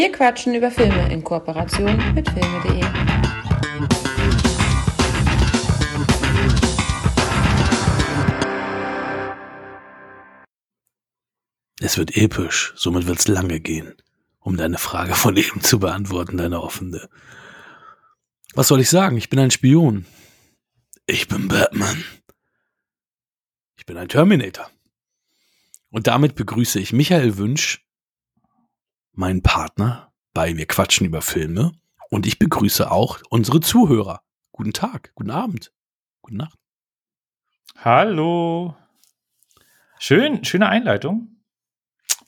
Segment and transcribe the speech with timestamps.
[0.00, 2.80] Wir quatschen über Filme in Kooperation mit filme.de.
[11.82, 13.94] Es wird episch, somit wird's lange gehen,
[14.38, 17.10] um deine Frage von eben zu beantworten, deine offene.
[18.54, 19.18] Was soll ich sagen?
[19.18, 20.06] Ich bin ein Spion.
[21.04, 22.02] Ich bin Batman.
[23.76, 24.70] Ich bin ein Terminator.
[25.90, 27.84] Und damit begrüße ich Michael Wünsch,
[29.12, 31.72] meinen Partner bei Wir quatschen über Filme.
[32.10, 34.22] Und ich begrüße auch unsere Zuhörer.
[34.52, 35.72] Guten Tag, guten Abend,
[36.22, 36.58] gute Nacht.
[37.76, 38.76] Hallo.
[39.98, 41.40] Schön, schöne Einleitung.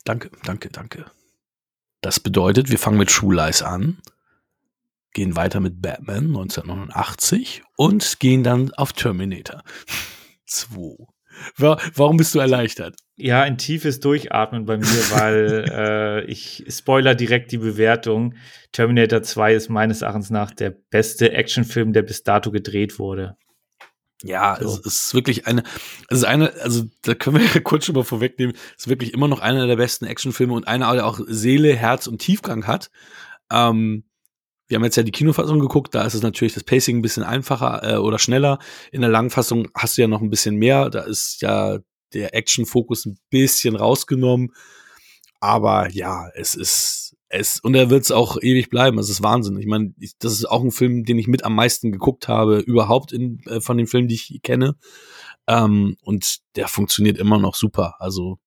[0.05, 1.05] Danke, danke, danke.
[2.01, 4.01] Das bedeutet, wir fangen mit Lies an,
[5.13, 9.63] gehen weiter mit Batman 1989 und gehen dann auf Terminator
[10.45, 11.07] 2.
[11.57, 12.97] Warum bist du erleichtert?
[13.15, 18.35] Ja, ein tiefes Durchatmen bei mir, weil äh, ich spoiler direkt die Bewertung.
[18.71, 23.37] Terminator 2 ist meines Erachtens nach der beste Actionfilm, der bis dato gedreht wurde.
[24.23, 24.79] Ja, so.
[24.79, 25.63] es ist wirklich eine,
[26.09, 29.13] es ist eine, also da können wir ja kurz schon mal vorwegnehmen, es ist wirklich
[29.13, 32.89] immer noch einer der besten Actionfilme und einer, der auch Seele, Herz und Tiefgang hat.
[33.51, 34.05] Ähm,
[34.67, 37.23] wir haben jetzt ja die Kinofassung geguckt, da ist es natürlich das Pacing ein bisschen
[37.23, 38.59] einfacher äh, oder schneller.
[38.91, 41.79] In der Langfassung hast du ja noch ein bisschen mehr, da ist ja
[42.13, 44.53] der Action-Fokus ein bisschen rausgenommen.
[45.39, 48.97] Aber ja, es ist, es, und er wird es auch ewig bleiben.
[48.99, 49.57] Es ist Wahnsinn.
[49.57, 53.11] Ich meine, das ist auch ein Film, den ich mit am meisten geguckt habe, überhaupt
[53.11, 54.75] in, äh, von den Filmen, die ich kenne.
[55.47, 57.95] Ähm, und der funktioniert immer noch super.
[57.99, 58.39] Also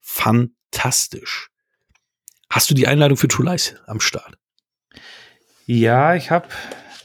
[0.00, 1.50] fantastisch.
[2.50, 4.36] Hast du die Einladung für True Lies am Start?
[5.66, 6.48] Ja, ich habe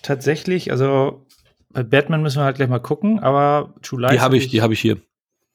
[0.02, 1.24] tatsächlich, also
[1.70, 4.12] bei Batman müssen wir halt gleich mal gucken, aber True Lies.
[4.12, 5.00] Die habe ich, die habe ich hier.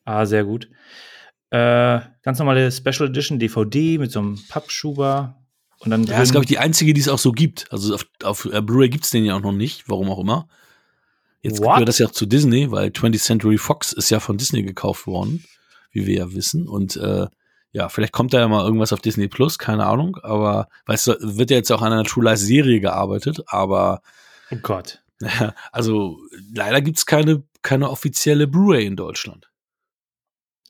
[0.05, 0.69] Ah, sehr gut.
[1.51, 5.37] Äh, ganz normale Special Edition DVD mit so einem Pappschuber.
[5.81, 7.67] Und dann ja, das ist, glaube ich, die einzige, die es auch so gibt.
[7.73, 10.47] Also auf, auf uh, Blu-ray gibt es den ja auch noch nicht, warum auch immer.
[11.43, 14.63] Jetzt gehört das ja auch zu Disney, weil 20th Century Fox ist ja von Disney
[14.63, 15.43] gekauft worden,
[15.91, 16.69] wie wir ja wissen.
[16.69, 17.27] Und äh,
[17.73, 20.19] ja, vielleicht kommt da ja mal irgendwas auf Disney Plus, keine Ahnung.
[20.23, 24.03] Aber weißt du, wird ja jetzt auch an einer True Lies Serie gearbeitet, aber.
[24.51, 25.03] Oh Gott.
[25.71, 26.19] Also
[26.55, 29.50] leider gibt es keine, keine offizielle Blu-ray in Deutschland.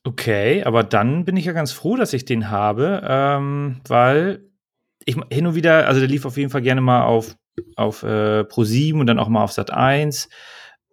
[0.05, 4.50] Okay, aber dann bin ich ja ganz froh, dass ich den habe, ähm, weil
[5.05, 7.37] ich hin und wieder, also der lief auf jeden Fall gerne mal auf,
[7.77, 10.28] auf äh, Pro7 und dann auch mal auf Sat 1.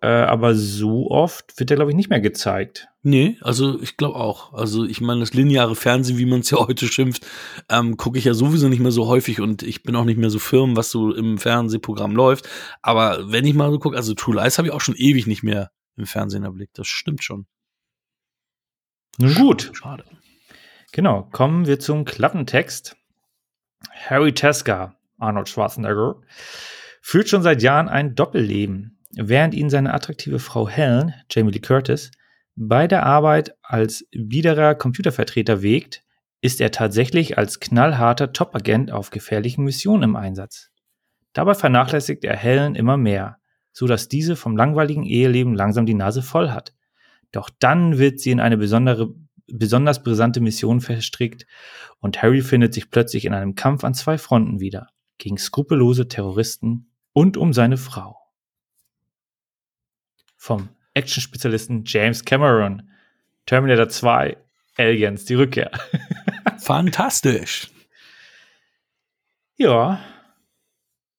[0.01, 2.87] Äh, aber so oft wird der, glaube ich, nicht mehr gezeigt.
[3.01, 4.53] Nee, also ich glaube auch.
[4.53, 7.25] Also ich meine, das lineare Fernsehen, wie man es ja heute schimpft,
[7.69, 10.29] ähm, gucke ich ja sowieso nicht mehr so häufig und ich bin auch nicht mehr
[10.29, 12.47] so firm, was so im Fernsehprogramm läuft.
[12.81, 15.43] Aber wenn ich mal so gucke, also True Lies habe ich auch schon ewig nicht
[15.43, 16.77] mehr im Fernsehen erblickt.
[16.77, 17.47] Das stimmt schon.
[19.17, 19.71] Nun gut.
[19.73, 20.03] Schade.
[20.91, 22.95] Genau, kommen wir zum Klappentext.
[23.91, 26.21] Harry Teska, Arnold Schwarzenegger,
[27.01, 32.11] führt schon seit Jahren ein Doppelleben, während ihn seine attraktive Frau Helen, Jamie Lee Curtis,
[32.55, 36.03] bei der Arbeit als biederer Computervertreter wägt,
[36.41, 40.69] ist er tatsächlich als knallharter Top-Agent auf gefährlichen Missionen im Einsatz.
[41.33, 43.37] Dabei vernachlässigt er Helen immer mehr,
[43.71, 46.73] so dass diese vom langweiligen Eheleben langsam die Nase voll hat.
[47.31, 49.13] Doch dann wird sie in eine besondere,
[49.47, 51.45] besonders brisante Mission verstrickt
[51.99, 54.89] und Harry findet sich plötzlich in einem Kampf an zwei Fronten wieder.
[55.17, 58.17] Gegen skrupellose Terroristen und um seine Frau.
[60.35, 62.89] Vom Action-Spezialisten James Cameron.
[63.45, 64.37] Terminator 2,
[64.77, 65.71] Aliens, die Rückkehr.
[66.59, 67.71] Fantastisch.
[69.55, 69.99] Ja,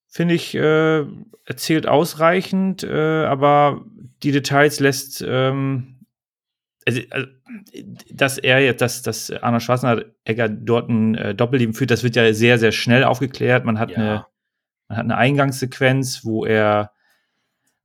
[0.06, 1.04] finde ich, äh,
[1.44, 3.84] erzählt ausreichend, äh, aber
[4.22, 5.97] die Details lässt ähm,
[6.88, 7.28] also, also,
[8.10, 12.32] dass er jetzt, dass, dass Arnold Schwarzenegger dort ein äh, Doppelleben führt, das wird ja
[12.32, 13.66] sehr, sehr schnell aufgeklärt.
[13.66, 13.96] Man hat, ja.
[13.96, 14.26] eine,
[14.88, 16.92] man hat eine Eingangssequenz, wo er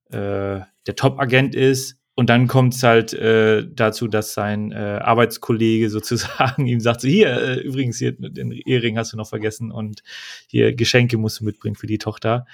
[0.10, 2.00] äh, der Top-Agent ist.
[2.16, 7.08] Und dann kommt es halt äh, dazu, dass sein äh, Arbeitskollege sozusagen ihm sagt: so,
[7.10, 10.04] Hier, äh, übrigens, hier den Ehering hast du noch vergessen und
[10.48, 12.46] hier Geschenke musst du mitbringen für die Tochter.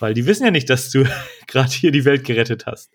[0.00, 1.04] Weil die wissen ja nicht, dass du
[1.46, 2.92] gerade hier die Welt gerettet hast.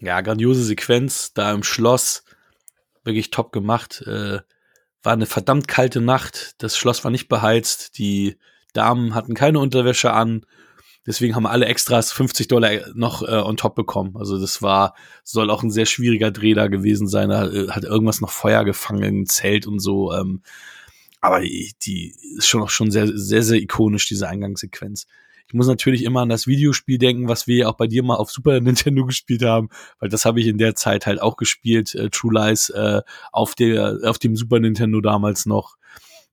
[0.00, 2.24] Ja, grandiose Sequenz da im Schloss.
[3.04, 4.02] Wirklich top gemacht.
[4.06, 4.40] Äh,
[5.02, 6.54] war eine verdammt kalte Nacht.
[6.58, 7.98] Das Schloss war nicht beheizt.
[7.98, 8.36] Die
[8.72, 10.44] Damen hatten keine Unterwäsche an.
[11.06, 14.16] Deswegen haben alle Extras 50 Dollar noch äh, on top bekommen.
[14.16, 17.30] Also das war, soll auch ein sehr schwieriger Dreh da gewesen sein.
[17.30, 20.12] Da äh, hat irgendwas noch Feuer gefangen, Zelt und so.
[20.12, 20.42] Ähm,
[21.20, 25.06] aber die, die ist schon auch schon sehr, sehr, sehr ikonisch, diese Eingangssequenz.
[25.48, 28.30] Ich muss natürlich immer an das Videospiel denken, was wir auch bei dir mal auf
[28.30, 32.10] Super Nintendo gespielt haben, weil das habe ich in der Zeit halt auch gespielt, äh,
[32.10, 33.00] True Lies, äh,
[33.32, 35.76] auf der, auf dem Super Nintendo damals noch.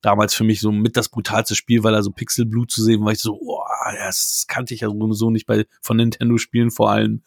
[0.02, 3.14] damals für mich so mit das brutalste Spiel, weil da so Pixelblut zu sehen, war
[3.14, 3.64] ich so, oh,
[3.98, 7.24] das kannte ich ja so nicht bei von Nintendo-Spielen vor allem.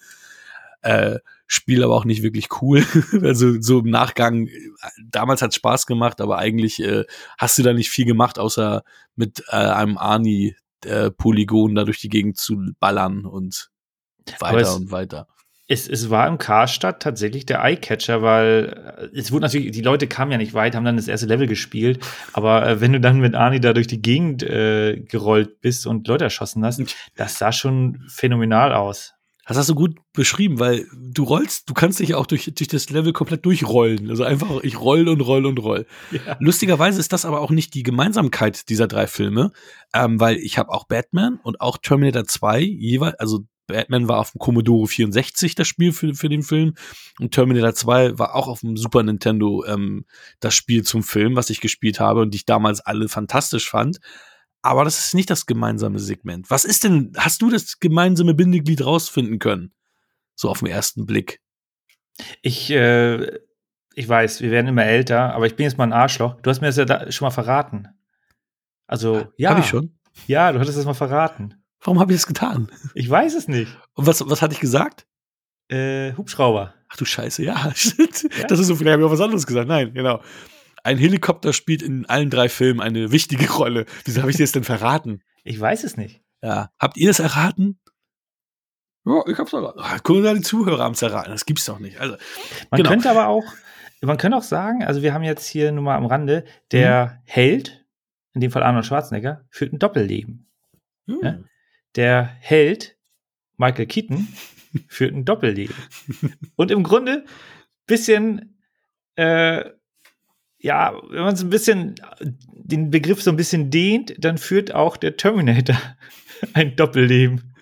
[0.82, 2.84] Äh, Spiel aber auch nicht wirklich cool.
[3.23, 4.49] also so im Nachgang,
[5.02, 7.05] damals hat Spaß gemacht, aber eigentlich äh,
[7.38, 8.84] hast du da nicht viel gemacht, außer
[9.17, 13.70] mit äh, einem Arni äh, Polygon da durch die Gegend zu ballern und
[14.38, 15.28] weiter es, und weiter.
[15.66, 20.06] Es, es war im Karstadt tatsächlich der Eyecatcher, weil äh, es wurde natürlich, die Leute
[20.06, 23.20] kamen ja nicht weit, haben dann das erste Level gespielt, aber äh, wenn du dann
[23.20, 26.82] mit Arni da durch die Gegend äh, gerollt bist und Leute erschossen hast,
[27.16, 29.14] das sah schon phänomenal aus.
[29.48, 32.90] Das hast du gut beschrieben, weil du rollst, du kannst dich auch durch, durch das
[32.90, 34.10] Level komplett durchrollen.
[34.10, 35.86] Also einfach, ich roll und roll und roll.
[36.10, 36.36] Ja.
[36.38, 39.52] Lustigerweise ist das aber auch nicht die Gemeinsamkeit dieser drei Filme,
[39.94, 44.32] ähm, weil ich habe auch Batman und auch Terminator 2 jeweils, also Batman war auf
[44.32, 46.74] dem Commodore 64 das Spiel für, für den Film
[47.18, 50.04] und Terminator 2 war auch auf dem Super Nintendo ähm,
[50.40, 53.98] das Spiel zum Film, was ich gespielt habe und die ich damals alle fantastisch fand.
[54.62, 56.50] Aber das ist nicht das gemeinsame Segment.
[56.50, 59.72] Was ist denn, hast du das gemeinsame Bindeglied rausfinden können?
[60.34, 61.40] So auf den ersten Blick.
[62.43, 63.38] Ich, äh,
[63.94, 66.40] ich weiß, wir werden immer älter, aber ich bin jetzt mal ein Arschloch.
[66.40, 67.88] Du hast mir das ja da schon mal verraten.
[68.87, 69.50] Also, ja.
[69.50, 69.99] Hab ich schon?
[70.26, 71.55] Ja, du hattest das mal verraten.
[71.81, 72.69] Warum habe ich das getan?
[72.94, 73.76] Ich weiß es nicht.
[73.94, 75.06] Und was, was hatte ich gesagt?
[75.69, 76.75] Äh, Hubschrauber.
[76.88, 77.55] Ach du Scheiße, ja.
[78.38, 78.46] Ja?
[78.49, 79.69] Das ist so, vielleicht habe ich auch was anderes gesagt.
[79.69, 80.20] Nein, genau
[80.88, 83.87] ein Helikopter spielt in allen drei Filmen eine wichtige Rolle.
[84.05, 85.23] Wieso habe ich dir das denn verraten?
[85.44, 86.23] Ich weiß es nicht.
[86.43, 86.70] Ja.
[86.79, 87.79] Habt ihr das erraten?
[89.05, 89.81] Ja, ich hab's erraten.
[89.82, 91.31] Ach, gucken wir die Zuhörer haben es erraten.
[91.31, 92.00] Das gibt's doch nicht.
[92.00, 92.17] Also,
[92.70, 92.90] man genau.
[92.90, 93.44] könnte aber auch,
[94.00, 97.23] man könnte auch sagen, also wir haben jetzt hier nur mal am Rande, der mhm.
[97.25, 97.87] Held,
[98.34, 100.49] in dem Fall Arnold Schwarzenegger, führt ein Doppelleben.
[101.06, 101.20] Mhm.
[101.23, 101.38] Ja?
[101.96, 102.96] Der Held,
[103.56, 104.29] Michael Keaton,
[104.88, 105.75] führt ein Doppelleben.
[106.56, 107.25] Und im Grunde
[107.87, 108.58] bisschen
[109.17, 109.64] äh,
[110.58, 111.94] ja, wenn man so ein bisschen
[112.52, 115.76] den Begriff so ein bisschen dehnt, dann führt auch der Terminator
[116.52, 117.55] ein Doppelleben.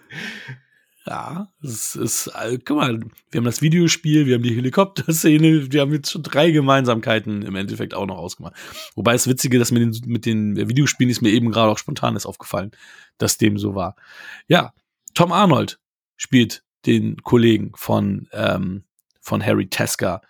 [1.06, 2.98] Ja, es ist, äh, guck mal,
[3.30, 7.54] wir haben das Videospiel, wir haben die Helikopterszene, wir haben jetzt schon drei Gemeinsamkeiten im
[7.54, 8.54] Endeffekt auch noch ausgemacht.
[8.96, 12.16] Wobei das Witzige, dass mit den, mit den Videospielen ist mir eben gerade auch spontan
[12.16, 12.72] ist aufgefallen,
[13.18, 13.94] dass dem so war.
[14.48, 14.72] Ja,
[15.14, 15.78] Tom Arnold
[16.16, 18.82] spielt den Kollegen von, ähm,
[19.20, 20.22] von Harry Tesker.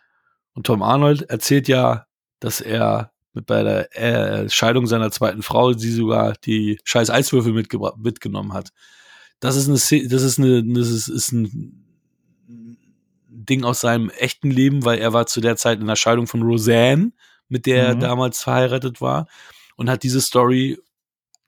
[0.53, 2.06] Und Tom Arnold erzählt ja
[2.41, 7.53] dass er mit bei der äh, Scheidung seiner zweiten Frau sie sogar die scheiß Eiswürfel
[7.53, 8.71] mitgenommen hat.
[9.41, 11.85] Das ist eine, das ist eine, das ist, ist ein
[13.29, 16.43] Ding aus seinem echten Leben, weil er war zu der Zeit in der Scheidung von
[16.43, 17.13] Roseanne,
[17.49, 18.03] mit der mhm.
[18.03, 19.29] er damals verheiratet war,
[19.77, 20.79] und hat diese Story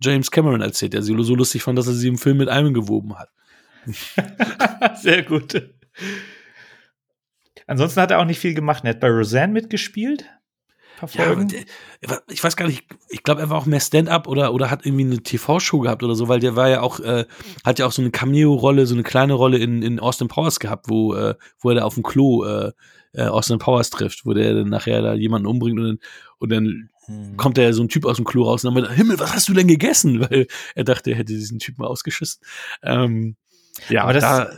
[0.00, 3.18] James Cameron erzählt, der sie so lustig fand, dass er sie im Film mit eingewoben
[3.18, 3.30] hat.
[5.00, 5.70] Sehr gut.
[7.66, 8.84] Ansonsten hat er auch nicht viel gemacht.
[8.84, 10.26] Er hat bei Roseanne mitgespielt
[10.98, 11.48] verfolgen?
[12.06, 14.84] Ja, ich weiß gar nicht, ich glaube, er war auch mehr Stand-up oder, oder hat
[14.84, 17.24] irgendwie eine TV-Show gehabt oder so, weil der war ja auch, äh,
[17.64, 20.86] hat ja auch so eine Cameo-Rolle, so eine kleine Rolle in, in Austin Powers gehabt,
[20.88, 22.72] wo, äh, wo er da auf dem Klo äh,
[23.14, 25.98] äh, Austin Powers trifft, wo der dann nachher da jemanden umbringt und dann,
[26.38, 27.36] und dann hm.
[27.36, 29.48] kommt da so ein Typ aus dem Klo raus und dann meint, Himmel, was hast
[29.48, 30.20] du denn gegessen?
[30.30, 32.42] Weil er dachte, er hätte diesen Typen ausgeschissen.
[32.82, 33.36] Ähm,
[33.88, 34.50] ja, aber das, da,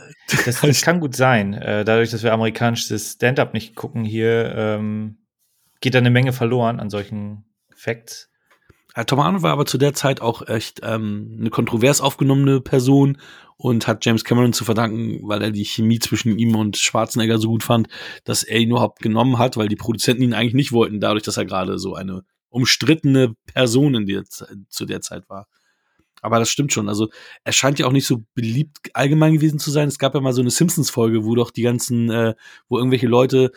[0.45, 1.53] das, das kann gut sein.
[1.53, 5.17] Äh, dadurch, dass wir amerikanisches Stand-up nicht gucken hier, ähm,
[5.81, 7.45] geht da eine Menge verloren an solchen
[7.75, 8.29] Facts.
[9.07, 13.17] Tom Arnold war aber zu der Zeit auch echt ähm, eine kontrovers aufgenommene Person
[13.55, 17.47] und hat James Cameron zu verdanken, weil er die Chemie zwischen ihm und Schwarzenegger so
[17.47, 17.87] gut fand,
[18.25, 21.37] dass er ihn überhaupt genommen hat, weil die Produzenten ihn eigentlich nicht wollten, dadurch, dass
[21.37, 25.47] er gerade so eine umstrittene Person in der, zu der Zeit war.
[26.21, 26.87] Aber das stimmt schon.
[26.87, 27.09] Also
[27.43, 29.87] er scheint ja auch nicht so beliebt allgemein gewesen zu sein.
[29.87, 32.35] Es gab ja mal so eine Simpsons-Folge, wo doch die ganzen, äh,
[32.69, 33.51] wo irgendwelche Leute,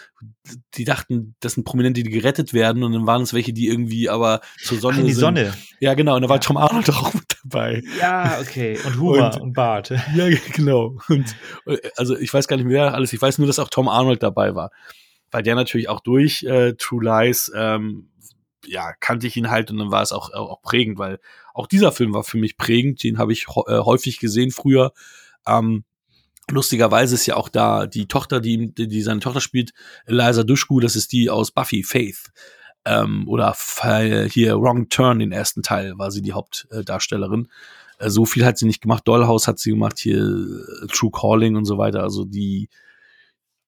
[0.75, 4.09] die dachten, das sind Prominente, die gerettet werden, und dann waren es welche, die irgendwie
[4.09, 4.97] aber zur Sonne.
[4.97, 5.21] Ach, in die sind.
[5.21, 5.55] Sonne.
[5.81, 6.17] Ja, genau.
[6.17, 7.83] Und da war Tom Arnold auch mit dabei.
[8.01, 8.79] Ja, okay.
[8.85, 9.91] Und Huber und, und Bart.
[10.15, 10.97] Ja, genau.
[11.09, 11.37] Und
[11.97, 13.13] also ich weiß gar nicht mehr alles.
[13.13, 14.71] Ich weiß nur, dass auch Tom Arnold dabei war.
[15.31, 18.11] Weil der natürlich auch durch äh, True Lies ähm,
[18.67, 21.19] ja, kannte ich ihn halt und dann war es auch, auch prägend, weil
[21.55, 23.03] auch dieser Film war für mich prägend.
[23.03, 24.93] Den habe ich äh, häufig gesehen früher.
[25.47, 25.85] Ähm,
[26.51, 29.73] lustigerweise ist ja auch da die Tochter, die, die seine Tochter spielt,
[30.05, 32.33] Eliza Dushku, das ist die aus Buffy, Faith.
[32.85, 33.57] Ähm, oder
[34.29, 37.49] hier Wrong Turn, den ersten Teil, war sie die Hauptdarstellerin.
[37.99, 39.09] Äh, so viel hat sie nicht gemacht.
[39.09, 42.03] Dollhouse hat sie gemacht, hier äh, True Calling und so weiter.
[42.03, 42.69] Also die,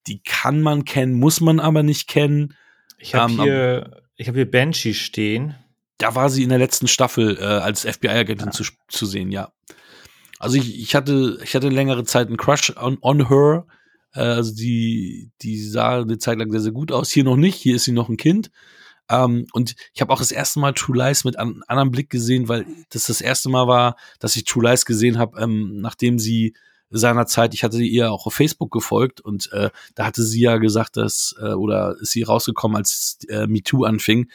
[0.07, 2.55] die kann man kennen, muss man aber nicht kennen.
[2.99, 5.55] Ich habe ähm, hier ich habe hier Banshee stehen.
[5.99, 8.53] Da war sie in der letzten Staffel äh, als FBI-Agentin ja.
[8.53, 9.53] zu, zu sehen, ja.
[10.39, 13.67] Also ich, ich hatte ich hatte längere Zeit einen Crush on, on her.
[14.15, 17.11] Äh, also die die sah eine Zeit lang sehr sehr gut aus.
[17.11, 17.57] Hier noch nicht.
[17.57, 18.51] Hier ist sie noch ein Kind.
[19.09, 22.49] Ähm, und ich habe auch das erste Mal True Lies mit einem anderen Blick gesehen,
[22.49, 26.55] weil das das erste Mal war, dass ich True Lies gesehen habe, ähm, nachdem sie
[26.91, 30.97] seinerzeit, ich hatte ihr auch auf Facebook gefolgt und äh, da hatte sie ja gesagt,
[30.97, 34.31] dass, äh, oder ist sie rausgekommen, als äh, MeToo anfing,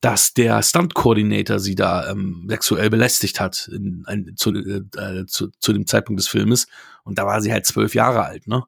[0.00, 5.72] dass der Stunt-Coordinator sie da ähm, sexuell belästigt hat in, ein, zu, äh, zu, zu
[5.72, 6.66] dem Zeitpunkt des Filmes.
[7.04, 8.64] Und da war sie halt zwölf Jahre alt, ne?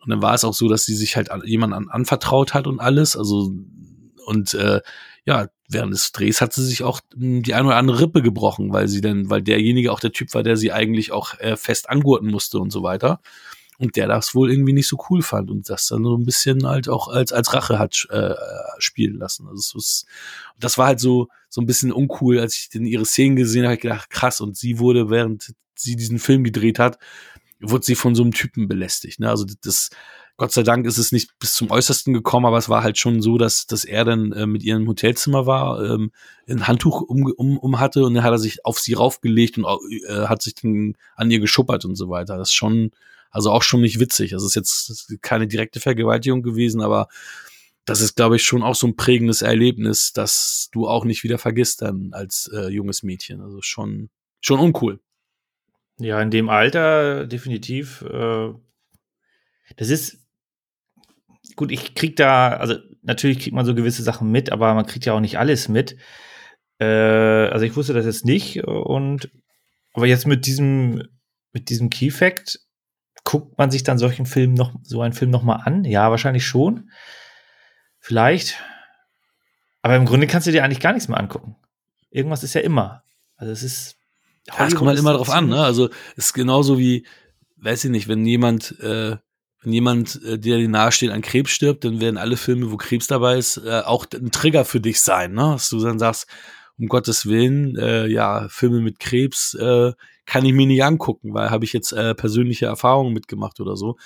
[0.00, 2.66] Und dann war es auch so, dass sie sich halt an, jemand an, anvertraut hat
[2.66, 3.16] und alles.
[3.16, 3.52] Also,
[4.26, 4.80] und äh,
[5.24, 8.72] ja, während des Drehs hat sie sich auch hm, die eine oder andere Rippe gebrochen,
[8.72, 11.90] weil sie dann, weil derjenige auch der Typ war, der sie eigentlich auch äh, fest
[11.90, 13.20] angurten musste und so weiter.
[13.78, 16.66] Und der das wohl irgendwie nicht so cool fand und das dann so ein bisschen
[16.66, 18.34] halt auch als, als Rache hat äh,
[18.78, 19.46] spielen lassen.
[19.46, 20.04] Also es,
[20.58, 23.74] das war halt so, so ein bisschen uncool, als ich denn ihre Szenen gesehen habe,
[23.74, 26.98] ich gedacht, krass, und sie wurde, während sie diesen Film gedreht hat,
[27.60, 29.20] wurde sie von so einem Typen belästigt.
[29.20, 29.30] Ne?
[29.30, 29.90] Also das,
[30.36, 33.20] Gott sei Dank ist es nicht bis zum Äußersten gekommen, aber es war halt schon
[33.22, 36.12] so, dass, dass er dann äh, mit ihrem Hotelzimmer war, ähm,
[36.48, 39.66] ein Handtuch um, um, um hatte und dann hat er sich auf sie raufgelegt und
[40.08, 42.38] äh, hat sich dann an ihr geschuppert und so weiter.
[42.38, 42.92] Das ist schon,
[43.30, 44.32] also auch schon nicht witzig.
[44.32, 47.08] Es ist jetzt keine direkte Vergewaltigung gewesen, aber
[47.84, 51.38] das ist, glaube ich, schon auch so ein prägendes Erlebnis, dass du auch nicht wieder
[51.38, 53.40] vergisst dann als äh, junges Mädchen.
[53.40, 55.00] Also schon, schon uncool.
[55.98, 58.02] Ja, in dem Alter definitiv.
[58.02, 58.52] Äh,
[59.76, 60.18] das ist
[61.56, 65.06] gut, ich krieg da, also natürlich kriegt man so gewisse Sachen mit, aber man kriegt
[65.06, 65.96] ja auch nicht alles mit.
[66.78, 69.30] Äh, also ich wusste das jetzt nicht und
[69.92, 71.02] aber jetzt mit diesem
[71.52, 72.60] mit diesem Key Fact
[73.28, 75.84] guckt man sich dann solchen Film noch so einen Film noch mal an?
[75.84, 76.90] Ja, wahrscheinlich schon.
[77.98, 78.58] Vielleicht.
[79.82, 81.54] Aber im Grunde kannst du dir eigentlich gar nichts mehr angucken.
[82.10, 83.02] Irgendwas ist ja immer.
[83.36, 83.96] Also es ist
[84.46, 85.62] ja, es kommt halt immer drauf an, ne?
[85.62, 87.06] Also es ist genauso wie,
[87.58, 89.18] weiß ich nicht, wenn jemand äh,
[89.60, 93.08] wenn jemand, äh, der dir nahesteht, an Krebs stirbt, dann werden alle Filme, wo Krebs
[93.08, 95.50] dabei ist, äh, auch ein Trigger für dich sein, ne?
[95.52, 96.28] Dass du dann sagst,
[96.78, 99.92] um Gottes Willen, äh, ja, Filme mit Krebs äh,
[100.28, 103.96] kann ich mir nicht angucken, weil habe ich jetzt äh, persönliche Erfahrungen mitgemacht oder so.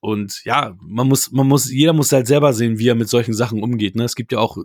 [0.00, 3.34] Und ja, man muss, man muss, jeder muss halt selber sehen, wie er mit solchen
[3.34, 3.94] Sachen umgeht.
[3.94, 4.04] Ne?
[4.04, 4.56] Es gibt ja auch,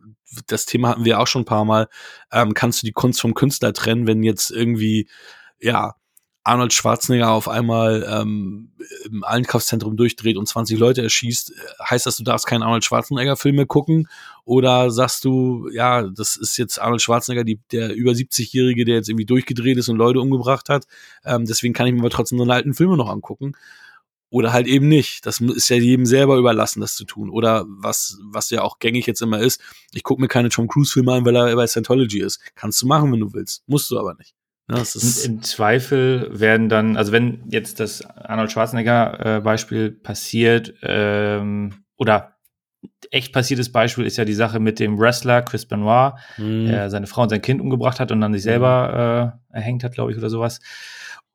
[0.48, 1.90] das Thema hatten wir auch schon ein paar Mal,
[2.32, 5.10] ähm, kannst du die Kunst vom Künstler trennen, wenn jetzt irgendwie,
[5.60, 5.96] ja,
[6.44, 8.72] Arnold Schwarzenegger auf einmal ähm,
[9.06, 11.54] im Einkaufszentrum durchdreht und 20 Leute erschießt,
[11.88, 14.08] heißt das, du darfst keinen Arnold Schwarzenegger-Film mehr gucken?
[14.46, 19.10] Oder sagst du, ja, das ist jetzt Arnold Schwarzenegger, die, der über 70-Jährige, der jetzt
[19.10, 20.86] irgendwie durchgedreht ist und Leute umgebracht hat,
[21.26, 23.54] ähm, deswegen kann ich mir aber trotzdem seine alten Filme noch angucken.
[24.32, 25.26] Oder halt eben nicht.
[25.26, 27.32] Das ist ja jedem selber überlassen, das zu tun.
[27.32, 29.60] Oder was, was ja auch gängig jetzt immer ist,
[29.92, 32.40] ich gucke mir keine Tom Cruise-Filme an, weil er bei Scientology ist.
[32.54, 33.64] Kannst du machen, wenn du willst.
[33.68, 34.36] Musst du aber nicht.
[34.70, 34.84] Ja,
[35.26, 42.36] Im Zweifel werden dann, also wenn jetzt das Arnold Schwarzenegger-Beispiel äh, passiert, ähm, oder
[43.12, 46.68] echt passiertes Beispiel ist ja die Sache mit dem Wrestler Chris Benoit, mhm.
[46.68, 49.54] der seine Frau und sein Kind umgebracht hat und dann sich selber mhm.
[49.54, 50.60] äh, erhängt hat, glaube ich, oder sowas.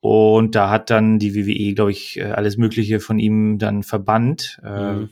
[0.00, 4.60] Und da hat dann die WWE, glaube ich, äh, alles Mögliche von ihm dann verbannt.
[4.62, 5.10] Äh, mhm.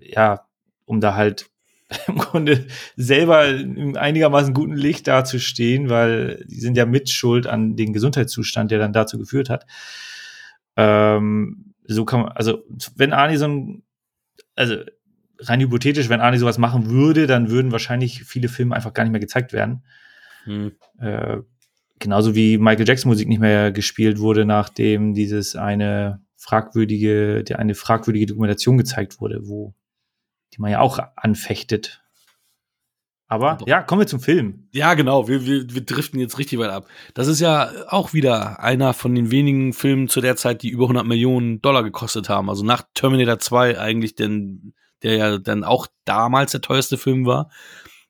[0.00, 0.46] Ja,
[0.84, 1.50] um da halt
[2.06, 2.66] im Grunde
[2.96, 8.78] selber im einigermaßen guten Licht dazustehen, weil die sind ja mitschuld an den Gesundheitszustand, der
[8.78, 9.66] dann dazu geführt hat.
[10.76, 12.62] Ähm, so kann man, also
[12.96, 13.82] wenn Arnie so ein,
[14.54, 14.76] also
[15.40, 19.12] rein hypothetisch, wenn Arnie sowas machen würde, dann würden wahrscheinlich viele Filme einfach gar nicht
[19.12, 19.82] mehr gezeigt werden.
[20.44, 20.72] Hm.
[21.00, 21.38] Äh,
[21.98, 27.74] genauso wie Michael Jackson Musik nicht mehr gespielt wurde, nachdem dieses eine fragwürdige, der eine
[27.74, 29.74] fragwürdige Dokumentation gezeigt wurde, wo
[30.52, 32.02] die man ja auch anfechtet.
[33.30, 34.66] Aber ja, kommen wir zum Film.
[34.72, 35.28] Ja, genau.
[35.28, 36.88] Wir, wir, wir driften jetzt richtig weit ab.
[37.14, 40.86] Das ist ja auch wieder einer von den wenigen Filmen zu der Zeit, die über
[40.86, 42.50] 100 Millionen Dollar gekostet haben.
[42.50, 47.50] Also nach Terminator 2 eigentlich, denn, der ja dann auch damals der teuerste Film war.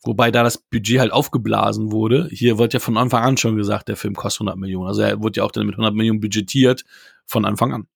[0.03, 2.27] Wobei da das Budget halt aufgeblasen wurde.
[2.33, 4.89] Hier wird ja von Anfang an schon gesagt, der Film kostet 100 Millionen.
[4.89, 6.85] Also er wurde ja auch dann mit 100 Millionen budgetiert
[7.27, 7.87] von Anfang an.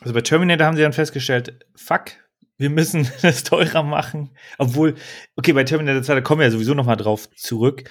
[0.00, 2.12] Also bei Terminator haben sie dann festgestellt, fuck,
[2.56, 4.30] wir müssen das teurer machen.
[4.58, 4.94] Obwohl,
[5.36, 7.84] okay, bei Terminator 2, da kommen wir ja sowieso noch mal drauf zurück.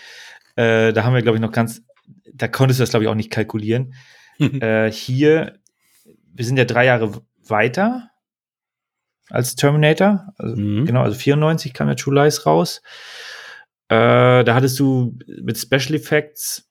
[0.55, 1.81] Äh, da haben wir, glaube ich, noch ganz,
[2.33, 3.93] da konntest du das, glaube ich, auch nicht kalkulieren.
[4.39, 5.59] äh, hier,
[6.33, 8.09] wir sind ja drei Jahre weiter
[9.29, 10.33] als Terminator.
[10.37, 10.85] Also, mhm.
[10.85, 12.81] Genau, also 94 kam ja True Lies raus.
[13.89, 16.69] Äh, da hattest du mit Special Effects,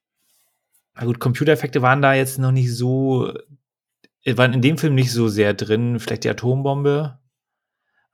[0.94, 3.32] na gut, Computereffekte waren da jetzt noch nicht so,
[4.26, 5.98] waren in dem Film nicht so sehr drin.
[5.98, 7.18] Vielleicht die Atombombe,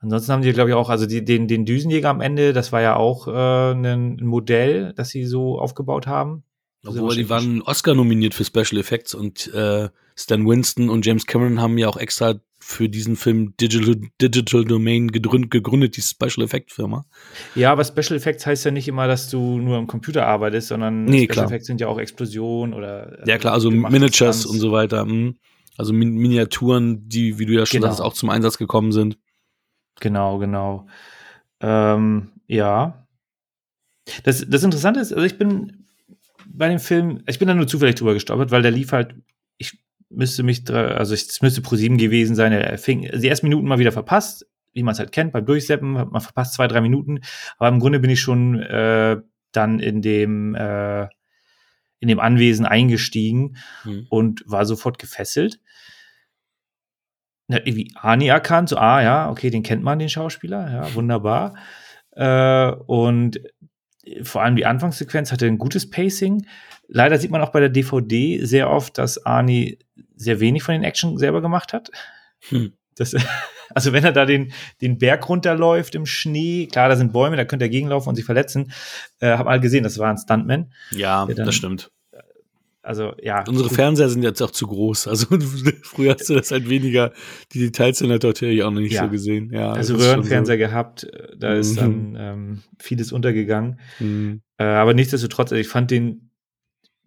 [0.01, 2.81] Ansonsten haben die, glaube ich, auch, also die, den, den Düsenjäger am Ende, das war
[2.81, 6.43] ja auch äh, ein Modell, das sie so aufgebaut haben.
[6.85, 11.59] Obwohl, die waren Oscar nominiert für Special Effects und äh, Stan Winston und James Cameron
[11.59, 16.71] haben ja auch extra für diesen Film Digital, Digital Domain gegründet, gegründet, die Special Effect
[16.71, 17.05] Firma.
[17.55, 21.05] Ja, aber Special Effects heißt ja nicht immer, dass du nur am Computer arbeitest, sondern
[21.05, 21.45] nee, Special klar.
[21.45, 23.27] Effects sind ja auch Explosionen oder.
[23.27, 25.01] Ja, klar, also Miniatures und so weiter.
[25.01, 25.37] Hm.
[25.77, 27.91] Also Min Miniaturen, die, wie du ja schon genau.
[27.91, 29.17] sagst, auch zum Einsatz gekommen sind.
[29.99, 30.87] Genau, genau.
[31.61, 33.07] Ähm, ja.
[34.23, 35.85] Das, das Interessante ist, also ich bin
[36.47, 39.15] bei dem Film, ich bin da nur zufällig drüber gestolpert, weil der lief halt,
[39.57, 39.77] ich
[40.09, 43.79] müsste mich, also es müsste pro sieben gewesen sein, er fing die ersten Minuten mal
[43.79, 47.19] wieder verpasst, wie man es halt kennt, beim Durchseppen, hat man verpasst zwei, drei Minuten,
[47.57, 49.17] aber im Grunde bin ich schon äh,
[49.51, 51.03] dann in dem, äh,
[51.99, 54.07] in dem Anwesen eingestiegen Hm.
[54.09, 55.59] und war sofort gefesselt.
[57.57, 61.55] Irgendwie Ani erkannt, so, ah ja, okay, den kennt man, den Schauspieler, ja, wunderbar.
[62.11, 63.39] Äh, und
[64.23, 66.45] vor allem die Anfangssequenz hatte ein gutes Pacing.
[66.87, 69.79] Leider sieht man auch bei der DVD sehr oft, dass Arnie
[70.15, 71.89] sehr wenig von den Action selber gemacht hat.
[72.49, 72.73] Hm.
[72.95, 73.15] Das,
[73.75, 74.51] also wenn er da den,
[74.81, 78.25] den Berg runterläuft im Schnee, klar, da sind Bäume, da könnte er gegenlaufen und sich
[78.25, 78.71] verletzen.
[79.19, 80.73] Äh, hab mal gesehen, das war ein Stuntman.
[80.91, 81.91] Ja, das stimmt.
[82.89, 83.43] Also ja.
[83.47, 83.69] Unsere.
[83.69, 85.07] Fernseher sind jetzt auch zu groß.
[85.07, 85.27] Also
[85.83, 87.13] früher hast du das halt weniger,
[87.53, 89.03] die Details sind halt dort hier auch noch nicht Ja.
[89.03, 89.51] so gesehen.
[89.53, 91.75] Ja, also ist Röhrenfernseher gehabt, äh, da ist Mhm.
[91.75, 93.79] dann ähm, vieles untergegangen.
[93.99, 94.05] So.
[94.05, 94.41] Hm.
[94.57, 96.31] Äh, aber nichtsdestotrotz, also ich fand den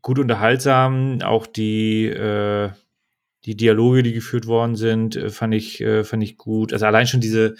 [0.03, 1.21] gut unterhaltsam.
[1.23, 2.71] Auch die, äh,
[3.45, 6.73] die Dialoge, die geführt worden sind, äh, fand ich, äh, fand ich gut.
[6.73, 7.57] Also allein schon diese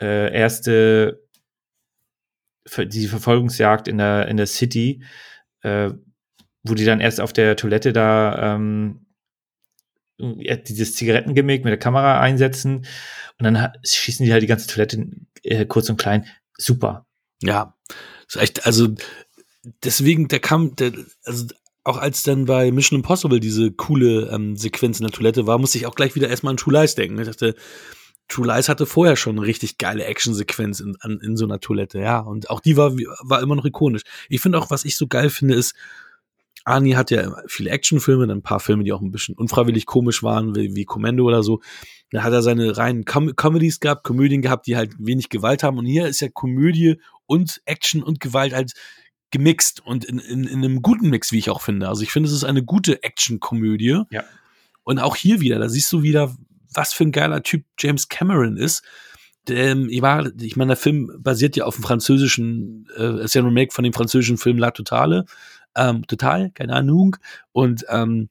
[0.00, 1.24] äh, erste,
[2.86, 5.02] diese Verfolgungsjagd in der, in der City,
[5.62, 5.90] äh,
[6.68, 9.06] wo die dann erst auf der Toilette da ähm,
[10.18, 12.86] dieses Zigarettengimmick mit der Kamera einsetzen
[13.38, 15.06] und dann schießen die halt die ganze Toilette
[15.42, 16.26] äh, kurz und klein.
[16.56, 17.06] Super.
[17.42, 17.74] Ja,
[18.26, 18.88] ist echt, also
[19.84, 20.92] deswegen, der kam, der,
[21.24, 21.46] also
[21.84, 25.78] auch als dann bei Mission Impossible diese coole ähm, Sequenz in der Toilette war, musste
[25.78, 27.18] ich auch gleich wieder erstmal an True Lies denken.
[27.20, 27.54] Ich dachte,
[28.28, 32.18] True Lies hatte vorher schon eine richtig geile Actionsequenz in, in so einer Toilette, ja.
[32.18, 32.92] Und auch die war,
[33.22, 34.02] war immer noch ikonisch.
[34.28, 35.76] Ich finde auch, was ich so geil finde, ist,
[36.66, 40.22] Arnie hat ja viele Actionfilme, dann ein paar Filme, die auch ein bisschen unfreiwillig komisch
[40.22, 41.60] waren, wie, wie Commando oder so.
[42.10, 45.78] Dann hat er seine reinen Com Comedies gehabt, Komödien gehabt, die halt wenig Gewalt haben.
[45.78, 48.72] Und hier ist ja Komödie und Action und Gewalt halt
[49.30, 51.88] gemixt und in, in, in einem guten Mix, wie ich auch finde.
[51.88, 54.02] Also ich finde, es ist eine gute Action-Komödie.
[54.10, 54.24] Ja.
[54.82, 56.34] Und auch hier wieder, da siehst du wieder,
[56.74, 58.82] was für ein geiler Typ James Cameron ist.
[59.48, 63.42] Ähm, ich, war, ich meine, der Film basiert ja auf dem französischen, äh, ist ja
[63.42, 65.26] ein Remake von dem französischen Film La Totale.
[65.76, 67.16] Ähm, total, keine Ahnung.
[67.52, 68.28] Und ähm,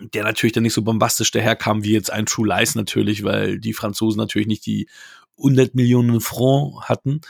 [0.00, 3.74] der natürlich dann nicht so bombastisch daherkam wie jetzt ein True Lies natürlich, weil die
[3.74, 4.88] Franzosen natürlich nicht die
[5.36, 7.20] 100 Millionen Franc hatten,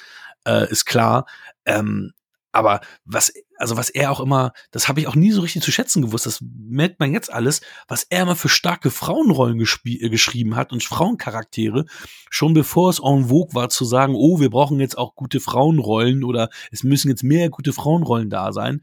[0.46, 1.26] äh, ist klar.
[1.64, 2.12] Ähm,
[2.52, 5.70] aber was, also was er auch immer, das habe ich auch nie so richtig zu
[5.70, 10.56] schätzen gewusst, das merkt man jetzt alles, was er immer für starke Frauenrollen äh, geschrieben
[10.56, 11.86] hat und Frauencharaktere,
[12.28, 16.24] schon bevor es en vogue war zu sagen, oh, wir brauchen jetzt auch gute Frauenrollen
[16.24, 18.82] oder es müssen jetzt mehr gute Frauenrollen da sein.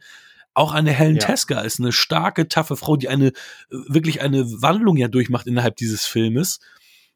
[0.57, 1.27] Auch eine Helen Ja.
[1.27, 3.33] Teska ist eine starke, taffe Frau, die eine, äh,
[3.69, 6.59] wirklich eine Wandlung ja durchmacht innerhalb dieses Filmes.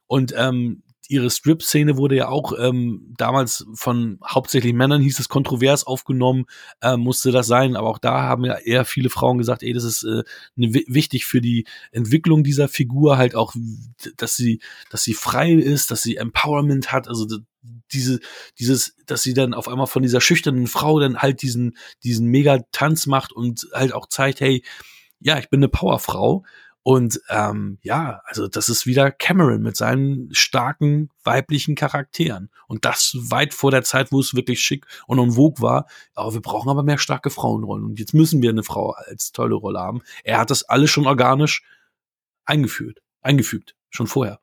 [0.06, 5.86] Und ähm, ihre Strip-Szene wurde ja auch ähm, damals von hauptsächlich Männern, hieß es kontrovers
[5.86, 6.46] aufgenommen,
[6.82, 7.76] äh, musste das sein.
[7.76, 10.24] Aber auch da haben ja eher viele Frauen gesagt, ey, das ist äh,
[10.56, 13.56] ne, wi- wichtig für die Entwicklung dieser Figur, halt auch,
[14.18, 17.26] dass sie, dass sie frei ist, dass sie Empowerment hat, also
[17.62, 18.20] diese,
[18.60, 23.08] dieses, dass sie dann auf einmal von dieser schüchternen Frau dann halt diesen, diesen Mega-Tanz
[23.08, 24.64] macht und halt auch zeigt, hey,
[25.20, 26.44] ja, ich bin eine Powerfrau.
[26.84, 32.50] Und ähm, ja, also das ist wieder Cameron mit seinen starken weiblichen Charakteren.
[32.68, 35.86] Und das weit vor der Zeit, wo es wirklich schick und en vogue war.
[36.16, 37.86] Aber wir brauchen aber mehr starke Frauenrollen.
[37.86, 40.02] Und jetzt müssen wir eine Frau als tolle Rolle haben.
[40.24, 41.64] Er hat das alles schon organisch
[42.46, 44.40] eingeführt, eingefügt, schon vorher.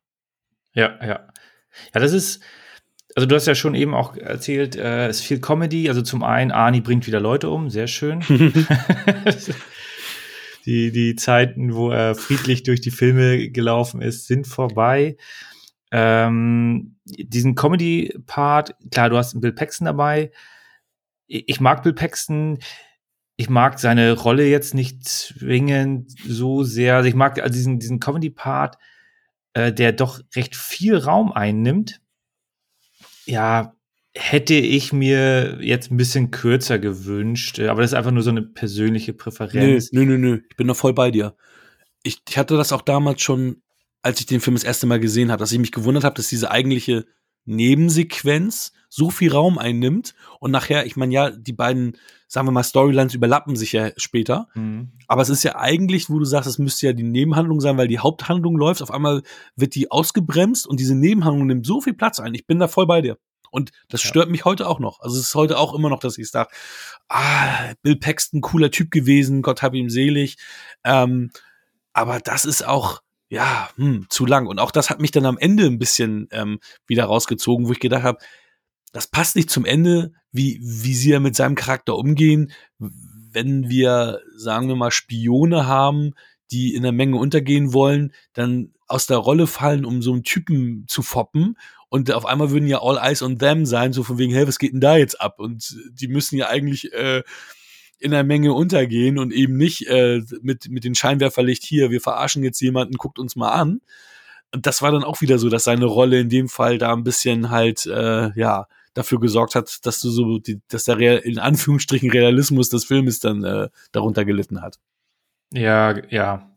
[0.74, 1.28] Ja, ja.
[1.92, 2.40] Ja, das ist,
[3.14, 5.88] also du hast ja schon eben auch erzählt, äh, es ist viel Comedy.
[5.88, 8.20] Also zum einen, Arnie bringt wieder Leute um, sehr schön.
[10.66, 15.16] die, die Zeiten, wo er friedlich durch die Filme gelaufen ist, sind vorbei.
[15.90, 20.30] Ähm, diesen Comedy-Part, klar, du hast Bill Paxton dabei.
[21.26, 22.58] Ich ich mag Bill Paxton.
[23.36, 26.96] Ich mag seine Rolle jetzt nicht zwingend so sehr.
[26.96, 28.76] Also ich mag also diesen, diesen Comedy-Part,
[29.54, 32.00] äh, der doch recht viel Raum einnimmt.
[33.28, 33.74] Ja,
[34.14, 38.30] hätte ich mir jetzt ein bisschen kürzer gewünscht, äh, aber das ist einfach nur so
[38.30, 39.92] eine persönliche Nö, Präferenz.
[39.92, 40.40] nö, nö, nö.
[40.50, 41.36] Ich bin da voll bei dir.
[42.02, 43.62] Ich, ich hatte das auch damals schon,
[44.02, 46.28] als ich den Film das erste Mal gesehen habe, dass ich mich gewundert habe, dass
[46.28, 47.06] diese eigentliche
[47.44, 51.96] Nebensequenz so viel Raum einnimmt und nachher, ich meine, ja, die beiden,
[52.28, 54.48] sagen wir mal, Storylines überlappen sich ja später.
[54.54, 54.92] Mhm.
[55.08, 57.88] Aber es ist ja eigentlich, wo du sagst, es müsste ja die Nebenhandlung sein, weil
[57.88, 58.82] die Haupthandlung läuft.
[58.82, 59.22] Auf einmal
[59.56, 62.34] wird die ausgebremst und diese Nebenhandlung nimmt so viel Platz ein.
[62.34, 63.16] Ich bin da voll bei dir.
[63.50, 64.30] Und das stört ja.
[64.30, 65.00] mich heute auch noch.
[65.00, 66.50] Also es ist heute auch immer noch, dass ich sage,
[67.08, 70.36] ah, Bill Paxton, cooler Typ gewesen, Gott hab ihm selig.
[70.84, 71.30] Ähm,
[71.94, 74.46] aber das ist auch, ja, hm, zu lang.
[74.46, 77.80] Und auch das hat mich dann am Ende ein bisschen ähm, wieder rausgezogen, wo ich
[77.80, 78.18] gedacht habe,
[78.92, 84.20] das passt nicht zum Ende, wie, wie sie ja mit seinem Charakter umgehen, wenn wir,
[84.36, 86.14] sagen wir mal, Spione haben,
[86.50, 90.86] die in der Menge untergehen wollen, dann aus der Rolle fallen, um so einen Typen
[90.88, 91.56] zu foppen.
[91.90, 94.58] Und auf einmal würden ja all eyes on them sein, so von wegen, hey, was
[94.58, 95.38] geht denn da jetzt ab?
[95.38, 97.22] Und die müssen ja eigentlich äh,
[97.98, 102.42] in der Menge untergehen und eben nicht äh, mit, mit den Scheinwerferlicht hier, wir verarschen
[102.44, 103.80] jetzt jemanden, guckt uns mal an.
[104.52, 107.04] Und das war dann auch wieder so, dass seine Rolle in dem Fall da ein
[107.04, 108.66] bisschen halt, äh, ja,
[108.98, 113.20] dafür gesorgt hat, dass du so, die, dass der Real, in Anführungsstrichen Realismus des Filmes
[113.20, 114.78] dann äh, darunter gelitten hat.
[115.52, 116.50] Ja, ja.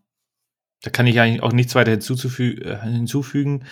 [0.83, 3.65] Da kann ich eigentlich auch nichts weiter hinzuzufü äh, hinzufügen.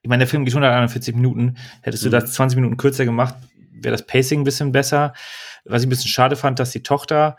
[0.00, 1.58] Ich meine, der Film geht 141 Minuten.
[1.82, 2.12] Hättest du mhm.
[2.12, 3.34] das 20 Minuten kürzer gemacht,
[3.70, 5.12] wäre das Pacing ein bisschen besser.
[5.66, 7.36] Was ich ein bisschen schade fand, dass die Tochter,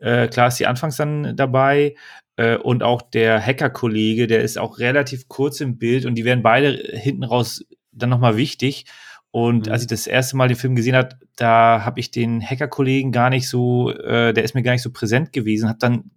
[0.00, 1.94] äh, klar ist die anfangs dann dabei,
[2.36, 6.42] äh, und auch der Hacker-Kollege, der ist auch relativ kurz im Bild und die werden
[6.42, 8.86] beide hinten raus dann nochmal wichtig.
[9.32, 9.72] Und mhm.
[9.72, 13.30] als ich das erste Mal den Film gesehen habe, da habe ich den Hacker-Kollegen gar
[13.30, 16.10] nicht so, äh, der ist mir gar nicht so präsent gewesen, habe dann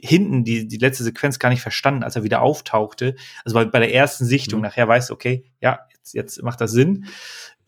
[0.00, 3.16] hinten die, die letzte Sequenz gar nicht verstanden, als er wieder auftauchte.
[3.44, 4.66] Also bei, bei der ersten Sichtung, mhm.
[4.66, 7.06] nachher weißt du, okay, ja, jetzt, jetzt macht das Sinn.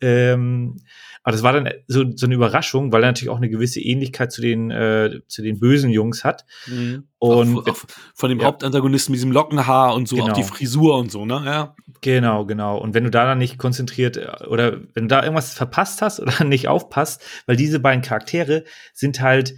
[0.01, 0.77] Ähm,
[1.25, 4.31] aber das war dann so, so eine Überraschung, weil er natürlich auch eine gewisse Ähnlichkeit
[4.31, 6.45] zu den, äh, zu den bösen Jungs hat.
[6.67, 7.07] Mhm.
[7.17, 7.77] Und auch, auch
[8.13, 8.45] von dem ja.
[8.45, 10.27] Hauptantagonisten mit diesem Lockenhaar und so, genau.
[10.27, 11.41] auch die Frisur und so, ne?
[11.43, 11.75] Ja.
[12.01, 12.77] Genau, genau.
[12.77, 16.19] Und wenn du da dann nicht konzentriert äh, oder wenn du da irgendwas verpasst hast
[16.19, 19.55] oder nicht aufpasst, weil diese beiden Charaktere sind halt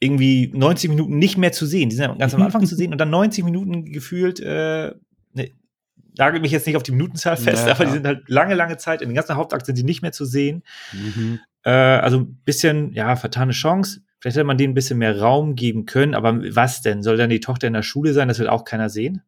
[0.00, 1.88] irgendwie 90 Minuten nicht mehr zu sehen.
[1.88, 4.92] Die sind ganz am Anfang zu sehen und dann 90 Minuten gefühlt äh,
[5.32, 5.50] ne,
[6.16, 8.76] nagel mich jetzt nicht auf die Minutenzahl fest, ja, aber die sind halt lange, lange
[8.76, 10.62] Zeit, in den ganzen Hauptakt sind die nicht mehr zu sehen.
[10.92, 11.40] Mhm.
[11.64, 14.00] Äh, also ein bisschen, ja, vertane Chance.
[14.20, 17.02] Vielleicht hätte man denen ein bisschen mehr Raum geben können, aber was denn?
[17.02, 18.28] Soll dann die Tochter in der Schule sein?
[18.28, 19.22] Das will auch keiner sehen.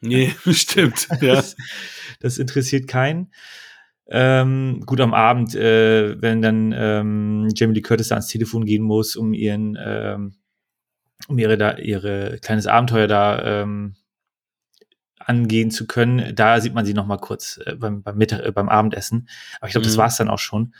[0.00, 1.08] Nee, stimmt.
[1.20, 1.36] Ja.
[1.36, 1.56] Das,
[2.20, 3.32] das interessiert keinen.
[4.08, 8.82] Ähm, gut am Abend, äh, wenn dann ähm, Jamie Lee Curtis da ans Telefon gehen
[8.82, 10.34] muss, um ihren, ähm,
[11.26, 13.96] um ihre da ihre kleines Abenteuer da ähm,
[15.26, 16.34] angehen zu können.
[16.34, 19.28] Da sieht man sie noch mal kurz äh, beim, beim, Mittag, äh, beim Abendessen.
[19.58, 19.90] Aber ich glaube, mhm.
[19.90, 20.74] das war es dann auch schon.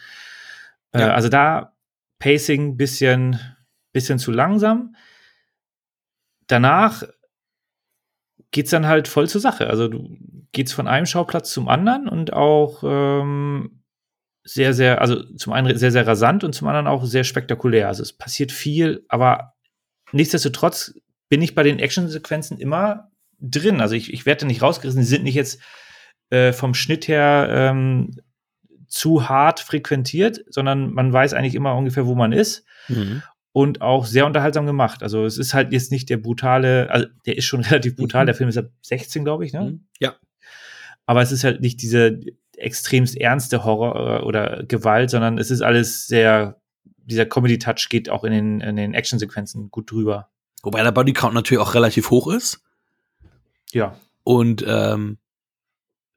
[0.93, 1.15] Äh, ja.
[1.15, 1.75] Also da
[2.19, 3.39] Pacing bisschen,
[3.93, 4.95] bisschen zu langsam.
[6.47, 7.03] Danach
[8.53, 9.69] geht's dann halt voll zur Sache.
[9.69, 10.17] Also du
[10.53, 13.83] geht's von einem Schauplatz zum anderen und auch ähm,
[14.45, 17.89] sehr, sehr, also zum einen sehr, sehr rasant und zum anderen auch sehr spektakulär.
[17.89, 19.55] Also es passiert viel, aber
[20.13, 20.95] nichtsdestotrotz
[21.29, 23.81] bin ich bei den Actionsequenzen immer drin.
[23.81, 25.61] Also ich, ich werde nicht rausgerissen, die sind nicht jetzt
[26.31, 28.11] äh, vom Schnitt her ähm,
[28.89, 32.65] zu hart frequentiert, sondern man weiß eigentlich immer ungefähr, wo man ist.
[32.89, 33.23] Mhm.
[33.53, 35.03] Und auch sehr unterhaltsam gemacht.
[35.03, 38.27] Also es ist halt jetzt nicht der brutale, also der ist schon relativ brutal, mhm.
[38.27, 39.61] der Film ist ab 16, glaube ich, ne?
[39.63, 39.87] Mhm.
[39.99, 40.15] Ja.
[41.07, 42.21] Aber es ist halt nicht diese
[42.57, 46.61] extremst ernste Horror äh, oder Gewalt, sondern es ist alles sehr,
[47.05, 50.29] dieser Comedy-Touch geht auch in den, in den Actionsequenzen gut drüber.
[50.63, 52.66] Wobei der Bodycount natürlich auch relativ hoch ist.
[53.77, 53.95] Ja.
[54.25, 55.19] Und ähm,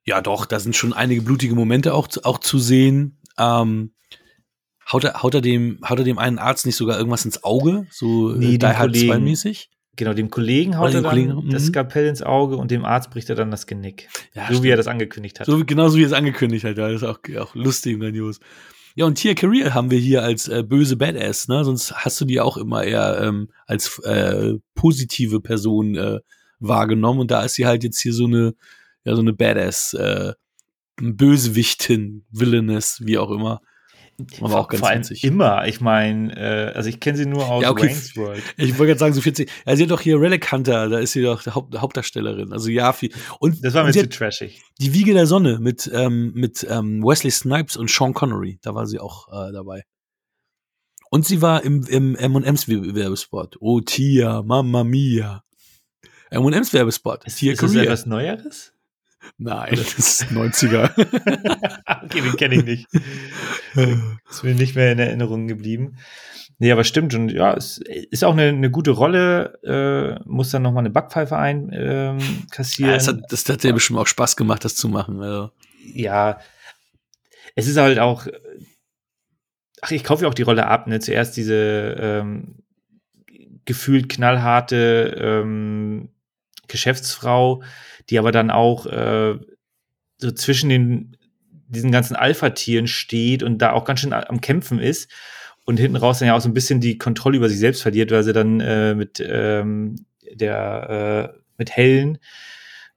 [0.06, 3.20] ja, doch, da sind schon einige blutige Momente auch, auch zu sehen.
[3.38, 3.94] Ähm,
[4.92, 7.86] haut, er, haut, er dem, haut er dem einen Arzt nicht sogar irgendwas ins Auge?
[7.92, 9.70] So äh, nee, Die Hard 2 mäßig?
[9.98, 11.68] Genau, dem Kollegen haut er dann Kollegen, das mhm.
[11.68, 14.08] Skalpell ins Auge und dem Arzt bricht er dann das Genick.
[14.34, 14.64] Ja, so stimmt.
[14.64, 15.48] wie er das angekündigt hat.
[15.48, 16.88] So, genau so wie er es angekündigt hat, ja.
[16.88, 18.40] Das ist auch, auch lustig und grandios.
[18.96, 21.66] Ja, und Tia Career haben wir hier als äh, böse Badass, ne?
[21.66, 26.20] Sonst hast du die auch immer eher ähm, als äh, positive Person äh,
[26.60, 28.54] wahrgenommen und da ist sie halt jetzt hier so eine,
[29.04, 30.34] ja, so eine Badass, äh,
[30.98, 33.62] Bösewichtin, Villainess, wie auch immer.
[34.42, 35.24] Aber auch ganz Vor allem witzig.
[35.24, 35.66] immer.
[35.68, 37.88] Ich meine, äh, also ich kenne sie nur aus ja, okay.
[37.88, 38.44] Wayne's World.
[38.58, 39.50] Ich wollte gerade sagen, so 40.
[39.66, 42.52] Ja, sie hat doch hier Relic Hunter, da ist sie doch Haupt, Hauptdarstellerin.
[42.52, 43.12] Also ja, viel.
[43.40, 44.62] Und das war mir zu trashig.
[44.80, 48.86] Die Wiege der Sonne mit, ähm, mit ähm, Wesley Snipes und Sean Connery, da war
[48.86, 49.84] sie auch äh, dabei.
[51.10, 53.58] Und sie war im, im M&M's Werbespot.
[53.60, 55.44] Oh Tia, Mamma Mia.
[56.32, 57.26] M&M's Werbespot.
[57.26, 58.74] Ist, ist das etwas Neueres?
[59.38, 60.92] Nein, das ist 90er.
[62.04, 62.88] okay, den kenne ich nicht.
[64.30, 65.98] ist mir nicht mehr in Erinnerung geblieben.
[66.62, 70.62] Nee, aber stimmt und ja, es ist auch eine, eine gute Rolle, äh, muss dann
[70.62, 72.20] nochmal eine Backpfeife einkassieren.
[72.20, 75.22] Ähm, ja, das hat, das hat ja bestimmt auch Spaß gemacht, das zu machen.
[75.22, 75.52] Also.
[75.94, 76.40] Ja,
[77.56, 78.28] es ist halt auch,
[79.82, 81.00] ach, ich kaufe ja auch die Rolle ab, ne?
[81.00, 82.56] Zuerst diese ähm,
[83.64, 86.10] gefühlt knallharte ähm,
[86.70, 87.64] Geschäftsfrau,
[88.10, 89.38] die aber dann auch äh,
[90.18, 91.18] so zwischen den
[91.68, 95.10] diesen ganzen Alpha-Tieren steht und da auch ganz schön am Kämpfen ist
[95.66, 98.10] und hinten raus dann ja auch so ein bisschen die Kontrolle über sich selbst verliert,
[98.12, 99.96] weil sie dann äh, mit ähm,
[100.34, 102.18] der äh, mit Helen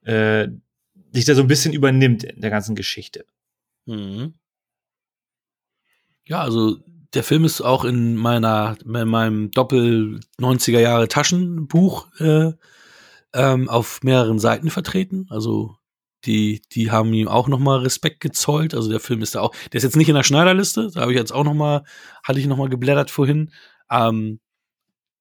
[0.03, 0.47] äh,
[1.11, 3.25] sich da so ein bisschen übernimmt in der ganzen Geschichte.
[3.85, 4.33] Mhm.
[6.25, 6.77] Ja, also
[7.13, 12.53] der Film ist auch in meiner in meinem Doppel 90er Jahre Taschenbuch äh,
[13.33, 15.27] ähm, auf mehreren Seiten vertreten.
[15.29, 15.77] Also
[16.25, 18.73] die, die haben ihm auch nochmal Respekt gezollt.
[18.73, 21.11] Also der Film ist da auch, der ist jetzt nicht in der Schneiderliste, da habe
[21.11, 21.83] ich jetzt auch nochmal,
[22.23, 23.51] hatte ich nochmal geblättert vorhin.
[23.91, 24.39] Ähm,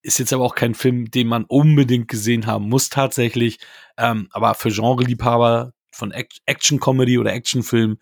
[0.03, 3.59] ist jetzt aber auch kein Film, den man unbedingt gesehen haben muss tatsächlich.
[3.97, 7.99] Ähm, aber für Genre-Liebhaber von Action-Comedy oder Actionfilm,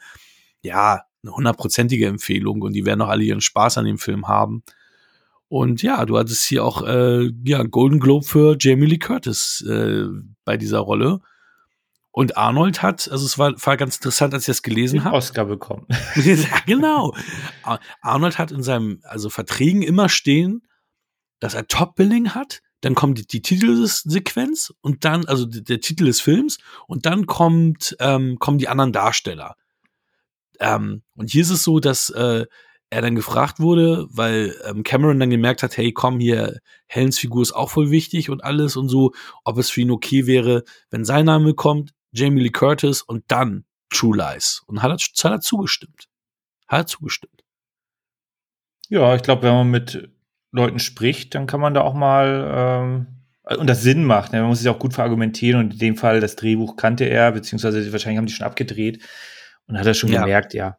[0.62, 4.62] ja, eine hundertprozentige Empfehlung und die werden auch alle ihren Spaß an dem Film haben.
[5.50, 10.04] Und ja, du hattest hier auch äh, ja, Golden Globe für Jamie Lee Curtis äh,
[10.44, 11.22] bei dieser Rolle.
[12.12, 15.16] Und Arnold hat, also es war, war ganz interessant, als ich das gelesen habe.
[15.16, 15.88] Oscar bekommen.
[16.14, 17.16] ja, genau.
[18.00, 20.62] Arnold hat in seinem, also Verträgen immer stehen,
[21.40, 26.04] dass er Top-Billing hat, dann kommt die, die Titelsequenz und dann, also der, der Titel
[26.04, 29.56] des Films und dann kommt, ähm, kommen die anderen Darsteller.
[30.60, 32.46] Ähm, und hier ist es so, dass äh,
[32.90, 37.42] er dann gefragt wurde, weil ähm, Cameron dann gemerkt hat, hey, komm hier, Helens Figur
[37.42, 39.12] ist auch voll wichtig und alles und so,
[39.44, 43.64] ob es für ihn okay wäre, wenn sein Name kommt, Jamie Lee Curtis und dann
[43.90, 44.62] True Lies.
[44.66, 46.08] Und hat er, hat er zugestimmt.
[46.68, 47.44] Hat er zugestimmt.
[48.88, 50.10] Ja, ich glaube, wenn man mit
[50.52, 53.06] Leuten spricht, dann kann man da auch mal ähm,
[53.56, 54.32] und das Sinn macht.
[54.32, 54.40] Ne?
[54.40, 57.92] Man muss sich auch gut verargumentieren und in dem Fall das Drehbuch kannte er, beziehungsweise
[57.92, 59.02] wahrscheinlich haben die schon abgedreht
[59.66, 60.20] und hat er schon ja.
[60.20, 60.78] gemerkt, ja,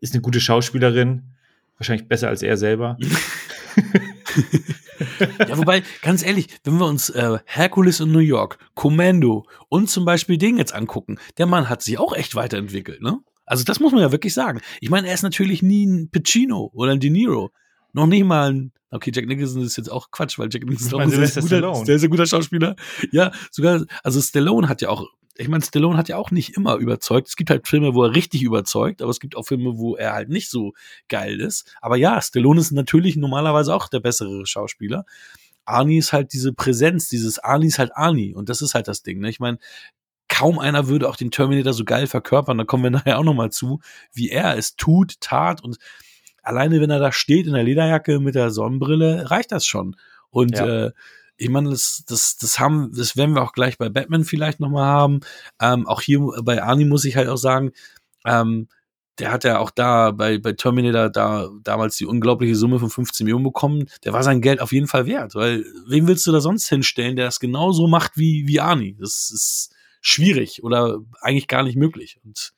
[0.00, 1.35] ist eine gute Schauspielerin,
[1.78, 2.96] wahrscheinlich besser als er selber.
[5.38, 10.04] ja, wobei, ganz ehrlich, wenn wir uns äh, Hercules in New York, Commando und zum
[10.04, 13.18] Beispiel den jetzt angucken, der Mann hat sich auch echt weiterentwickelt, ne?
[13.44, 14.60] Also das muss man ja wirklich sagen.
[14.80, 17.52] Ich meine, er ist natürlich nie ein Pacino oder ein De Niro.
[17.92, 21.38] Noch nicht mal ein, okay, Jack Nicholson ist jetzt auch Quatsch, weil Jack Nicholson ist,
[21.38, 22.74] ein guter, sehr, sehr guter Schauspieler.
[23.12, 25.06] Ja, sogar, also Stallone hat ja auch
[25.38, 27.28] ich meine, Stallone hat ja auch nicht immer überzeugt.
[27.28, 30.12] Es gibt halt Filme, wo er richtig überzeugt, aber es gibt auch Filme, wo er
[30.12, 30.72] halt nicht so
[31.08, 31.74] geil ist.
[31.80, 35.04] Aber ja, Stallone ist natürlich normalerweise auch der bessere Schauspieler.
[35.64, 38.34] Arnie ist halt diese Präsenz, dieses Arnie ist halt Arnie.
[38.34, 39.20] Und das ist halt das Ding.
[39.20, 39.28] Ne?
[39.28, 39.58] Ich meine,
[40.28, 42.58] kaum einer würde auch den Terminator so geil verkörpern.
[42.58, 43.80] Da kommen wir nachher auch nochmal zu,
[44.12, 45.62] wie er es tut, tat.
[45.62, 45.78] Und
[46.42, 49.96] alleine, wenn er da steht in der Lederjacke mit der Sonnenbrille, reicht das schon.
[50.30, 50.86] Und ja.
[50.86, 50.92] äh,
[51.36, 54.86] ich meine, das, das, das haben, das werden wir auch gleich bei Batman vielleicht nochmal
[54.86, 55.20] haben.
[55.60, 57.72] Ähm, auch hier bei Arnie muss ich halt auch sagen,
[58.24, 58.68] ähm,
[59.18, 63.24] der hat ja auch da bei, bei Terminator da damals die unglaubliche Summe von 15
[63.24, 63.86] Millionen bekommen.
[64.04, 67.16] Der war sein Geld auf jeden Fall wert, weil wen willst du da sonst hinstellen,
[67.16, 68.96] der das genauso macht wie, wie Arnie?
[68.98, 72.20] Das ist schwierig oder eigentlich gar nicht möglich.
[72.24, 72.52] Und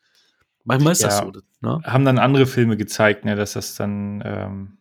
[0.65, 1.33] manchmal ist ja, das so.
[1.61, 1.81] Ne?
[1.85, 4.79] Haben dann andere Filme gezeigt, ne, dass das dann ähm,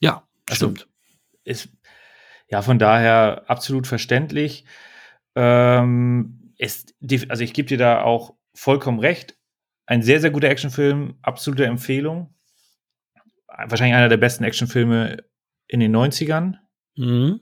[0.00, 0.88] ja, also, stimmt.
[1.44, 1.68] Es,
[2.48, 4.64] ja, von daher absolut verständlich.
[5.34, 6.94] Ähm, ist,
[7.28, 9.36] also ich gebe dir da auch vollkommen recht.
[9.86, 12.34] Ein sehr, sehr guter Actionfilm, absolute Empfehlung.
[13.48, 15.24] Wahrscheinlich einer der besten Actionfilme
[15.68, 16.54] in den 90ern.
[16.96, 17.40] Mhm.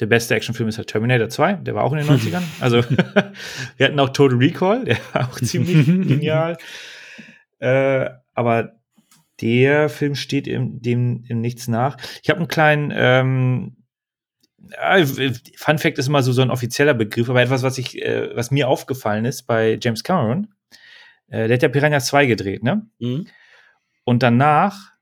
[0.00, 2.42] Der beste Actionfilm ist halt Terminator 2, der war auch in den 90ern.
[2.60, 2.82] Also
[3.76, 6.56] wir hatten auch Total Recall, der war auch ziemlich genial.
[7.58, 8.80] Äh, aber
[9.40, 11.96] der Film steht im, dem im nichts nach.
[12.22, 13.81] Ich habe einen kleinen ähm,
[15.56, 18.50] Fun Fact ist immer so, so ein offizieller Begriff, aber etwas, was ich, äh, was
[18.50, 20.54] mir aufgefallen ist bei James Cameron,
[21.28, 22.86] äh, der hat ja Piranha 2 gedreht, ne?
[22.98, 23.26] Mhm.
[24.04, 24.92] Und danach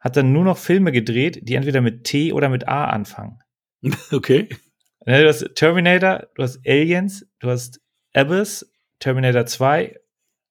[0.00, 3.40] hat er nur noch Filme gedreht, die entweder mit T oder mit A anfangen.
[4.12, 4.48] Okay.
[5.06, 7.82] Ne, du hast Terminator, du hast Aliens, du hast
[8.14, 10.00] Abyss, Terminator 2,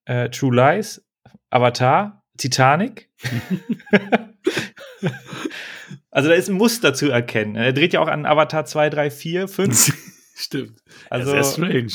[0.06, 1.04] äh, True Lies,
[1.50, 3.10] Avatar, Titanic.
[6.14, 7.56] Also da ist ein Muster zu erkennen.
[7.56, 9.94] Er dreht ja auch an Avatar 2, 3, 4, 5.
[10.36, 10.80] Stimmt.
[11.10, 11.94] Also, ja, sehr strange.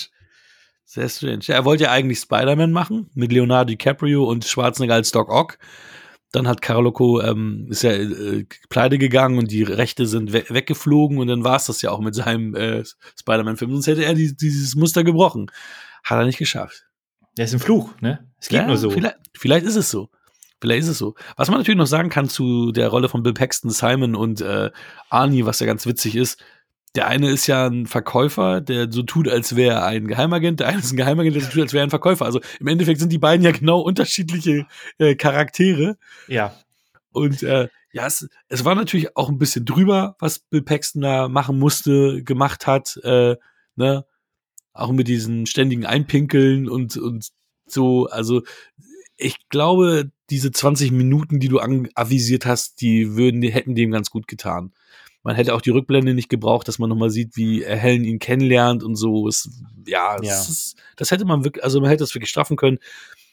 [0.85, 1.41] Sehr strange.
[1.43, 5.59] Ja, er wollte ja eigentlich Spider-Man machen mit Leonardo DiCaprio und Schwarzenegger als Doc Ock.
[6.33, 11.19] Dann hat Carloco ähm, ist ja äh, pleite gegangen und die Rechte sind we weggeflogen
[11.19, 12.83] und dann war es das ja auch mit seinem äh,
[13.21, 13.71] Spider-Man-Film.
[13.71, 15.49] Sonst hätte er die, dieses Muster gebrochen.
[16.03, 16.87] Hat er nicht geschafft.
[17.37, 18.29] Der ist ein Fluch, ne?
[18.41, 18.91] Es geht ja, nur so.
[18.91, 20.11] Vielleicht, vielleicht ist es so.
[20.61, 21.15] Vielleicht ist es so.
[21.37, 24.71] Was man natürlich noch sagen kann zu der Rolle von Bill Paxton, Simon und äh,
[25.09, 26.43] Arnie, was ja ganz witzig ist,
[26.95, 30.61] der eine ist ja ein Verkäufer, der so tut, als wäre er ein Geheimagent.
[30.61, 32.25] Der eine ist ein Geheimagent, der so tut, als wäre er ein Verkäufer.
[32.25, 34.67] Also im Endeffekt sind die beiden ja genau unterschiedliche
[34.99, 35.97] äh, Charaktere.
[36.27, 36.55] Ja.
[37.13, 41.29] Und äh, ja, es, es war natürlich auch ein bisschen drüber, was Bill Paxton da
[41.29, 42.99] machen musste, gemacht hat.
[43.03, 43.37] Äh,
[43.77, 44.05] ne?
[44.73, 47.29] Auch mit diesen ständigen Einpinkeln und, und
[47.67, 48.07] so.
[48.07, 48.43] Also
[49.19, 54.11] ich glaube, diese 20 Minuten, die du avisiert hast, die würden, die hätten dem ganz
[54.11, 54.73] gut getan.
[55.25, 58.83] Man hätte auch die Rückblende nicht gebraucht, dass man nochmal sieht, wie Helen ihn kennenlernt
[58.85, 59.27] und so.
[59.27, 59.51] Es,
[59.87, 60.41] ja, ja.
[60.41, 62.79] Ist, das hätte man wirklich, also man hätte das wirklich straffen können.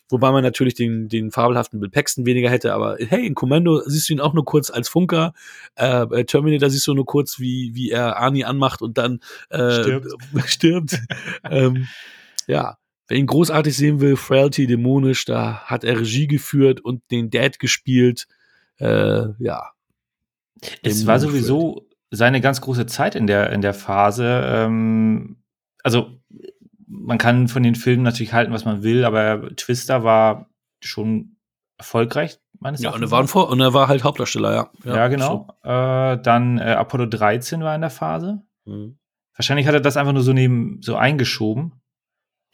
[0.09, 4.09] Wobei man natürlich den, den fabelhaften Bill Paxton weniger hätte, aber hey, in Kommando siehst
[4.09, 5.33] du ihn auch nur kurz als Funker.
[5.75, 9.19] Äh, Terminator siehst du nur kurz, wie, wie er Arnie anmacht und dann
[9.49, 10.07] äh, stirbt.
[10.45, 10.99] stirbt.
[11.49, 11.87] ähm,
[12.45, 17.29] ja, wer ihn großartig sehen will, Frailty dämonisch, da hat er Regie geführt und den
[17.29, 18.27] Dad gespielt.
[18.77, 19.71] Äh, ja.
[20.81, 24.41] Es war sowieso seine ganz große Zeit in der, in der Phase.
[24.45, 25.37] Ähm,
[25.83, 26.19] also
[26.87, 31.37] man kann von den Filmen natürlich halten, was man will, aber Twister war schon
[31.77, 33.11] erfolgreich, meines Erachtens.
[33.11, 34.69] Ja, und er, war und er war halt Hauptdarsteller, ja.
[34.83, 35.47] Ja, ja genau.
[35.63, 38.41] Äh, dann äh, Apollo 13 war in der Phase.
[38.65, 38.97] Mhm.
[39.35, 41.73] Wahrscheinlich hat er das einfach nur so neben so eingeschoben,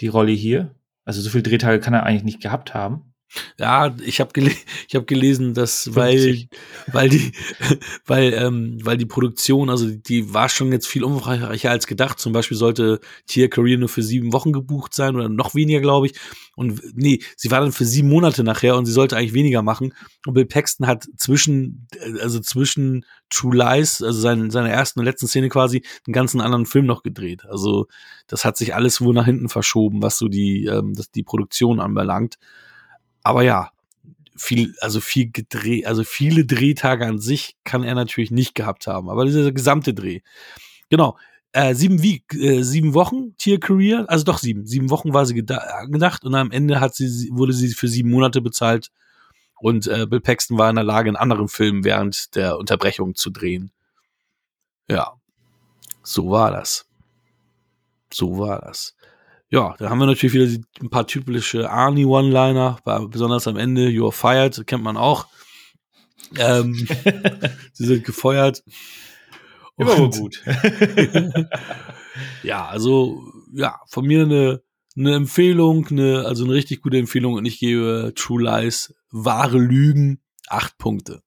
[0.02, 0.76] die Rolle hier.
[1.06, 3.11] Also so viel Drehtage kann er eigentlich nicht gehabt haben.
[3.58, 4.52] Ja, ich habe gele
[4.88, 6.48] ich hab gelesen, dass weil
[6.92, 7.32] weil die
[8.06, 12.20] weil ähm, weil die Produktion also die war schon jetzt viel umfangreicher als gedacht.
[12.20, 16.08] Zum Beispiel sollte Tia Career nur für sieben Wochen gebucht sein oder noch weniger, glaube
[16.08, 16.14] ich.
[16.56, 19.94] Und nee, sie war dann für sieben Monate nachher und sie sollte eigentlich weniger machen.
[20.26, 21.88] Und Bill Paxton hat zwischen
[22.22, 26.66] also zwischen True Lies, also seine, seine ersten und letzten Szene quasi, einen ganzen anderen
[26.66, 27.46] Film noch gedreht.
[27.50, 27.88] Also
[28.28, 31.80] das hat sich alles wohl nach hinten verschoben, was so die ähm, das, die Produktion
[31.80, 32.38] anbelangt.
[33.24, 33.72] Aber ja,
[34.36, 39.10] viel, also viel gedreht, also viele Drehtage an sich kann er natürlich nicht gehabt haben.
[39.10, 40.22] Aber dieser gesamte Dreh.
[40.90, 41.18] Genau.
[41.54, 44.66] Äh, sieben, wie, äh, sieben Wochen Tier Career, also doch sieben.
[44.66, 48.42] Sieben Wochen war sie gedacht und am Ende hat sie, wurde sie für sieben Monate
[48.42, 48.90] bezahlt.
[49.60, 53.30] Und äh, Bill Paxton war in der Lage, in anderen Filmen während der Unterbrechung zu
[53.30, 53.72] drehen.
[54.90, 55.14] Ja,
[56.04, 56.88] so war das.
[58.12, 58.96] So war das.
[59.52, 62.78] Ja, da haben wir natürlich wieder ein paar typische Arnie One-Liner,
[63.10, 65.28] besonders am Ende, You're fired, kennt man auch.
[66.38, 66.74] Ähm,
[67.74, 68.64] sie sind gefeuert.
[69.76, 70.42] Immer wohl gut.
[72.44, 73.22] ja, also,
[73.54, 74.62] ja, von mir eine,
[74.96, 80.22] eine Empfehlung, eine, also eine richtig gute Empfehlung und ich gebe True Lies, wahre Lügen,
[80.48, 81.24] acht Punkte.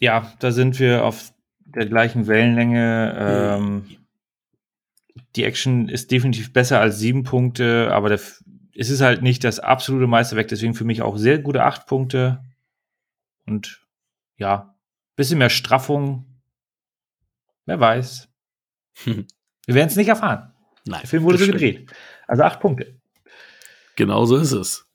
[0.00, 3.16] Ja, da sind wir auf der gleichen Wellenlänge.
[3.16, 4.03] Ähm,
[5.36, 8.20] die Action ist definitiv besser als sieben Punkte, aber der,
[8.74, 12.44] es ist halt nicht das absolute Meisterwerk, deswegen für mich auch sehr gute acht Punkte.
[13.46, 13.86] Und
[14.36, 14.76] ja,
[15.16, 16.40] bisschen mehr Straffung.
[17.66, 18.28] Wer weiß.
[19.04, 19.26] Hm.
[19.66, 20.52] Wir werden es nicht erfahren.
[20.84, 21.00] Nein.
[21.00, 21.90] Der Film wurde so gedreht.
[22.26, 23.00] Also acht Punkte.
[23.96, 24.86] Genau so ist es.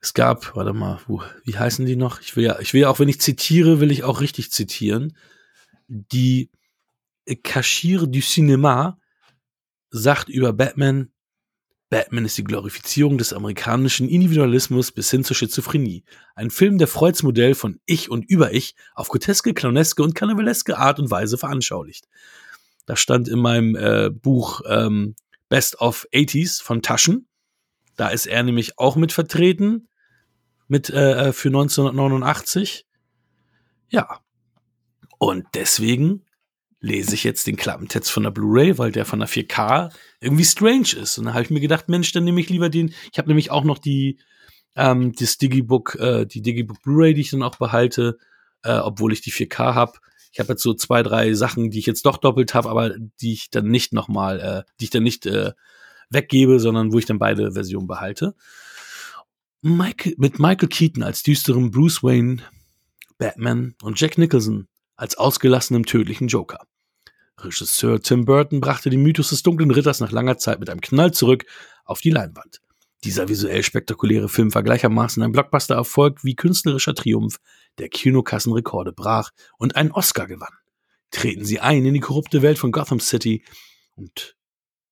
[0.00, 1.00] Es gab, warte mal,
[1.44, 2.20] wie heißen die noch?
[2.20, 5.16] Ich will ja, ich will ja auch, wenn ich zitiere, will ich auch richtig zitieren.
[5.86, 6.50] Die
[7.36, 8.98] Kashir du Cinema
[9.90, 11.12] sagt über Batman,
[11.90, 16.04] Batman ist die Glorifizierung des amerikanischen Individualismus bis hin zur Schizophrenie.
[16.34, 20.98] Ein Film, der Freuds Modell von Ich und Über-Ich auf groteske, clowneske und karnevaleske Art
[20.98, 22.06] und Weise veranschaulicht.
[22.84, 25.14] Das stand in meinem äh, Buch ähm,
[25.48, 27.26] Best of 80s von Taschen.
[27.96, 29.88] Da ist er nämlich auch mit vertreten
[30.68, 32.86] mit äh, äh für 1989.
[33.88, 34.20] Ja.
[35.18, 36.24] Und deswegen
[36.80, 40.94] lese ich jetzt den Klappentext von der Blu-ray, weil der von der 4K irgendwie strange
[41.00, 41.18] ist.
[41.18, 42.94] Und dann habe ich mir gedacht, Mensch, dann nehme ich lieber den.
[43.12, 44.18] Ich habe nämlich auch noch die
[44.76, 48.18] ähm, das Digibook, äh, die Digibook Blu-ray, die ich dann auch behalte,
[48.62, 49.98] äh, obwohl ich die 4K habe.
[50.32, 53.32] Ich habe jetzt so zwei, drei Sachen, die ich jetzt doch doppelt habe, aber die
[53.32, 55.52] ich dann nicht nochmal, äh, die ich dann nicht äh,
[56.10, 58.34] weggebe, sondern wo ich dann beide Versionen behalte.
[59.62, 62.42] Michael, mit Michael Keaton als düsterem Bruce Wayne,
[63.18, 66.66] Batman und Jack Nicholson als ausgelassenem tödlichen Joker.
[67.38, 71.14] Regisseur Tim Burton brachte den Mythos des dunklen Ritters nach langer Zeit mit einem Knall
[71.14, 71.46] zurück
[71.84, 72.60] auf die Leinwand.
[73.04, 77.36] Dieser visuell spektakuläre Film war gleichermaßen ein Blockbuster-Erfolg wie künstlerischer Triumph,
[77.78, 80.52] der Kinokassenrekorde brach und einen Oscar gewann.
[81.12, 83.44] Treten Sie ein in die korrupte Welt von Gotham City
[83.94, 84.36] und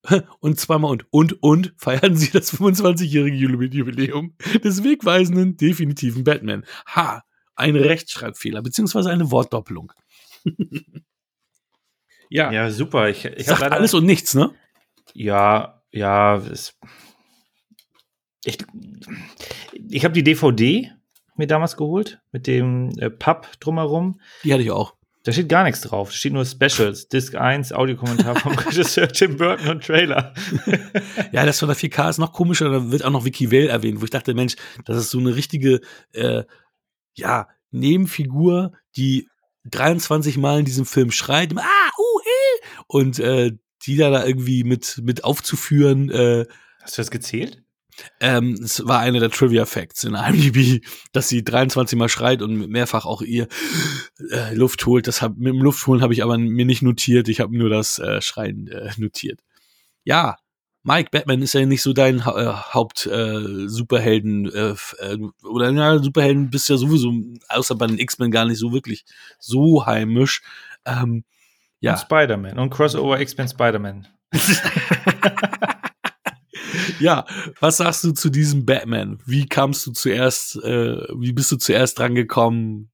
[0.39, 6.65] und zweimal und und und feiern Sie das 25-jährige Jubiläum des wegweisenden definitiven Batman.
[6.95, 7.23] Ha,
[7.57, 9.91] ein Rechtschreibfehler, beziehungsweise eine Wortdoppelung.
[12.29, 12.51] ja.
[12.51, 13.09] Ja, super.
[13.09, 14.53] Ich, ich Sagt alles und nichts, ne?
[15.13, 16.37] Ja, ja.
[16.37, 16.77] Es,
[18.45, 18.57] ich
[19.89, 20.91] ich habe die DVD
[21.35, 24.19] mir damals geholt, mit dem äh, Papp drumherum.
[24.43, 24.95] Die hatte ich auch.
[25.23, 26.09] Da steht gar nichts drauf.
[26.09, 30.33] Da steht nur Specials, Disc 1, Audiokommentar vom Regisseur Tim Burton und Trailer.
[31.33, 32.69] ja, das von der 4K ist noch komischer.
[32.69, 34.55] Da wird auch noch Vicky Vale erwähnt, wo ich dachte, Mensch,
[34.85, 35.81] das ist so eine richtige,
[36.13, 36.43] äh,
[37.17, 39.27] ja, Nebenfigur, die
[39.65, 43.51] 23 Mal in diesem Film schreit, ah, uh, eh, und äh,
[43.83, 46.09] die da, da irgendwie mit, mit aufzuführen.
[46.09, 46.45] Äh,
[46.81, 47.63] Hast du das gezählt?
[48.19, 52.69] Ähm, es war einer der Trivia Facts in IMDb, dass sie 23 Mal schreit und
[52.69, 53.47] mehrfach auch ihr
[54.29, 55.07] äh, Luft holt.
[55.07, 57.27] Das hab, mit dem Luftholen habe ich aber mir nicht notiert.
[57.27, 59.41] Ich habe nur das äh, Schreien äh, notiert.
[60.03, 60.37] Ja,
[60.87, 66.69] Mike, Batman ist ja nicht so dein äh, Haupt-Superhelden äh, äh, oder ja, Superhelden bist
[66.69, 67.11] ja sowieso,
[67.49, 69.03] außer bei den X-Men gar nicht so wirklich
[69.37, 70.41] so heimisch.
[70.85, 71.25] Ähm,
[71.81, 71.91] ja.
[71.91, 74.07] Und Spider-Man und Crossover X-Men Spider-Man.
[77.01, 77.25] ja,
[77.59, 79.17] was sagst du zu diesem Batman?
[79.25, 82.91] Wie kamst du zuerst, äh, wie bist du zuerst dran gekommen?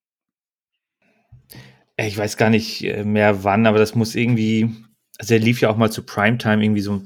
[1.98, 4.72] Ich weiß gar nicht äh, mehr wann, aber das muss irgendwie,
[5.20, 7.04] also er lief ja auch mal zu Primetime, irgendwie so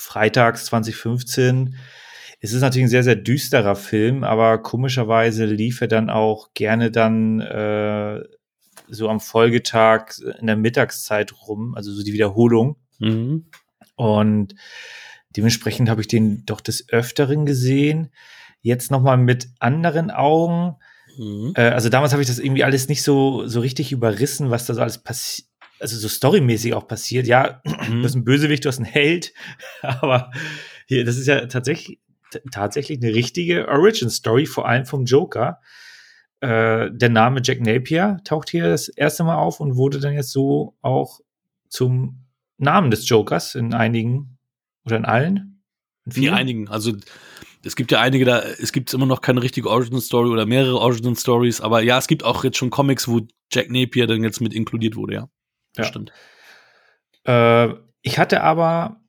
[0.00, 1.76] freitags 2015.
[2.40, 6.90] Es ist natürlich ein sehr, sehr düsterer Film, aber komischerweise lief er dann auch gerne
[6.90, 8.20] dann äh,
[8.88, 12.76] so am Folgetag in der Mittagszeit rum, also so die Wiederholung.
[12.98, 13.46] Mhm.
[13.96, 14.54] Und
[15.36, 18.10] Dementsprechend habe ich den doch des Öfteren gesehen.
[18.62, 20.76] Jetzt nochmal mit anderen Augen.
[21.16, 21.52] Mhm.
[21.54, 24.74] Äh, also damals habe ich das irgendwie alles nicht so, so richtig überrissen, was da
[24.74, 25.48] so alles passiert.
[25.80, 27.26] Also so storymäßig auch passiert.
[27.26, 27.96] Ja, mhm.
[27.96, 29.32] du bist ein Bösewicht, du hast einen Held.
[29.82, 30.30] Aber
[30.86, 32.00] hier, das ist ja tatsächlich,
[32.52, 35.60] tatsächlich eine richtige Origin-Story, vor allem vom Joker.
[36.40, 40.32] Äh, der Name Jack Napier taucht hier das erste Mal auf und wurde dann jetzt
[40.32, 41.20] so auch
[41.68, 42.26] zum
[42.56, 44.38] Namen des Jokers in einigen
[44.84, 45.62] oder in allen?
[46.04, 46.68] In In einigen.
[46.68, 46.92] Also
[47.64, 50.78] es gibt ja einige, da es gibt immer noch keine richtige Origin Story oder mehrere
[50.78, 53.20] Origin Stories, aber ja, es gibt auch jetzt schon Comics, wo
[53.52, 55.28] Jack Napier dann jetzt mit inkludiert wurde, ja.
[55.74, 55.90] Das ja.
[55.90, 56.12] stimmt.
[57.24, 59.00] Äh, ich hatte aber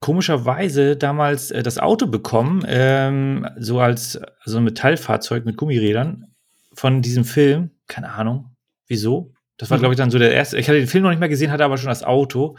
[0.00, 6.34] komischerweise damals äh, das Auto bekommen, ähm, so als so ein Metallfahrzeug mit Gummirädern
[6.74, 7.70] von diesem Film.
[7.86, 8.56] Keine Ahnung,
[8.86, 9.34] wieso.
[9.56, 9.82] Das war, mhm.
[9.82, 10.58] glaube ich, dann so der erste.
[10.58, 12.56] Ich hatte den Film noch nicht mal gesehen, hatte aber schon das Auto.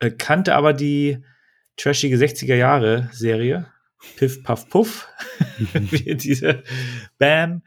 [0.00, 1.24] Äh, kannte aber die
[1.76, 3.66] trashige 60er Jahre Serie.
[4.16, 5.08] Piff, Puff, Puff.
[5.72, 6.62] Wie diese
[7.18, 7.62] Bam.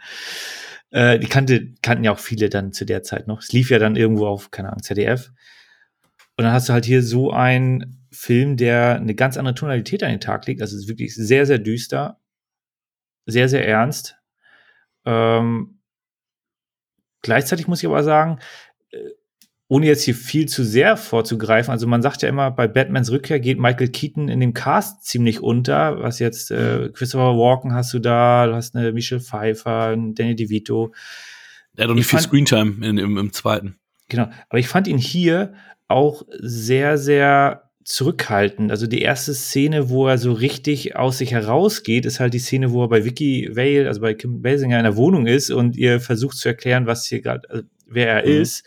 [0.95, 3.41] Äh, die kannte, kannten ja auch viele dann zu der Zeit noch.
[3.41, 5.33] Es lief ja dann irgendwo auf, keine Ahnung, ZDF.
[6.37, 10.11] Und dann hast du halt hier so einen Film, der eine ganz andere Tonalität an
[10.11, 10.61] den Tag legt.
[10.61, 12.21] Also es ist wirklich sehr, sehr düster,
[13.25, 14.15] sehr, sehr ernst.
[15.03, 15.81] Ähm,
[17.21, 18.39] gleichzeitig muss ich aber sagen,
[18.91, 18.99] äh,
[19.67, 23.39] ohne jetzt hier viel zu sehr vorzugreifen, also man sagt ja immer, bei Batmans Rückkehr
[23.39, 27.99] geht Michael Keaton in dem Cast ziemlich unter, was jetzt äh, Christopher Walken hast du
[27.99, 30.93] da, du hast eine Michelle Pfeiffer, einen Danny DeVito.
[31.75, 33.77] Er hat doch nicht viel Screentime in, im, im zweiten.
[34.07, 35.53] Genau, aber ich fand ihn hier
[35.87, 38.71] auch sehr, sehr zurückhaltend.
[38.71, 42.71] Also die erste Szene, wo er so richtig aus sich herausgeht, ist halt die Szene,
[42.71, 45.99] wo er bei Vicky Vale, also bei Kim Basinger in der Wohnung ist und ihr
[45.99, 48.41] versucht zu erklären, was hier gerade, also wer er mhm.
[48.41, 48.63] ist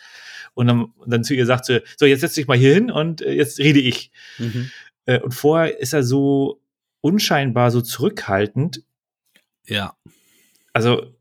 [0.59, 2.91] und dann, und dann zu ihr sagt sie, so, jetzt setz dich mal hier hin
[2.91, 4.11] und äh, jetzt rede ich.
[4.39, 4.71] Mhm.
[5.07, 6.61] Äh, und vorher ist er so
[7.01, 8.83] unscheinbar so zurückhaltend.
[9.67, 9.95] Ja.
[10.73, 11.15] Also,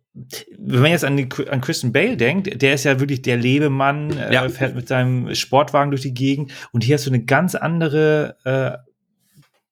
[0.58, 4.18] wenn man jetzt an, die, an Christian Bale denkt, der ist ja wirklich der Lebemann,
[4.18, 4.50] äh, ja.
[4.50, 8.84] fährt mit seinem Sportwagen durch die Gegend und hier hast du eine ganz andere äh,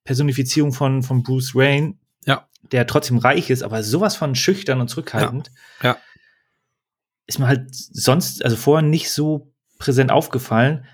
[0.04, 1.94] Personifizierung von, von Bruce Wayne,
[2.24, 2.46] ja.
[2.70, 5.50] der trotzdem reich ist, aber sowas von schüchtern und zurückhaltend.
[5.82, 5.88] Ja.
[5.88, 5.96] ja.
[7.26, 10.84] Ist mir halt sonst, also vorher nicht so präsent aufgefallen.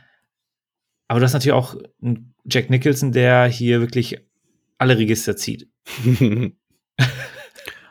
[1.09, 4.19] Aber du hast natürlich auch einen Jack Nicholson, der hier wirklich
[4.79, 5.69] alle Register zieht.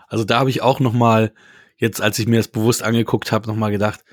[0.08, 1.34] also da habe ich auch noch mal
[1.78, 4.04] jetzt, als ich mir das bewusst angeguckt habe, noch mal gedacht,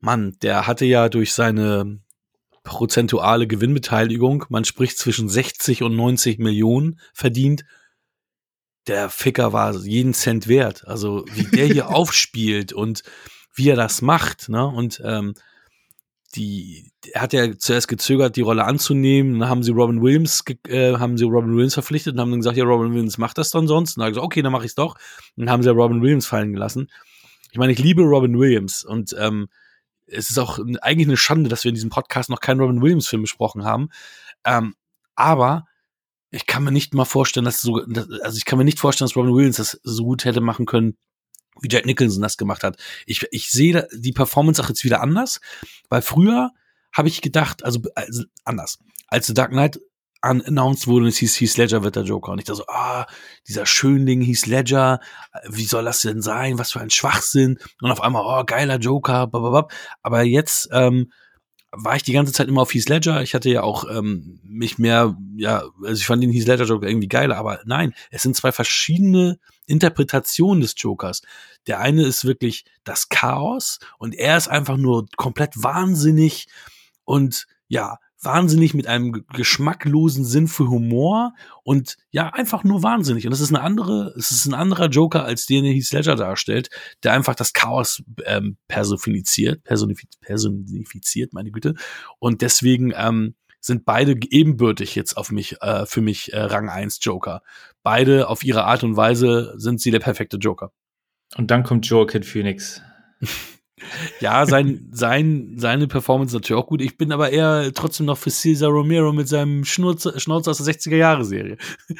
[0.00, 2.00] Mann, der hatte ja durch seine
[2.62, 7.64] prozentuale Gewinnbeteiligung, man spricht zwischen 60 und 90 Millionen verdient.
[8.86, 10.86] Der Ficker war jeden Cent wert.
[10.86, 13.02] Also wie der hier aufspielt und
[13.54, 14.66] wie er das macht, ne?
[14.66, 15.34] Und ähm,
[16.36, 19.40] die, er hat ja zuerst gezögert, die Rolle anzunehmen.
[19.40, 22.56] Dann haben sie Robin Williams, äh, haben sie Robin Williams verpflichtet und haben dann gesagt,
[22.56, 23.96] ja, Robin Williams macht das dann sonst.
[23.96, 24.94] Und dann habe ich gesagt, okay, dann mache ich es doch.
[25.36, 26.88] Und dann haben sie ja Robin Williams fallen gelassen.
[27.50, 29.48] Ich meine, ich liebe Robin Williams und ähm,
[30.06, 33.22] es ist auch eigentlich eine Schande, dass wir in diesem Podcast noch keinen Robin Williams-Film
[33.22, 33.90] besprochen haben.
[34.44, 34.74] Ähm,
[35.14, 35.66] aber
[36.30, 37.82] ich kann mir nicht mal vorstellen, dass so,
[38.22, 40.96] also ich kann mir nicht vorstellen, dass Robin Williams das so gut hätte machen können,
[41.60, 42.76] wie Jack Nicholson das gemacht hat.
[43.06, 45.40] Ich, ich sehe die Performance auch jetzt wieder anders,
[45.88, 46.50] weil früher
[46.92, 48.78] habe ich gedacht, also, also anders.
[49.08, 49.78] Als The Dark Knight
[50.22, 52.32] announced wurde und es hieß, Heath Ledger wird der Joker.
[52.32, 53.06] Und ich dachte so, ah,
[53.48, 55.00] dieser Schönling Heath Ledger,
[55.48, 56.58] wie soll das denn sein?
[56.58, 57.58] Was für ein Schwachsinn.
[57.80, 59.68] Und auf einmal, oh, geiler Joker, blablabla.
[60.02, 61.10] Aber jetzt ähm,
[61.72, 63.22] war ich die ganze Zeit immer auf Heath Ledger.
[63.22, 66.88] Ich hatte ja auch ähm, mich mehr, ja, also ich fand den Heath Ledger Joker
[66.88, 69.38] irgendwie geiler, aber nein, es sind zwei verschiedene
[69.70, 71.22] Interpretationen des Jokers.
[71.66, 76.48] Der eine ist wirklich das Chaos und er ist einfach nur komplett wahnsinnig
[77.04, 83.24] und ja, wahnsinnig mit einem geschmacklosen Sinn für Humor und ja, einfach nur wahnsinnig.
[83.24, 86.68] Und das ist eine andere, es ist ein anderer Joker, als den Heath Ledger darstellt,
[87.02, 91.74] der einfach das Chaos ähm, personifiziert, personifiziert, meine Güte.
[92.18, 96.98] Und deswegen ähm, sind beide ebenbürtig jetzt auf mich, äh, für mich äh, Rang 1
[97.02, 97.42] Joker.
[97.82, 100.72] Beide auf ihre Art und Weise sind sie der perfekte Joker.
[101.36, 102.82] Und dann kommt Joaquin Phoenix.
[104.20, 106.82] Ja, sein, sein, seine Performance ist natürlich auch gut.
[106.82, 111.56] Ich bin aber eher trotzdem noch für Cesar Romero mit seinem Schnurz, aus der 60er-Jahre-Serie.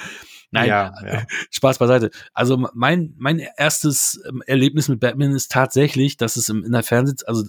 [0.51, 1.27] Nein, ja, ja.
[1.51, 2.11] Spaß beiseite.
[2.35, 7.25] Also mein, mein erstes ähm, Erlebnis mit Batman ist tatsächlich, dass es in der Fernseh,
[7.27, 7.45] also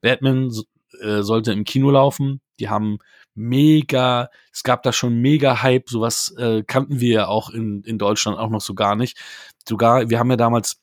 [0.00, 0.52] Batman
[1.00, 2.40] äh, sollte im Kino laufen.
[2.60, 2.98] Die haben
[3.34, 7.98] mega, es gab da schon mega Hype, sowas äh, kannten wir ja auch in, in
[7.98, 9.18] Deutschland auch noch so gar nicht.
[9.66, 10.80] Sogar, wir haben ja damals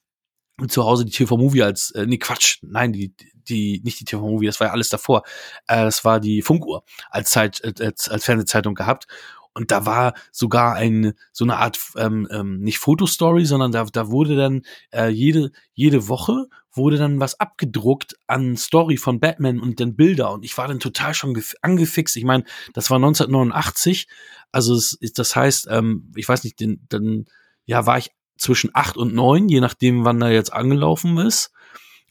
[0.67, 4.59] zu Hause die TV-Movie als, äh, nee, Quatsch, nein, die, die, nicht die TV-Movie, das
[4.59, 5.23] war ja alles davor.
[5.67, 9.07] Äh, das war die Funkuhr als Zeit, äh, als, als Fernsehzeitung gehabt.
[9.53, 14.09] Und da war sogar ein, so eine Art, ähm, ähm, nicht Fotostory, sondern da, da
[14.09, 16.47] wurde dann äh, jede, jede Woche
[16.79, 20.31] wurde dann was abgedruckt an Story von Batman und dann Bilder.
[20.31, 22.15] Und ich war dann total schon angefixt.
[22.17, 24.07] Ich meine, das war 1989.
[24.51, 27.25] Also es, das heißt, ähm, ich weiß nicht, den, dann
[27.65, 31.51] ja, war ich zwischen acht und neun, je nachdem, wann er jetzt angelaufen ist.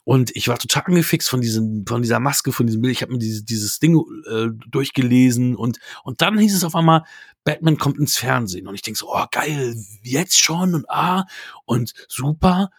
[0.05, 2.93] Und ich war total angefixt von diesem, von dieser Maske, von diesem Bild.
[2.93, 7.05] Ich habe mir dieses, dieses Ding äh, durchgelesen und und dann hieß es auf einmal,
[7.45, 11.27] Batman kommt ins Fernsehen und ich denke so, oh geil, jetzt schon und ah
[11.67, 12.71] und super.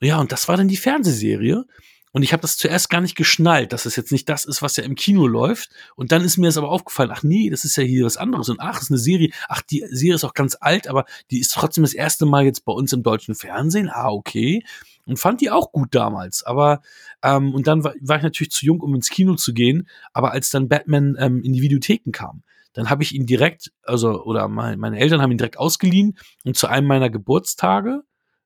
[0.00, 1.64] Ja, und das war dann die Fernsehserie.
[2.12, 4.76] Und ich habe das zuerst gar nicht geschnallt, dass es jetzt nicht das ist, was
[4.76, 5.70] ja im Kino läuft.
[5.94, 8.48] Und dann ist mir das aber aufgefallen, ach nee, das ist ja hier was anderes.
[8.48, 9.30] Und ach, ist eine Serie.
[9.48, 12.64] Ach, die Serie ist auch ganz alt, aber die ist trotzdem das erste Mal jetzt
[12.64, 13.90] bei uns im deutschen Fernsehen.
[13.90, 14.64] Ah, okay.
[15.04, 16.42] Und fand die auch gut damals.
[16.44, 16.80] Aber,
[17.22, 19.86] ähm, und dann war, war ich natürlich zu jung, um ins Kino zu gehen.
[20.12, 22.42] Aber als dann Batman ähm, in die Videotheken kam,
[22.72, 26.56] dann habe ich ihn direkt, also, oder mein, meine Eltern haben ihn direkt ausgeliehen und
[26.56, 28.02] zu einem meiner Geburtstage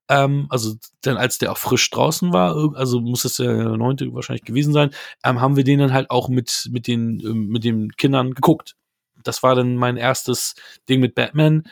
[0.09, 4.45] ähm, also dann als der auch frisch draußen war, also muss es der neunte wahrscheinlich
[4.45, 4.91] gewesen sein,
[5.25, 8.75] ähm, haben wir den dann halt auch mit, mit den, ähm, mit den Kindern geguckt.
[9.23, 10.55] Das war dann mein erstes
[10.89, 11.65] Ding mit Batman.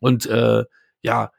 [0.00, 0.64] Und äh,
[1.02, 1.30] ja,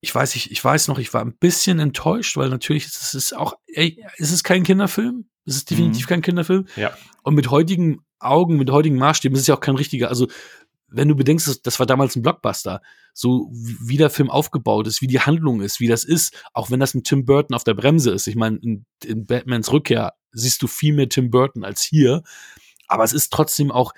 [0.00, 3.32] ich weiß, ich, ich weiß noch, ich war ein bisschen enttäuscht, weil natürlich ist es
[3.32, 5.26] auch, ey, ist es kein Kinderfilm.
[5.46, 6.08] Es ist definitiv mhm.
[6.08, 6.66] kein Kinderfilm.
[6.76, 6.96] Ja.
[7.22, 10.28] Und mit heutigen Augen, mit heutigen Maßstäben ist es ja auch kein richtiger, also
[10.96, 12.80] wenn du bedenkst, das war damals ein Blockbuster,
[13.12, 16.80] so wie der Film aufgebaut ist, wie die Handlung ist, wie das ist, auch wenn
[16.80, 18.26] das mit Tim Burton auf der Bremse ist.
[18.26, 22.22] Ich meine, in, in Batmans Rückkehr siehst du viel mehr Tim Burton als hier,
[22.88, 23.92] aber es ist trotzdem auch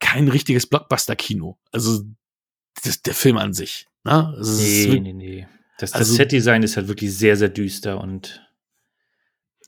[0.00, 1.58] kein richtiges Blockbuster-Kino.
[1.72, 2.02] Also
[2.82, 3.86] das, der Film an sich.
[4.04, 4.34] Ne?
[4.36, 5.48] Also, nee, nee, nee.
[5.78, 8.40] Das, das also, Set-Design ist halt wirklich sehr, sehr düster und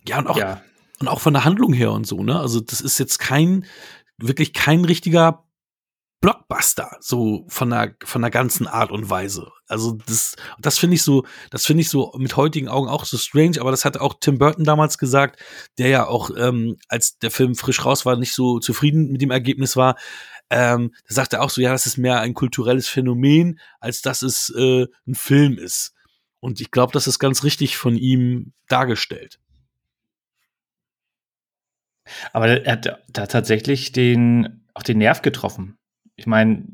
[0.06, 0.62] ja, und auch, ja.
[1.00, 2.38] und auch von der Handlung her und so, ne?
[2.38, 3.66] Also, das ist jetzt kein,
[4.18, 5.45] wirklich kein richtiger
[6.20, 9.52] Blockbuster, so von der, von der ganzen Art und Weise.
[9.68, 13.18] Also das, das finde ich so, das finde ich so mit heutigen Augen auch so
[13.18, 15.40] strange, aber das hat auch Tim Burton damals gesagt,
[15.78, 19.30] der ja auch, ähm, als der Film frisch raus war, nicht so zufrieden mit dem
[19.30, 19.96] Ergebnis war.
[20.48, 24.22] Ähm, da sagt er auch so, ja, das ist mehr ein kulturelles Phänomen, als dass
[24.22, 25.92] es äh, ein Film ist.
[26.40, 29.38] Und ich glaube, das ist ganz richtig von ihm dargestellt.
[32.32, 35.76] Aber er hat da tatsächlich den, auch den Nerv getroffen
[36.16, 36.64] ich meine,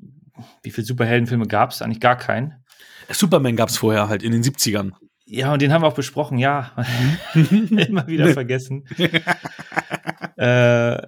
[0.62, 1.82] wie viele Superheldenfilme gab es?
[1.82, 2.64] Eigentlich gar keinen.
[3.10, 4.92] Superman gab es vorher halt in den 70ern.
[5.24, 6.72] Ja, und den haben wir auch besprochen, ja.
[7.34, 8.84] Immer wieder vergessen.
[10.36, 10.98] äh,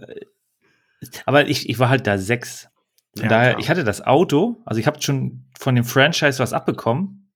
[1.27, 2.69] aber ich, ich war halt da sechs.
[3.17, 3.61] Von ja, daher, klar.
[3.61, 7.31] ich hatte das Auto, also ich habe schon von dem Franchise was abbekommen.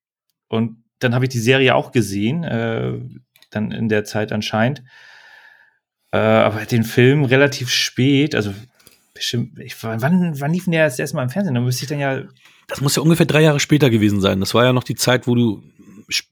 [0.49, 2.99] Und dann habe ich die Serie auch gesehen, äh,
[3.51, 4.83] dann in der Zeit anscheinend.
[6.11, 8.55] Äh, aber den Film relativ spät, also
[9.19, 10.01] bestimmt, ich, wann,
[10.41, 11.55] wann lief denn der das erste Mal im Fernsehen?
[11.55, 12.23] Da müsste ich dann ja.
[12.67, 14.41] Das muss ja ungefähr drei Jahre später gewesen sein.
[14.41, 15.63] Das war ja noch die Zeit, wo du.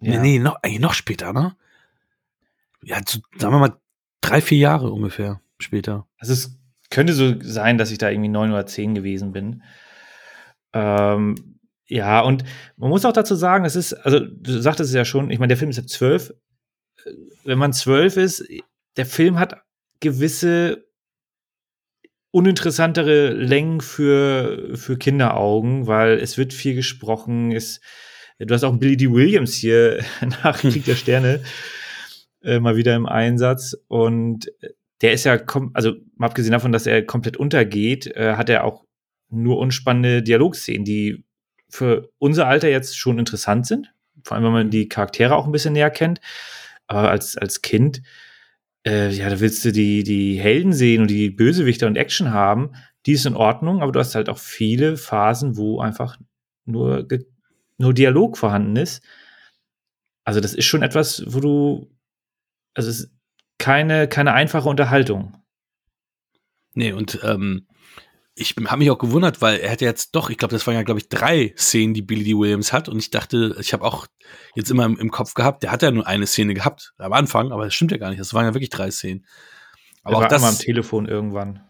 [0.00, 0.20] Ja.
[0.20, 1.54] Nee, noch, eigentlich noch später, ne?
[2.82, 3.76] Ja, zu, sagen wir mal
[4.20, 6.06] drei, vier Jahre ungefähr später.
[6.18, 6.58] Also es
[6.90, 9.62] könnte so sein, dass ich da irgendwie neun oder zehn gewesen bin.
[10.72, 12.44] Ähm, ja, und
[12.76, 15.48] man muss auch dazu sagen, es ist, also du sagtest es ja schon, ich meine,
[15.48, 16.32] der Film ist ja zwölf.
[17.44, 18.44] Wenn man zwölf ist,
[18.96, 19.62] der Film hat
[20.00, 20.85] gewisse
[22.36, 27.50] uninteressantere Längen für, für Kinderaugen, weil es wird viel gesprochen.
[27.50, 27.80] Es,
[28.38, 29.10] du hast auch Billy D.
[29.10, 30.04] Williams hier
[30.44, 31.42] nach Krieg der Sterne
[32.42, 34.52] äh, mal wieder im Einsatz und
[35.00, 35.40] der ist ja,
[35.72, 38.84] also mal abgesehen davon, dass er komplett untergeht, äh, hat er auch
[39.30, 41.24] nur unspannende Dialogszenen, die
[41.70, 43.94] für unser Alter jetzt schon interessant sind.
[44.24, 46.20] Vor allem, wenn man die Charaktere auch ein bisschen näher kennt.
[46.86, 48.02] Aber als, als Kind,
[48.86, 52.72] äh, ja, da willst du die, die Helden sehen und die Bösewichter und Action haben.
[53.04, 56.18] Die ist in Ordnung, aber du hast halt auch viele Phasen, wo einfach
[56.64, 57.06] nur,
[57.78, 59.02] nur Dialog vorhanden ist.
[60.24, 61.90] Also, das ist schon etwas, wo du,
[62.74, 63.12] also, es ist
[63.58, 65.36] keine, keine einfache Unterhaltung.
[66.74, 67.66] Nee, und ähm,
[68.38, 70.82] ich habe mich auch gewundert, weil er hätte jetzt doch, ich glaube, das waren ja,
[70.82, 72.34] glaube ich, drei Szenen, die Billy D.
[72.34, 72.86] Williams hat.
[72.88, 74.06] Und ich dachte, ich habe auch
[74.54, 77.50] jetzt immer im, im, Kopf gehabt, der hat ja nur eine Szene gehabt am Anfang,
[77.50, 78.20] aber das stimmt ja gar nicht.
[78.20, 79.24] Das waren ja wirklich drei Szenen.
[80.02, 81.62] Aber er auch das am Telefon irgendwann.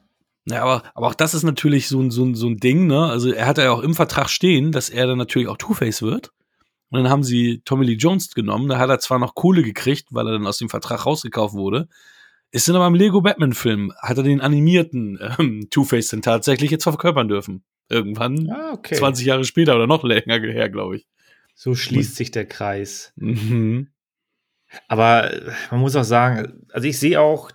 [0.45, 3.07] Ja, aber, aber auch das ist natürlich so ein, so, ein, so ein Ding, ne?
[3.07, 6.33] Also er hat ja auch im Vertrag stehen, dass er dann natürlich auch Two-Face wird.
[6.91, 8.69] Und dann haben sie Tommy Lee Jones genommen.
[8.69, 11.89] Da hat er zwar noch Kohle gekriegt, weil er dann aus dem Vertrag rausgekauft wurde.
[12.57, 16.85] Ist dann aber im Lego Batman-Film, hat er den animierten ähm, Two-Face dann tatsächlich jetzt
[16.85, 17.65] verkörpern dürfen.
[17.91, 18.95] Irgendwann, ah, okay.
[18.95, 21.07] 20 Jahre später oder noch länger her, glaube ich.
[21.55, 23.13] So schließt sich der Kreis.
[23.17, 23.89] Mhm.
[24.89, 27.51] Aber äh, man muss auch sagen, also ich sehe auch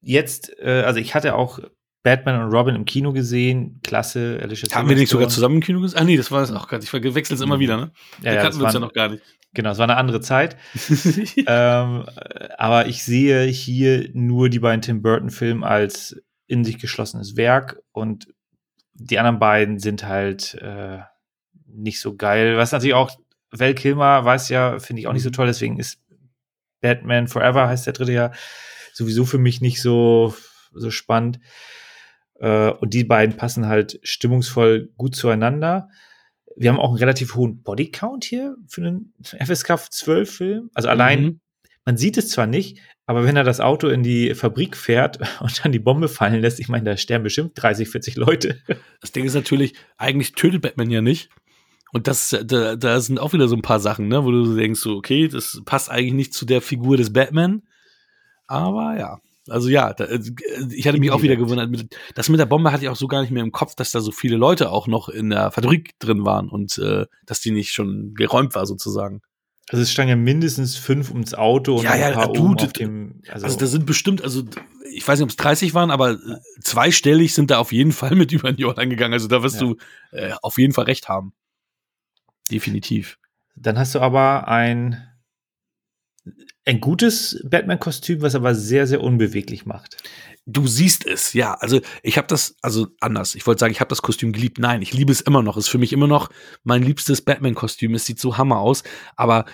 [0.00, 1.60] jetzt, äh, also ich hatte auch
[2.02, 4.40] Batman und Robin im Kino gesehen, klasse.
[4.42, 6.00] Alicia Haben wir nicht sogar zusammen im Kino gesehen?
[6.00, 6.86] Ah nee, das war es auch gar nicht.
[6.86, 7.60] Ich verwechsel es immer mhm.
[7.60, 7.92] wieder, ne?
[8.20, 9.22] Ja, ja, kannten wir uns ja noch gar nicht.
[9.54, 10.56] Genau, es war eine andere Zeit.
[11.46, 12.06] ähm,
[12.58, 18.28] aber ich sehe hier nur die beiden Tim Burton-Filme als in sich geschlossenes Werk und
[18.94, 20.98] die anderen beiden sind halt äh,
[21.66, 22.56] nicht so geil.
[22.56, 23.10] Was natürlich auch,
[23.50, 25.34] Val Kilmer weiß ja, finde ich auch nicht so mhm.
[25.34, 26.00] toll, deswegen ist
[26.80, 28.32] Batman Forever heißt der dritte ja
[28.92, 30.34] sowieso für mich nicht so,
[30.72, 31.40] so spannend.
[32.40, 35.88] Äh, und die beiden passen halt stimmungsvoll gut zueinander
[36.56, 40.70] wir haben auch einen relativ hohen Bodycount hier für einen FSK 12 Film.
[40.74, 41.40] Also allein, mhm.
[41.84, 45.64] man sieht es zwar nicht, aber wenn er das Auto in die Fabrik fährt und
[45.64, 48.58] dann die Bombe fallen lässt, ich meine, da sterben bestimmt 30, 40 Leute.
[49.00, 51.28] Das Ding ist natürlich, eigentlich tötet Batman ja nicht.
[51.92, 54.80] Und das, da, da sind auch wieder so ein paar Sachen, ne, wo du denkst,
[54.80, 57.62] so, okay, das passt eigentlich nicht zu der Figur des Batman.
[58.46, 60.20] Aber ja, also ja, da, äh,
[60.70, 61.86] ich hatte mich auch wieder gewundert.
[62.14, 64.00] Das mit der Bombe hatte ich auch so gar nicht mehr im Kopf, dass da
[64.00, 67.72] so viele Leute auch noch in der Fabrik drin waren und äh, dass die nicht
[67.72, 69.20] schon geräumt war sozusagen.
[69.70, 72.72] Also es standen ja mindestens fünf ums Auto und ja, ja, ein paar du, auf
[72.74, 73.22] dem.
[73.28, 74.42] Also, also da sind bestimmt, also
[74.92, 76.16] ich weiß nicht, ob es 30 waren, aber äh,
[76.62, 79.14] zweistellig sind da auf jeden Fall mit über den Jordan gegangen.
[79.14, 79.68] Also da wirst ja.
[79.68, 79.76] du
[80.12, 81.32] äh, auf jeden Fall recht haben.
[82.50, 83.18] Definitiv.
[83.56, 85.02] Dann hast du aber ein
[86.64, 89.96] ein gutes Batman-Kostüm, was aber sehr, sehr unbeweglich macht.
[90.46, 91.54] Du siehst es, ja.
[91.54, 93.34] Also ich habe das, also anders.
[93.34, 94.58] Ich wollte sagen, ich habe das Kostüm geliebt.
[94.58, 95.56] Nein, ich liebe es immer noch.
[95.56, 96.30] Ist für mich immer noch
[96.62, 97.94] mein liebstes Batman-Kostüm.
[97.94, 98.82] Es sieht so hammer aus.
[99.16, 99.44] Aber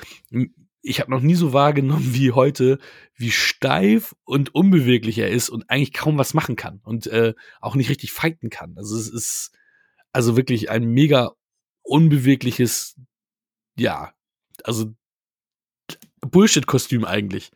[0.82, 2.78] ich habe noch nie so wahrgenommen wie heute,
[3.14, 7.74] wie steif und unbeweglich er ist und eigentlich kaum was machen kann und äh, auch
[7.74, 8.74] nicht richtig fighten kann.
[8.76, 9.52] Also es ist
[10.12, 11.32] also wirklich ein mega
[11.82, 12.96] unbewegliches,
[13.76, 14.12] ja,
[14.64, 14.92] also
[16.20, 17.50] Bullshit-Kostüm eigentlich.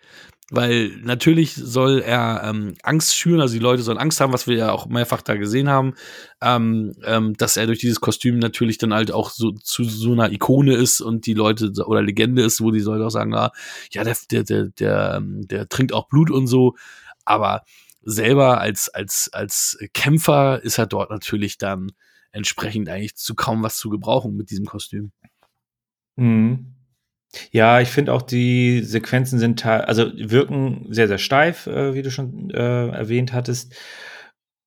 [0.51, 4.57] Weil natürlich soll er ähm, Angst schüren, also die Leute sollen Angst haben, was wir
[4.57, 5.95] ja auch mehrfach da gesehen haben,
[6.43, 10.31] ähm, ähm, dass er durch dieses Kostüm natürlich dann halt auch so zu so einer
[10.33, 13.53] Ikone ist und die Leute oder Legende ist, wo die Leute auch sagen, ah,
[13.91, 16.75] ja, der, der, der, der, ähm, der trinkt auch Blut und so.
[17.25, 17.63] Aber
[18.03, 21.93] selber als, als, als Kämpfer ist er dort natürlich dann
[22.33, 25.11] entsprechend eigentlich zu kaum was zu gebrauchen mit diesem Kostüm.
[26.17, 26.74] Mhm.
[27.51, 32.11] Ja, ich finde auch die Sequenzen sind also wirken sehr, sehr steif, äh, wie du
[32.11, 33.75] schon äh, erwähnt hattest.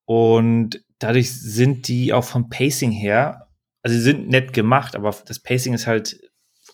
[0.06, 3.48] Und dadurch sind die auch vom Pacing her,
[3.84, 6.20] also sie sind nett gemacht, aber das Pacing ist halt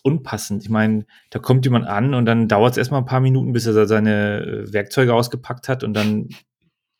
[0.02, 0.62] unpassend.
[0.62, 3.66] Ich meine, da kommt jemand an und dann dauert es erstmal ein paar Minuten, bis
[3.66, 6.28] er seine äh, Werkzeuge ausgepackt hat und dann,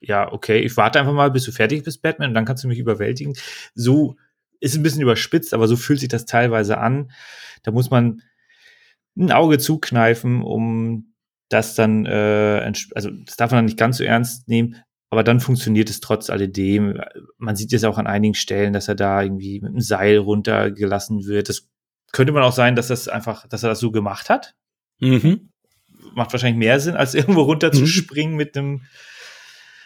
[0.01, 2.69] ja, okay, ich warte einfach mal, bis du fertig bist, Batman, und dann kannst du
[2.69, 3.35] mich überwältigen.
[3.75, 4.17] So
[4.61, 7.11] ist ein bisschen überspitzt, aber so fühlt sich das teilweise an.
[7.63, 8.23] Da muss man
[9.17, 11.15] ein Auge zukneifen, um
[11.49, 14.77] das dann, äh, also das darf man dann nicht ganz so ernst nehmen,
[15.11, 17.01] aber dann funktioniert es trotz alledem.
[17.39, 21.27] Man sieht es auch an einigen Stellen, dass er da irgendwie mit einem Seil runtergelassen
[21.27, 21.49] wird.
[21.49, 21.69] Das
[22.11, 24.57] könnte man auch sein, dass das einfach, dass er das so gemacht hat.
[24.99, 25.51] Mhm.
[26.15, 28.37] Macht wahrscheinlich mehr Sinn, als irgendwo runterzuspringen mhm.
[28.37, 28.83] mit einem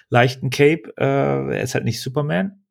[0.09, 0.95] leichten Cape.
[0.97, 2.65] Äh, er ist halt nicht Superman.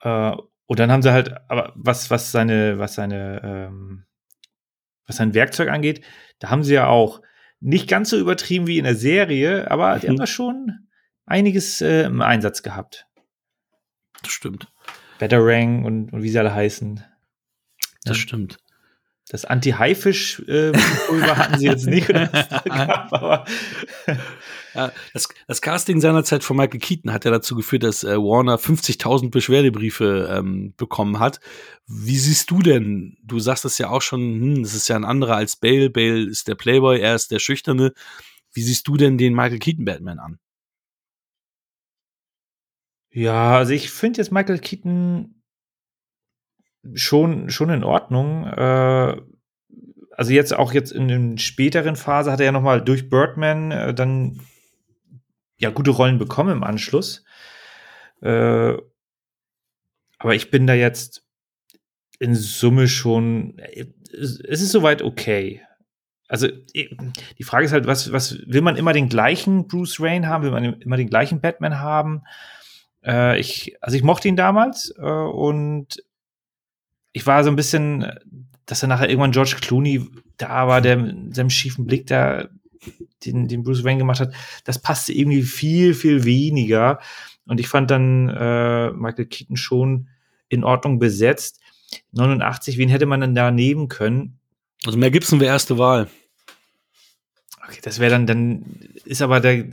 [0.00, 0.32] Äh,
[0.66, 4.04] und dann haben sie halt, aber was, was seine, was seine ähm,
[5.06, 6.04] was sein Werkzeug angeht,
[6.38, 7.22] da haben sie ja auch
[7.60, 10.88] nicht ganz so übertrieben wie in der Serie, aber die haben da schon
[11.24, 13.06] einiges äh, im Einsatz gehabt.
[14.22, 14.72] Das stimmt.
[15.18, 17.02] Batarang und, und wie sie alle heißen.
[18.04, 18.22] Das ja.
[18.22, 18.58] stimmt.
[19.28, 22.08] Das Anti-Haifisch-Pulver äh, hatten sie jetzt nicht.
[22.08, 22.28] Oder
[22.64, 23.44] gab, aber
[24.72, 28.56] ja, das, das, Casting seinerzeit von Michael Keaton hat ja dazu geführt, dass äh, Warner
[28.56, 31.40] 50.000 Beschwerdebriefe ähm, bekommen hat.
[31.88, 33.16] Wie siehst du denn?
[33.24, 35.90] Du sagst das ja auch schon, hm, das ist ja ein anderer als Bale.
[35.90, 37.92] Bale ist der Playboy, er ist der Schüchterne.
[38.52, 40.38] Wie siehst du denn den Michael Keaton Batman an?
[43.10, 45.35] Ja, also ich finde jetzt Michael Keaton
[46.94, 48.46] schon, schon in Ordnung.
[48.46, 49.16] Äh,
[50.16, 53.70] also jetzt auch jetzt in den späteren Phase hat er ja noch mal durch Birdman
[53.70, 54.40] äh, dann
[55.58, 57.24] ja gute Rollen bekommen im Anschluss.
[58.22, 58.74] Äh,
[60.18, 61.24] aber ich bin da jetzt
[62.18, 65.60] in Summe schon, es ist soweit okay.
[66.28, 70.42] Also die Frage ist halt, was, was will man immer den gleichen Bruce Wayne haben?
[70.42, 72.22] Will man immer den gleichen Batman haben?
[73.04, 76.02] Äh, ich, also ich mochte ihn damals äh, und
[77.16, 78.12] ich war so ein bisschen,
[78.66, 80.06] dass er nachher irgendwann George Clooney
[80.36, 82.46] da war, der mit seinem schiefen Blick da
[83.24, 87.00] den, den Bruce Wayne gemacht hat, das passte irgendwie viel, viel weniger.
[87.46, 90.08] Und ich fand dann äh, Michael Keaton schon
[90.50, 91.58] in Ordnung besetzt.
[92.12, 94.38] 89, wen hätte man denn da nehmen können?
[94.84, 96.10] Also Mel Gibson wäre erste Wahl.
[97.66, 99.64] Okay, das wäre dann, dann ist aber der,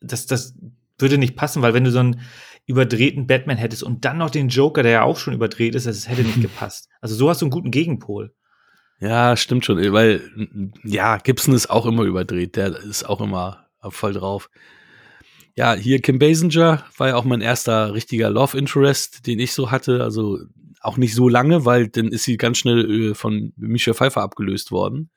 [0.00, 0.54] das, das
[1.00, 2.20] würde nicht passen, weil wenn du so einen
[2.66, 6.08] überdrehten Batman hättest und dann noch den Joker, der ja auch schon überdreht ist, das
[6.08, 6.88] hätte nicht gepasst.
[7.00, 8.34] Also so hast du einen guten Gegenpol.
[8.98, 10.22] Ja, stimmt schon, weil
[10.82, 14.50] ja, Gibson ist auch immer überdreht, der ist auch immer voll drauf.
[15.54, 19.70] Ja, hier Kim Basinger war ja auch mein erster richtiger Love Interest, den ich so
[19.70, 20.38] hatte, also
[20.80, 24.70] auch nicht so lange, weil dann ist sie ganz schnell äh, von Michelle Pfeiffer abgelöst
[24.70, 25.10] worden.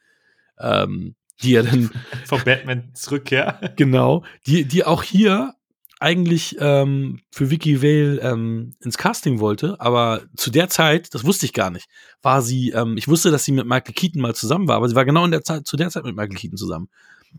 [0.60, 1.92] Ähm, die ja dann
[2.26, 3.60] von Batman zurück, ja.
[3.76, 5.54] Genau, die die auch hier
[6.00, 11.46] eigentlich ähm, für Vicky Vale ähm, ins Casting wollte, aber zu der Zeit, das wusste
[11.46, 11.88] ich gar nicht,
[12.22, 14.96] war sie, ähm, ich wusste, dass sie mit Michael Keaton mal zusammen war, aber sie
[14.96, 16.90] war genau in der Zeit, zu der Zeit mit Michael Keaton zusammen.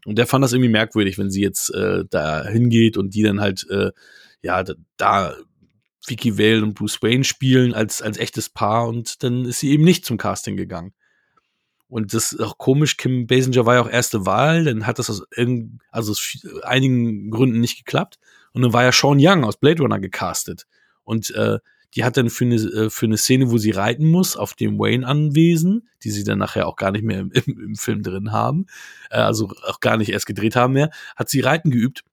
[0.04, 3.40] Und der fand das irgendwie merkwürdig, wenn sie jetzt äh, da hingeht und die dann
[3.40, 3.90] halt, äh,
[4.42, 5.34] ja, da, da
[6.06, 9.84] Vicky Vale und Bruce Wayne spielen als, als echtes Paar und dann ist sie eben
[9.84, 10.92] nicht zum Casting gegangen.
[11.88, 15.10] Und das ist auch komisch, Kim Basinger war ja auch erste Wahl, dann hat das
[15.10, 15.24] aus,
[15.90, 18.18] also aus einigen Gründen nicht geklappt.
[18.52, 20.66] Und dann war ja Sean Young aus Blade Runner gecastet.
[21.04, 21.58] Und äh,
[21.94, 24.78] die hat dann für eine, äh, für eine Szene, wo sie reiten muss, auf dem
[24.78, 28.66] Wayne-Anwesen, die sie dann nachher auch gar nicht mehr im, im, im Film drin haben,
[29.10, 32.04] äh, also auch gar nicht erst gedreht haben mehr, hat sie Reiten geübt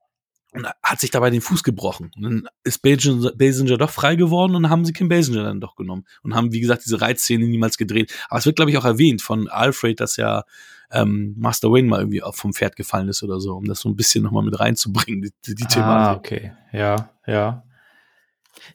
[0.54, 2.12] und hat sich dabei den Fuß gebrochen.
[2.16, 6.06] Und dann ist Basinger doch frei geworden und haben sie Kim Basinger dann doch genommen
[6.24, 8.14] und haben, wie gesagt, diese Reitszene niemals gedreht.
[8.30, 10.44] Aber es wird, glaube ich, auch erwähnt von Alfred, dass ja
[10.92, 13.96] ähm, Master Wayne mal irgendwie vom Pferd gefallen ist oder so, um das so ein
[13.96, 15.82] bisschen nochmal mit reinzubringen, die, die Thematik.
[15.82, 16.52] Ah, okay.
[16.72, 17.64] Ja, ja.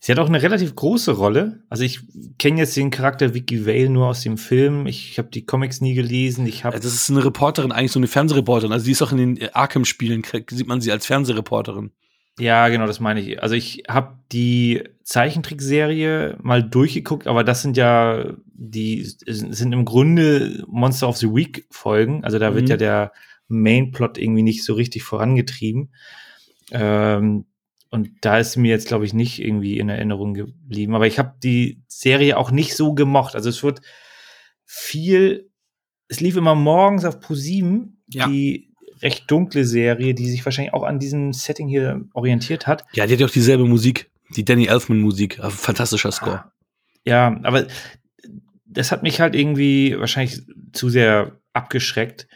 [0.00, 1.62] Sie hat auch eine relativ große Rolle.
[1.68, 2.00] Also ich
[2.38, 4.86] kenne jetzt den Charakter Vicky Vale nur aus dem Film.
[4.86, 6.46] Ich habe die Comics nie gelesen.
[6.46, 6.76] Ich habe.
[6.76, 8.72] Das ist eine Reporterin, eigentlich so eine Fernsehreporterin.
[8.72, 11.92] Also die ist auch in den Arkham-Spielen sieht man sie als Fernsehreporterin.
[12.38, 13.42] Ja, genau, das meine ich.
[13.42, 20.64] Also ich habe die Zeichentrickserie mal durchgeguckt, aber das sind ja die sind im Grunde
[20.66, 22.24] Monster of the Week Folgen.
[22.24, 22.54] Also da mhm.
[22.54, 23.12] wird ja der
[23.48, 25.92] Mainplot irgendwie nicht so richtig vorangetrieben.
[26.70, 27.44] Ähm,
[27.92, 30.94] und da ist mir jetzt, glaube ich, nicht irgendwie in Erinnerung geblieben.
[30.94, 33.34] Aber ich habe die Serie auch nicht so gemocht.
[33.34, 33.82] Also es wird
[34.64, 35.50] viel,
[36.08, 38.26] es lief immer morgens auf Pro7, ja.
[38.26, 38.72] die
[39.02, 42.86] recht dunkle Serie, die sich wahrscheinlich auch an diesem Setting hier orientiert hat.
[42.94, 46.50] Ja, die hat ja auch dieselbe Musik, die Danny Elfman Musik, also fantastischer Score.
[47.04, 47.66] Ja, aber
[48.64, 50.40] das hat mich halt irgendwie wahrscheinlich
[50.72, 52.26] zu sehr abgeschreckt.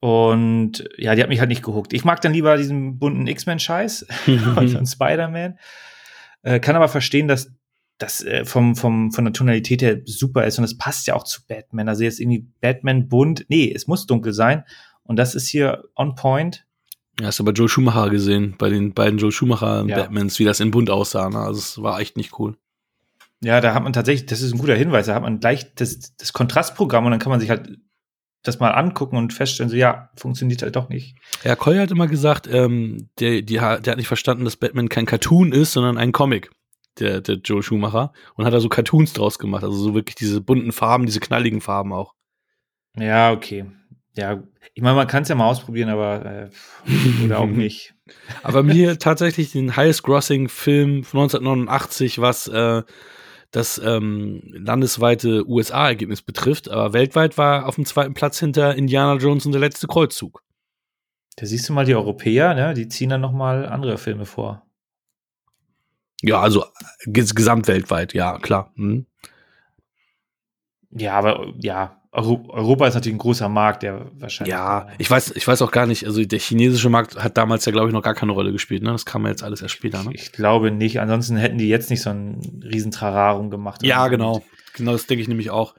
[0.00, 1.92] Und ja, die hat mich halt nicht gehuckt.
[1.92, 4.06] Ich mag dann lieber diesen bunten X-Men-Scheiß
[4.54, 5.58] von Spider-Man.
[6.42, 7.52] Äh, kann aber verstehen, dass
[7.98, 11.24] das äh, vom, vom, von der Tonalität her super ist und es passt ja auch
[11.24, 11.88] zu Batman.
[11.88, 13.44] Also jetzt irgendwie Batman bunt.
[13.48, 14.64] Nee, es muss dunkel sein.
[15.02, 16.64] Und das ist hier on point.
[17.18, 19.96] Ja, hast du bei Joe Schumacher gesehen, bei den beiden Joe Schumacher ja.
[19.96, 21.28] Batmans, wie das in bunt aussah.
[21.28, 21.38] Ne?
[21.38, 22.56] Also es war echt nicht cool.
[23.42, 26.14] Ja, da hat man tatsächlich, das ist ein guter Hinweis, da hat man gleich das,
[26.16, 27.78] das Kontrastprogramm und dann kann man sich halt
[28.48, 31.16] das mal angucken und feststellen, so ja, funktioniert halt doch nicht.
[31.44, 35.06] Ja, Koy hat immer gesagt, ähm, der, die, der hat nicht verstanden, dass Batman kein
[35.06, 36.50] Cartoon ist, sondern ein Comic,
[36.98, 38.12] der, der Joe Schumacher.
[38.34, 41.60] Und hat da so Cartoons draus gemacht, also so wirklich diese bunten Farben, diese knalligen
[41.60, 42.14] Farben auch.
[42.96, 43.66] Ja, okay.
[44.16, 44.42] Ja,
[44.74, 47.94] ich meine, man kann es ja mal ausprobieren, aber äh, oder auch nicht.
[48.42, 52.82] aber mir tatsächlich den Highest Grossing Film von 1989, was äh,
[53.50, 56.68] das ähm, landesweite USA-Ergebnis betrifft.
[56.68, 60.42] Aber weltweit war auf dem zweiten Platz hinter Indiana Jones und der letzte Kreuzzug.
[61.36, 62.74] Da siehst du mal die Europäer, ne?
[62.74, 64.66] die ziehen dann noch mal andere Filme vor.
[66.20, 66.64] Ja, also
[67.06, 68.72] ges gesamtweltweit, ja, klar.
[68.74, 69.06] Hm.
[70.90, 74.52] Ja, aber ja, Europa ist natürlich ein großer Markt, der wahrscheinlich.
[74.52, 77.72] Ja, ich weiß, ich weiß auch gar nicht, also der chinesische Markt hat damals ja,
[77.72, 78.92] glaube ich, noch gar keine Rolle gespielt, ne?
[78.92, 80.10] Das kam ja jetzt alles erst später, ne?
[80.14, 83.82] Ich, ich glaube nicht, ansonsten hätten die jetzt nicht so ein riesen Trararum gemacht.
[83.82, 84.42] Ja, genau.
[84.74, 85.74] Genau, das denke ich nämlich auch.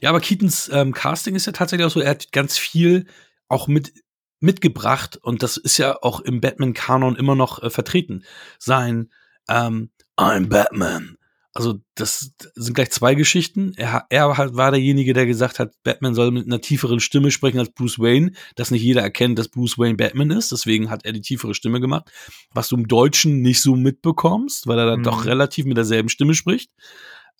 [0.00, 3.06] Ja, aber Keatons ähm, Casting ist ja tatsächlich auch so, er hat ganz viel
[3.48, 3.92] auch mit
[4.40, 8.24] mitgebracht und das ist ja auch im Batman-Kanon immer noch äh, vertreten.
[8.58, 9.10] Sein
[9.48, 11.16] ähm, I'm Batman
[11.56, 13.74] also das sind gleich zwei Geschichten.
[13.76, 17.70] Er, er war derjenige, der gesagt hat, Batman soll mit einer tieferen Stimme sprechen als
[17.70, 20.50] Bruce Wayne, dass nicht jeder erkennt, dass Bruce Wayne Batman ist.
[20.50, 22.10] Deswegen hat er die tiefere Stimme gemacht,
[22.52, 25.04] was du im Deutschen nicht so mitbekommst, weil er dann mhm.
[25.04, 26.72] doch relativ mit derselben Stimme spricht.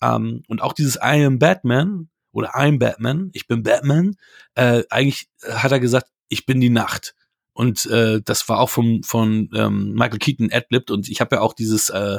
[0.01, 4.15] Ähm, und auch dieses I am Batman oder I'm Batman, ich bin Batman,
[4.55, 7.17] äh, eigentlich hat er gesagt, ich bin die Nacht.
[7.53, 11.43] Und äh, das war auch vom, von ähm, Michael Keaton adlibbed und ich habe ja
[11.43, 12.19] auch dieses äh,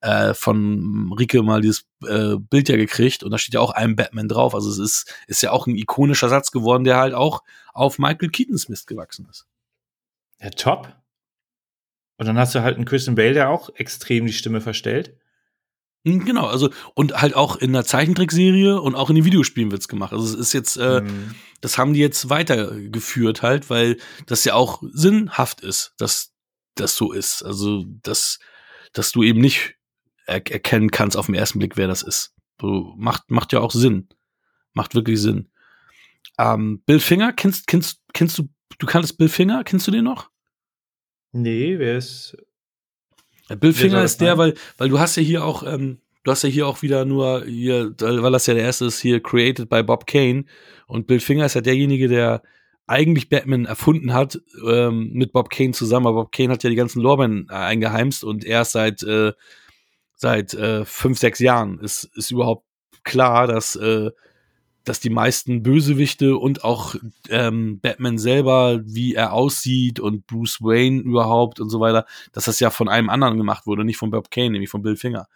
[0.00, 3.96] äh, von Rike mal dieses äh, Bild ja gekriegt und da steht ja auch ein
[3.96, 4.54] Batman drauf.
[4.54, 7.42] Also es ist, ist ja auch ein ikonischer Satz geworden, der halt auch
[7.72, 9.46] auf Michael Keatons Mist gewachsen ist.
[10.40, 10.94] Ja, top.
[12.16, 15.16] Und dann hast du halt einen Christian Bale, der auch extrem die Stimme verstellt.
[16.06, 19.88] Hm, genau, also und halt auch in der Zeichentrickserie und auch in den Videospielen wird's
[19.88, 20.12] gemacht.
[20.14, 21.34] Also es ist jetzt, äh, mhm.
[21.60, 26.32] das haben die jetzt weitergeführt halt, weil das ja auch sinnhaft ist, dass
[26.74, 27.42] das so ist.
[27.42, 28.38] Also dass,
[28.94, 29.76] dass du eben nicht
[30.26, 32.34] er erkennen kannst auf den ersten Blick, wer das ist.
[32.60, 34.08] So, macht, macht ja auch Sinn.
[34.72, 35.48] Macht wirklich Sinn.
[36.38, 38.48] Ähm, Bill Finger, kennst, kennst, kennst du,
[38.78, 39.64] du kanntest Bill Finger?
[39.64, 40.30] Kennst du den noch?
[41.32, 42.36] Nee, wer ist.
[43.58, 46.48] Bill Finger ist der, weil, weil du hast ja hier auch, ähm, du hast ja
[46.48, 50.06] hier auch wieder nur hier, weil das ja der erste ist, hier created by Bob
[50.06, 50.44] Kane.
[50.86, 52.42] Und Bill Finger ist ja derjenige, der
[52.86, 56.06] eigentlich Batman erfunden hat, ähm, mit Bob Kane zusammen.
[56.06, 59.32] Aber Bob Kane hat ja die ganzen Lorbeeren äh, eingeheimst und erst seit äh,
[60.20, 62.66] seit äh, fünf, sechs Jahren ist, ist überhaupt
[63.04, 64.10] klar, dass, äh,
[64.84, 66.94] dass die meisten Bösewichte und auch
[67.30, 72.60] ähm, Batman selber, wie er aussieht und Bruce Wayne überhaupt und so weiter, dass das
[72.60, 75.26] ja von einem anderen gemacht wurde, nicht von Bob Kane, nämlich von Bill Finger.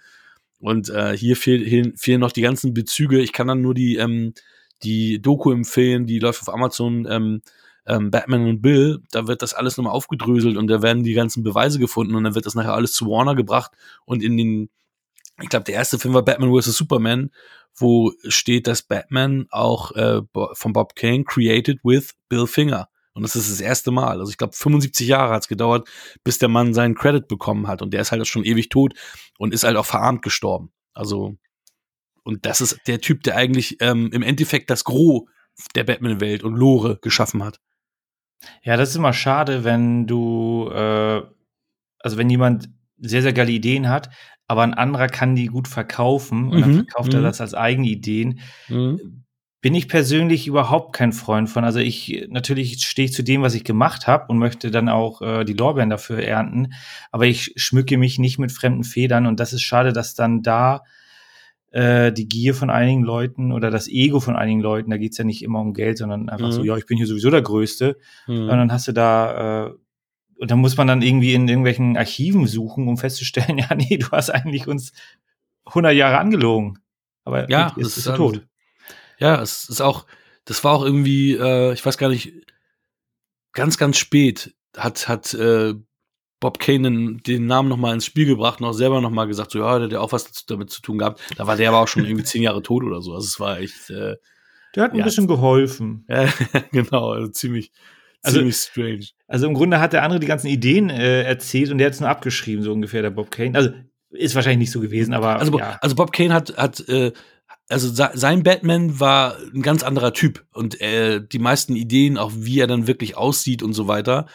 [0.60, 3.22] Und äh, hier fehl, fehlen noch die ganzen Bezüge.
[3.22, 4.34] Ich kann dann nur die, ähm,
[4.82, 7.06] die Doku empfehlen, die läuft auf Amazon.
[7.08, 7.40] Ähm,
[7.86, 11.42] ähm, Batman und Bill, da wird das alles nochmal aufgedröselt und da werden die ganzen
[11.42, 13.72] Beweise gefunden und dann wird das nachher alles zu Warner gebracht
[14.04, 14.70] und in den,
[15.42, 16.76] ich glaube, der erste Film war Batman vs.
[16.76, 17.30] Superman,
[17.76, 20.22] wo steht, dass Batman auch äh,
[20.52, 22.88] von Bob Kane created with Bill Finger.
[23.14, 24.18] Und das ist das erste Mal.
[24.20, 25.88] Also ich glaube, 75 Jahre hat es gedauert,
[26.24, 27.80] bis der Mann seinen Credit bekommen hat.
[27.80, 28.94] Und der ist halt schon ewig tot
[29.38, 30.72] und ist halt auch verarmt gestorben.
[30.94, 31.36] Also,
[32.24, 35.22] und das ist der Typ, der eigentlich ähm, im Endeffekt das Gros
[35.76, 37.60] der Batman-Welt und Lore geschaffen hat.
[38.62, 41.22] Ja, das ist immer schade, wenn du, äh,
[41.98, 42.68] also wenn jemand
[42.98, 44.10] sehr, sehr geile Ideen hat,
[44.46, 46.60] aber ein anderer kann die gut verkaufen und mhm.
[46.60, 47.18] dann verkauft mhm.
[47.18, 48.40] er das als eigene Ideen.
[48.68, 49.24] Mhm.
[49.60, 51.64] Bin ich persönlich überhaupt kein Freund von.
[51.64, 55.22] Also ich, natürlich stehe ich zu dem, was ich gemacht habe und möchte dann auch
[55.22, 56.74] äh, die Lorbeeren dafür ernten,
[57.10, 60.82] aber ich schmücke mich nicht mit fremden Federn und das ist schade, dass dann da
[61.74, 65.24] äh, die Gier von einigen Leuten oder das Ego von einigen Leuten, da geht's ja
[65.24, 66.52] nicht immer um Geld, sondern einfach mhm.
[66.52, 67.98] so, ja, ich bin hier sowieso der Größte.
[68.28, 68.42] Mhm.
[68.42, 69.74] Und dann hast du da, äh,
[70.38, 74.08] und dann muss man dann irgendwie in irgendwelchen Archiven suchen, um festzustellen, ja, nee, du
[74.12, 74.92] hast eigentlich uns
[75.64, 76.78] 100 Jahre angelogen.
[77.24, 78.46] Aber ja, jetzt ist, ist er tot.
[79.18, 80.06] Ja, es ist auch,
[80.44, 82.34] das war auch irgendwie, äh, ich weiß gar nicht,
[83.52, 85.74] ganz, ganz spät hat, hat äh,
[86.44, 89.60] Bob Kane den, den Namen nochmal ins Spiel gebracht und auch selber nochmal gesagt, so
[89.60, 91.22] ja, der hat ja auch was damit zu tun gehabt.
[91.38, 93.14] Da war der aber auch schon irgendwie zehn Jahre tot oder so.
[93.14, 93.88] Also es war echt.
[93.88, 94.16] Äh,
[94.76, 96.04] der hat ein ja, bisschen geholfen.
[96.06, 96.28] Ja,
[96.70, 97.72] genau, also ziemlich,
[98.20, 99.06] also, ziemlich strange.
[99.26, 102.00] Also im Grunde hat der andere die ganzen Ideen äh, erzählt und der hat es
[102.00, 103.54] nur abgeschrieben, so ungefähr, der Bob Kane.
[103.54, 103.70] Also
[104.10, 105.38] ist wahrscheinlich nicht so gewesen, aber.
[105.38, 105.78] Also, ja.
[105.80, 107.12] also Bob Kane hat, hat äh,
[107.70, 112.60] also sein Batman war ein ganz anderer Typ und äh, die meisten Ideen, auch wie
[112.60, 114.26] er dann wirklich aussieht und so weiter,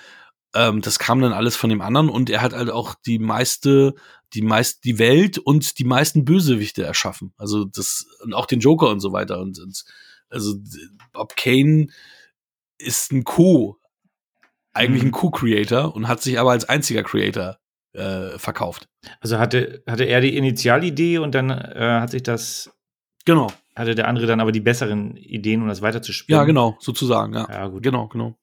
[0.53, 3.93] ähm, das kam dann alles von dem anderen und er hat halt auch die meiste,
[4.33, 7.33] die meist, die Welt und die meisten Bösewichte erschaffen.
[7.37, 9.39] Also das, und auch den Joker und so weiter.
[9.39, 9.83] Und, und
[10.29, 10.55] also
[11.13, 11.87] Bob Kane
[12.77, 13.77] ist ein Co,
[14.73, 15.09] eigentlich mhm.
[15.09, 17.57] ein Co-Creator und hat sich aber als einziger Creator
[17.93, 18.87] äh, verkauft.
[19.19, 22.71] Also hatte, hatte er die Initialidee und dann äh, hat sich das.
[23.25, 23.47] Genau.
[23.75, 26.39] Hatte der andere dann aber die besseren Ideen, um das weiterzuspielen?
[26.39, 27.47] Ja, genau, sozusagen, ja.
[27.49, 27.83] Ja, gut.
[27.83, 28.37] Genau, genau.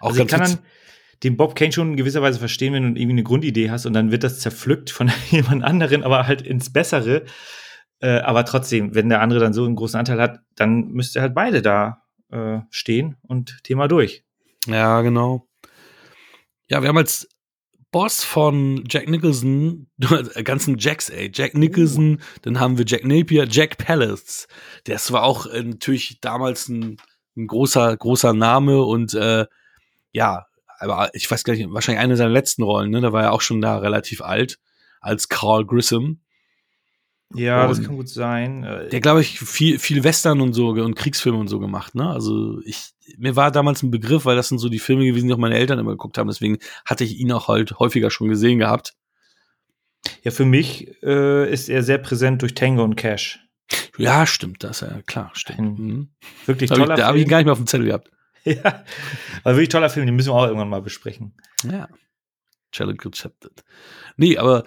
[0.00, 0.58] Auch also ich kann dann,
[1.22, 3.92] den Bob Kane schon in gewisser Weise verstehen, wenn du irgendwie eine Grundidee hast und
[3.92, 7.24] dann wird das zerpflückt von jemand anderen, aber halt ins Bessere.
[8.00, 11.34] Äh, aber trotzdem, wenn der andere dann so einen großen Anteil hat, dann müsste halt
[11.34, 14.24] beide da äh, stehen und Thema durch.
[14.66, 15.48] Ja, genau.
[16.68, 17.28] Ja, wir haben als
[17.92, 19.86] Boss von Jack Nicholson,
[20.44, 22.18] ganzen Jacks, ey, Jack Nicholson, uh.
[22.42, 24.48] dann haben wir Jack Napier, Jack Palance.
[24.84, 26.96] Das war auch äh, natürlich damals ein,
[27.36, 29.46] ein, großer, großer Name und äh,
[30.12, 30.46] ja,
[30.82, 33.00] aber ich weiß gar nicht, wahrscheinlich eine seiner letzten Rollen, ne?
[33.00, 34.58] Da war er auch schon da relativ alt,
[35.00, 36.20] als Carl Grissom.
[37.34, 38.62] Ja, und das kann gut sein.
[38.90, 42.08] Der, glaube ich, viel, viel Western und so und Kriegsfilme und so gemacht, ne?
[42.10, 45.34] Also ich, mir war damals ein Begriff, weil das sind so die Filme gewesen, die
[45.34, 46.28] auch meine Eltern immer geguckt haben.
[46.28, 48.94] Deswegen hatte ich ihn auch halt häufiger schon gesehen gehabt.
[50.22, 53.38] Ja, für mich äh, ist er sehr präsent durch Tango und Cash.
[53.96, 55.78] Ja, stimmt, das ja klar, stimmt.
[55.78, 56.08] Mhm.
[56.46, 58.10] Wirklich toller ich, Da habe ich ihn gar nicht mehr auf dem Zettel gehabt.
[58.64, 58.84] ja,
[59.44, 61.34] aber wirklich toller Film, den müssen wir auch irgendwann mal besprechen.
[61.64, 61.88] Ja.
[62.72, 63.64] Challenge accepted.
[64.16, 64.64] Nee, aber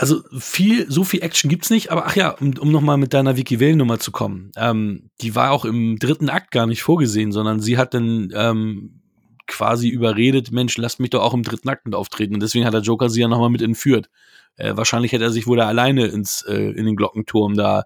[0.00, 3.36] also viel, so viel Action gibt's nicht, aber ach ja, um, um nochmal mit deiner
[3.36, 4.50] Vicky Vale Nummer zu kommen.
[4.56, 9.02] Ähm, die war auch im dritten Akt gar nicht vorgesehen, sondern sie hat dann ähm,
[9.46, 12.32] quasi überredet, Mensch, lasst mich doch auch im dritten Akt mit auftreten.
[12.32, 14.08] Und deswegen hat der Joker sie ja nochmal mit entführt.
[14.56, 17.84] Äh, wahrscheinlich hätte er sich wohl da alleine ins, äh, in den Glockenturm da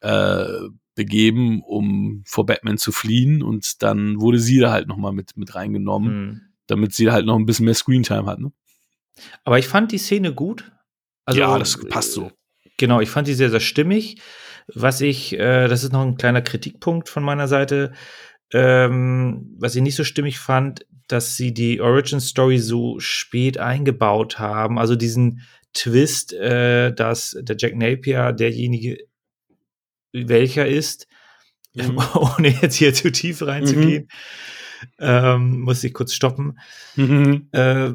[0.00, 0.46] äh,
[0.94, 3.42] begeben, um vor Batman zu fliehen.
[3.42, 6.40] Und dann wurde sie da halt nochmal mit, mit reingenommen, hm.
[6.66, 8.38] damit sie halt noch ein bisschen mehr Screentime hat.
[8.38, 8.52] Ne?
[9.44, 10.72] Aber ich fand die Szene gut.
[11.24, 12.30] Also, ja, das passt so.
[12.76, 14.20] Genau, ich fand die sehr, sehr stimmig.
[14.66, 17.92] Was ich, äh, das ist noch ein kleiner Kritikpunkt von meiner Seite,
[18.52, 24.38] ähm, was ich nicht so stimmig fand, dass sie die Origin Story so spät eingebaut
[24.38, 24.78] haben.
[24.78, 25.42] Also diesen
[25.74, 28.98] Twist, äh, dass der Jack Napier derjenige
[30.14, 31.06] welcher ist,
[31.74, 31.98] mhm.
[32.14, 34.88] ohne jetzt hier zu tief reinzugehen, mhm.
[34.98, 36.58] ähm, muss ich kurz stoppen.
[36.96, 37.48] Mhm.
[37.52, 37.92] Äh,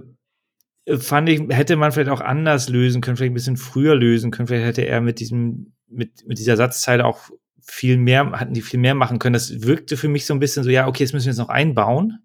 [0.97, 4.47] fand ich, hätte man vielleicht auch anders lösen können, vielleicht ein bisschen früher lösen können.
[4.47, 7.29] Vielleicht hätte er mit diesem, mit, mit dieser Satzzeile auch
[7.61, 9.33] viel mehr, hatten die viel mehr machen können.
[9.33, 11.49] Das wirkte für mich so ein bisschen so, ja, okay, das müssen wir jetzt noch
[11.49, 12.19] einbauen,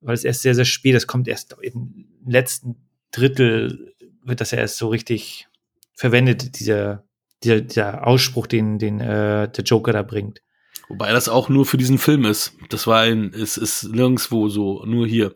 [0.00, 2.76] weil es erst sehr, sehr spät, das kommt erst im letzten
[3.12, 5.46] Drittel, wird das ja erst so richtig
[5.94, 7.04] verwendet, dieser,
[7.44, 10.42] dieser, dieser Ausspruch, den, den äh, der Joker da bringt.
[10.88, 12.54] Wobei das auch nur für diesen Film ist.
[12.68, 15.34] Das war ein, es ist nirgendwo so, nur hier.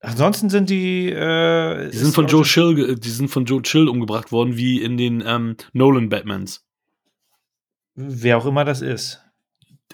[0.00, 1.10] Ansonsten sind die.
[1.10, 4.96] Äh, die sind von Joe Chill, die sind von Joe Chill umgebracht worden, wie in
[4.96, 6.64] den ähm, Nolan Batmans.
[7.94, 9.20] Wer auch immer das ist.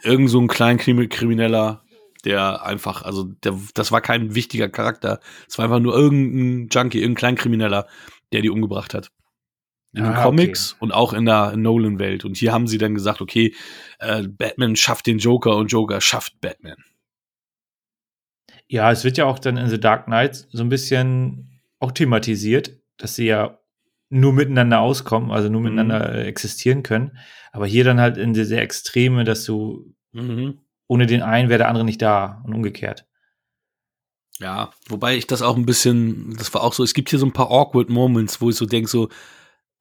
[0.03, 1.83] Irgend so ein Kleinkrimineller,
[2.25, 5.21] der einfach, also der, das war kein wichtiger Charakter.
[5.49, 7.87] Es war einfach nur irgendein Junkie, irgendein Kleinkrimineller,
[8.33, 9.11] der die umgebracht hat.
[9.95, 10.79] In ah, den Comics okay.
[10.81, 12.25] und auch in der Nolan-Welt.
[12.25, 13.55] Und hier haben sie dann gesagt, okay,
[14.01, 16.77] äh, Batman schafft den Joker und Joker schafft Batman.
[18.67, 22.73] Ja, es wird ja auch dann in The Dark Knight so ein bisschen auch thematisiert,
[22.97, 23.59] dass sie ja
[24.09, 25.67] nur miteinander auskommen, also nur mhm.
[25.67, 27.17] miteinander äh, existieren können.
[27.53, 30.59] Aber hier dann halt in diese Extreme, dass du mhm.
[30.89, 33.07] ohne den einen wäre der andere nicht da und umgekehrt.
[34.41, 37.27] Ja, wobei ich das auch ein bisschen, das war auch so, es gibt hier so
[37.27, 39.09] ein paar awkward Moments, wo ich so denke, so,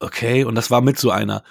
[0.04, 1.44] okay, und das war mit so einer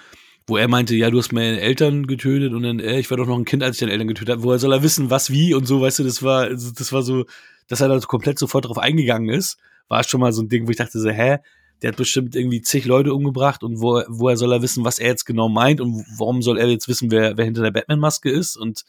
[0.47, 3.27] wo er meinte, ja, du hast meine Eltern getötet und dann, äh, ich war doch
[3.27, 4.43] noch ein Kind, als ich deine Eltern getötet habe.
[4.43, 7.01] Woher soll er wissen, was, wie und so, weißt du, das war, also, das war
[7.01, 7.25] so,
[7.67, 10.71] dass er da komplett sofort drauf eingegangen ist, war schon mal so ein Ding, wo
[10.71, 11.37] ich dachte so, hä,
[11.81, 15.09] der hat bestimmt irgendwie zig Leute umgebracht und wo, woher soll er wissen, was er
[15.09, 18.57] jetzt genau meint und warum soll er jetzt wissen, wer, wer hinter der Batman-Maske ist
[18.57, 18.83] und,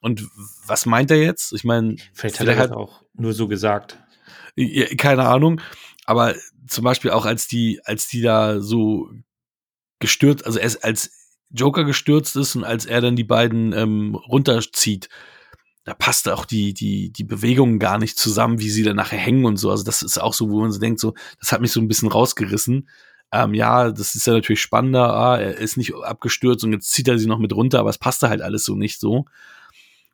[0.00, 0.28] und
[0.66, 1.52] was meint er jetzt?
[1.52, 3.98] Ich meine, vielleicht hat er halt auch nur so gesagt.
[4.96, 5.60] Keine Ahnung,
[6.10, 6.34] aber
[6.66, 9.08] zum Beispiel auch als die, als die da so
[10.00, 11.12] gestürzt, also er als
[11.50, 15.08] Joker gestürzt ist und als er dann die beiden ähm, runterzieht,
[15.84, 19.44] da passt auch die, die, die Bewegungen gar nicht zusammen, wie sie dann nachher hängen
[19.44, 19.70] und so.
[19.70, 21.86] Also das ist auch so, wo man so denkt, so, das hat mich so ein
[21.86, 22.88] bisschen rausgerissen.
[23.30, 25.14] Ähm, ja, das ist ja natürlich spannender.
[25.14, 27.98] Ah, er ist nicht abgestürzt und jetzt zieht er sie noch mit runter, aber es
[27.98, 29.26] passte halt alles so nicht so.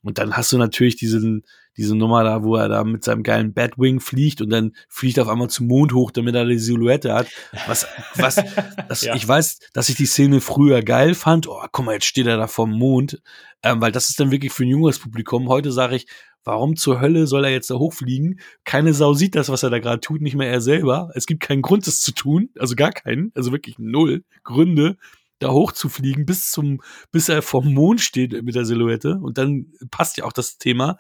[0.03, 3.53] Und dann hast du natürlich diesen, diese Nummer da, wo er da mit seinem geilen
[3.53, 7.13] Batwing fliegt und dann fliegt er auf einmal zum Mond hoch, damit er die Silhouette
[7.13, 7.29] hat.
[7.67, 8.37] Was, was,
[8.89, 9.15] das, ja.
[9.15, 11.47] ich weiß, dass ich die Szene früher geil fand.
[11.49, 13.21] Oh, guck mal, jetzt steht er da vom Mond.
[13.63, 15.49] Ähm, weil das ist dann wirklich für ein junges Publikum.
[15.49, 16.07] Heute sage ich,
[16.45, 18.41] warum zur Hölle soll er jetzt da hochfliegen?
[18.65, 21.11] Keine Sau sieht das, was er da gerade tut, nicht mehr er selber.
[21.15, 22.51] Es gibt keinen Grund, das zu tun.
[22.59, 23.33] Also gar keinen.
[23.35, 24.97] Also wirklich null Gründe
[25.39, 26.81] da hochzufliegen bis zum,
[27.13, 29.19] bis er vom Mond steht mit der Silhouette.
[29.21, 30.99] Und dann passt ja auch das Thema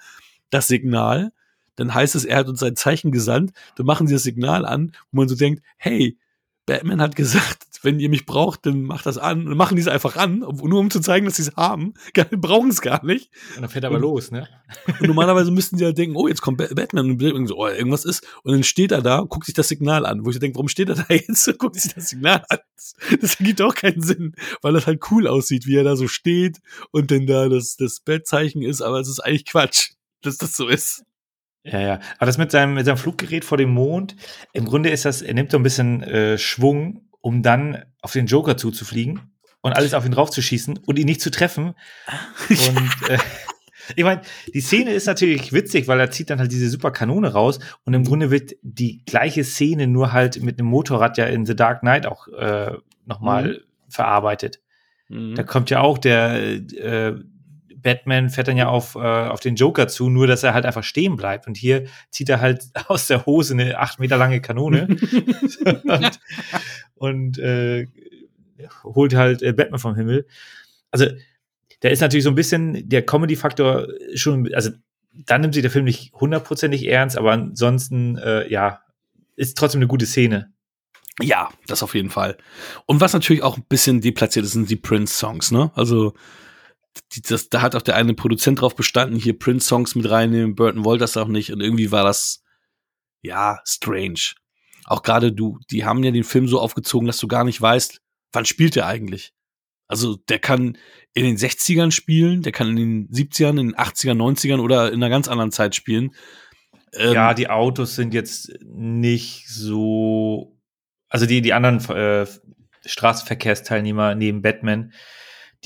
[0.50, 1.32] das Signal,
[1.76, 4.92] dann heißt es, er hat uns ein Zeichen gesandt, dann machen sie das Signal an,
[5.10, 6.18] wo man so denkt, hey,
[6.66, 9.46] Batman hat gesagt, wenn ihr mich braucht, dann macht das an.
[9.46, 11.94] Und machen die es einfach an, nur um zu zeigen, dass sie es haben.
[12.32, 13.30] brauchen es gar nicht.
[13.54, 14.48] Und dann fährt er aber los, ne?
[15.00, 18.26] Und normalerweise müssten sie ja denken, oh, jetzt kommt Batman und so, oh, irgendwas ist.
[18.42, 20.88] Und dann steht er da, guckt sich das Signal an, wo ich denke, warum steht
[20.88, 22.58] er da jetzt und guckt sich das Signal an?
[23.20, 26.58] Das ergibt auch keinen Sinn, weil das halt cool aussieht, wie er da so steht
[26.90, 30.68] und dann da das, das Bettzeichen ist, aber es ist eigentlich Quatsch dass das so
[30.68, 31.04] ist.
[31.64, 32.00] Ja, ja.
[32.18, 34.16] Aber das mit seinem, mit seinem Fluggerät vor dem Mond,
[34.52, 38.26] im Grunde ist das, er nimmt so ein bisschen äh, Schwung, um dann auf den
[38.26, 41.74] Joker zuzufliegen und alles auf ihn draufzuschießen und ihn nicht zu treffen.
[42.48, 43.18] Und äh,
[43.94, 47.32] ich meine, die Szene ist natürlich witzig, weil er zieht dann halt diese super Kanone
[47.32, 51.46] raus und im Grunde wird die gleiche Szene nur halt mit einem Motorrad ja in
[51.46, 52.72] The Dark Knight auch äh,
[53.04, 53.56] nochmal mhm.
[53.88, 54.60] verarbeitet.
[55.08, 55.36] Mhm.
[55.36, 57.14] Da kommt ja auch der äh,
[57.86, 60.82] Batman fährt dann ja auf, äh, auf den Joker zu, nur dass er halt einfach
[60.82, 61.46] stehen bleibt.
[61.46, 64.88] Und hier zieht er halt aus der Hose eine acht Meter lange Kanone
[65.84, 66.20] und,
[66.96, 67.86] und äh,
[68.82, 70.26] holt halt äh, Batman vom Himmel.
[70.90, 71.06] Also,
[71.78, 74.70] da ist natürlich so ein bisschen der Comedy-Faktor schon, also
[75.12, 78.80] dann nimmt sich der Film nicht hundertprozentig ernst, aber ansonsten, äh, ja,
[79.36, 80.52] ist trotzdem eine gute Szene.
[81.22, 82.36] Ja, das auf jeden Fall.
[82.86, 85.70] Und was natürlich auch ein bisschen deplatziert ist, sind die Prince-Songs, ne?
[85.76, 86.14] Also,
[87.28, 90.54] das, da hat auch der eine Produzent drauf bestanden, hier Prince-Songs mit reinnehmen.
[90.54, 92.42] Burton wollte das auch nicht und irgendwie war das,
[93.22, 94.34] ja, strange.
[94.84, 98.00] Auch gerade du, die haben ja den Film so aufgezogen, dass du gar nicht weißt,
[98.32, 99.32] wann spielt er eigentlich.
[99.88, 100.78] Also der kann
[101.14, 105.02] in den 60ern spielen, der kann in den 70ern, in den 80ern, 90ern oder in
[105.02, 106.14] einer ganz anderen Zeit spielen.
[106.94, 110.56] Ähm, ja, die Autos sind jetzt nicht so,
[111.08, 112.26] also die, die anderen äh,
[112.84, 114.92] Straßenverkehrsteilnehmer neben Batman,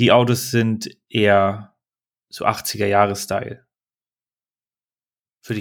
[0.01, 1.77] die Autos sind eher
[2.31, 3.65] so 80er-Jahre-Style.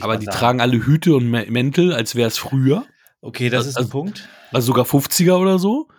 [0.01, 0.37] Aber die sagen.
[0.37, 2.85] tragen alle Hüte und Mäntel, als wäre es früher.
[3.21, 4.29] Okay, das also, ist ein also, Punkt.
[4.51, 5.89] Also sogar 50er oder so.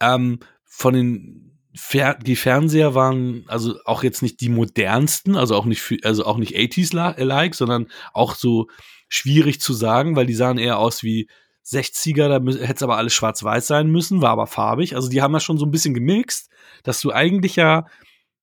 [0.00, 5.66] Ähm, von den Fer die Fernseher waren also auch jetzt nicht die modernsten, also auch
[5.66, 8.68] nicht also auch nicht 80s like, sondern auch so
[9.08, 11.28] schwierig zu sagen, weil die sahen eher aus wie
[11.66, 14.96] 60er, da hätte es aber alles schwarz-weiß sein müssen, war aber farbig.
[14.96, 16.50] Also die haben das schon so ein bisschen gemixt,
[16.82, 17.86] dass du eigentlich ja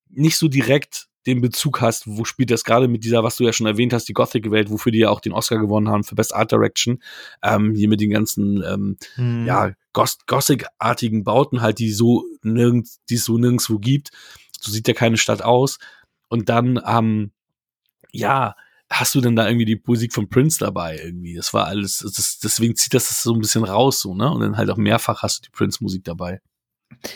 [0.09, 3.51] nicht so direkt den Bezug hast, wo spielt das gerade mit dieser, was du ja
[3.51, 6.33] schon erwähnt hast, die Gothic-Welt, wofür die ja auch den Oscar gewonnen haben für Best
[6.33, 7.03] Art Direction,
[7.43, 9.45] ähm, hier mit den ganzen, ähm, hm.
[9.45, 14.11] ja, Gothic-artigen Bauten halt, die so nirgends, die es so nirgendwo gibt.
[14.59, 15.79] So sieht ja keine Stadt aus.
[16.29, 17.31] Und dann, ähm,
[18.11, 18.55] ja,
[18.89, 21.35] hast du denn da irgendwie die Musik von Prince dabei irgendwie?
[21.35, 24.29] Das war alles, das, deswegen zieht das so ein bisschen raus, so, ne?
[24.31, 26.39] Und dann halt auch mehrfach hast du die Prince-Musik dabei.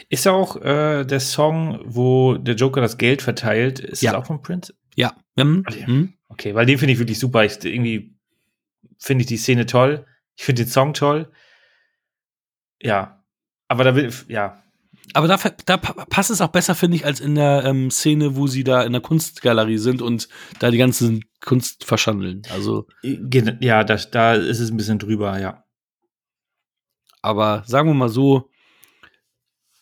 [0.09, 4.11] Ist auch äh, der Song, wo der Joker das Geld verteilt, ist ja.
[4.11, 4.73] das auch von Prince?
[4.95, 5.15] Ja.
[5.37, 5.63] Mhm.
[5.87, 6.13] Mhm.
[6.27, 7.45] Okay, weil den finde ich wirklich super.
[7.45, 8.15] Ich, irgendwie
[8.97, 10.05] finde ich die Szene toll.
[10.35, 11.31] Ich finde den Song toll.
[12.81, 13.23] Ja.
[13.67, 14.60] Aber da will, ja.
[15.13, 18.47] Aber da, da passt es auch besser, finde ich, als in der ähm, Szene, wo
[18.47, 22.43] sie da in der Kunstgalerie sind und da die ganze Kunst verschandeln.
[22.49, 22.87] Also.
[23.59, 25.63] Ja, da, da ist es ein bisschen drüber, ja.
[27.21, 28.49] Aber sagen wir mal so,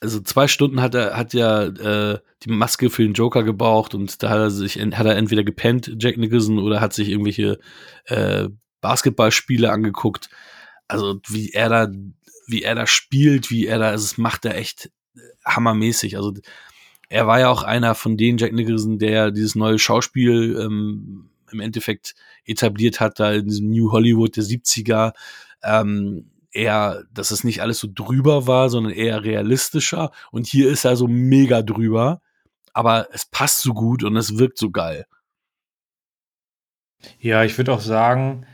[0.01, 4.23] also zwei Stunden hat er, hat ja äh, die Maske für den Joker gebraucht und
[4.23, 7.59] da hat er sich, hat er entweder gepennt, Jack Nicholson, oder hat sich irgendwelche
[8.05, 8.47] äh,
[8.81, 10.29] Basketballspiele angeguckt.
[10.87, 11.91] Also wie er da,
[12.47, 14.89] wie er da spielt, wie er da, also das macht er echt
[15.45, 16.17] hammermäßig.
[16.17, 16.33] Also
[17.09, 21.59] er war ja auch einer von denen, Jack Nicholson, der dieses neue Schauspiel ähm, im
[21.59, 25.13] Endeffekt etabliert hat, da in diesem New Hollywood der 70er.
[25.63, 30.11] Ähm, eher, dass es nicht alles so drüber war, sondern eher realistischer.
[30.31, 32.21] Und hier ist er so mega drüber,
[32.73, 35.05] aber es passt so gut und es wirkt so geil.
[37.19, 38.45] Ja, ich würde auch sagen,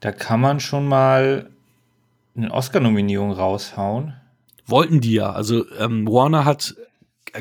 [0.00, 1.50] da kann man schon mal
[2.34, 4.14] eine Oscar-Nominierung raushauen.
[4.72, 5.30] Wollten die ja.
[5.32, 6.74] Also ähm, Warner hat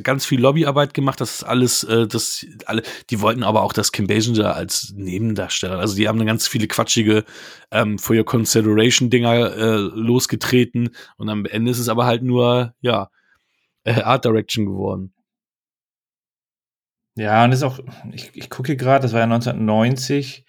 [0.03, 3.91] ganz viel Lobbyarbeit gemacht, das ist alles, äh, das alle, die wollten aber auch das
[3.91, 5.79] Kim Basinger als Nebendarsteller.
[5.79, 7.25] Also die haben dann ganz viele quatschige
[7.71, 12.73] ähm, For Your Consideration Dinger äh, losgetreten und am Ende ist es aber halt nur,
[12.81, 13.09] ja,
[13.83, 15.13] äh, Art Direction geworden.
[17.15, 17.79] Ja, und ist auch,
[18.11, 20.45] ich, ich gucke gerade, das war ja 1990.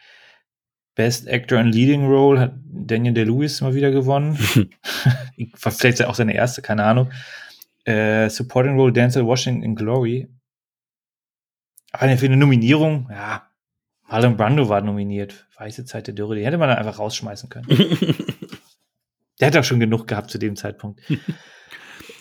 [0.94, 4.36] Best Actor in Leading Role hat Daniel Day-Lewis mal wieder gewonnen.
[5.56, 7.10] Vielleicht auch seine erste, keine Ahnung.
[7.84, 10.28] Äh, Supporting Role Denzel Washington in Glory.
[11.92, 13.48] Aber für eine Nominierung, ja,
[14.08, 15.46] Marlon Brando war nominiert.
[15.56, 17.66] Weiße Zeit der Dürre, die hätte man dann einfach rausschmeißen können.
[19.40, 21.00] der hat auch schon genug gehabt zu dem Zeitpunkt.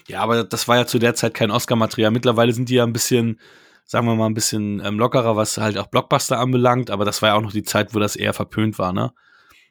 [0.07, 2.11] ja, aber das war ja zu der Zeit kein Oscar-Material.
[2.11, 3.39] Mittlerweile sind die ja ein bisschen,
[3.85, 6.89] sagen wir mal, ein bisschen ähm, lockerer, was halt auch Blockbuster anbelangt.
[6.89, 9.11] Aber das war ja auch noch die Zeit, wo das eher verpönt war, ne?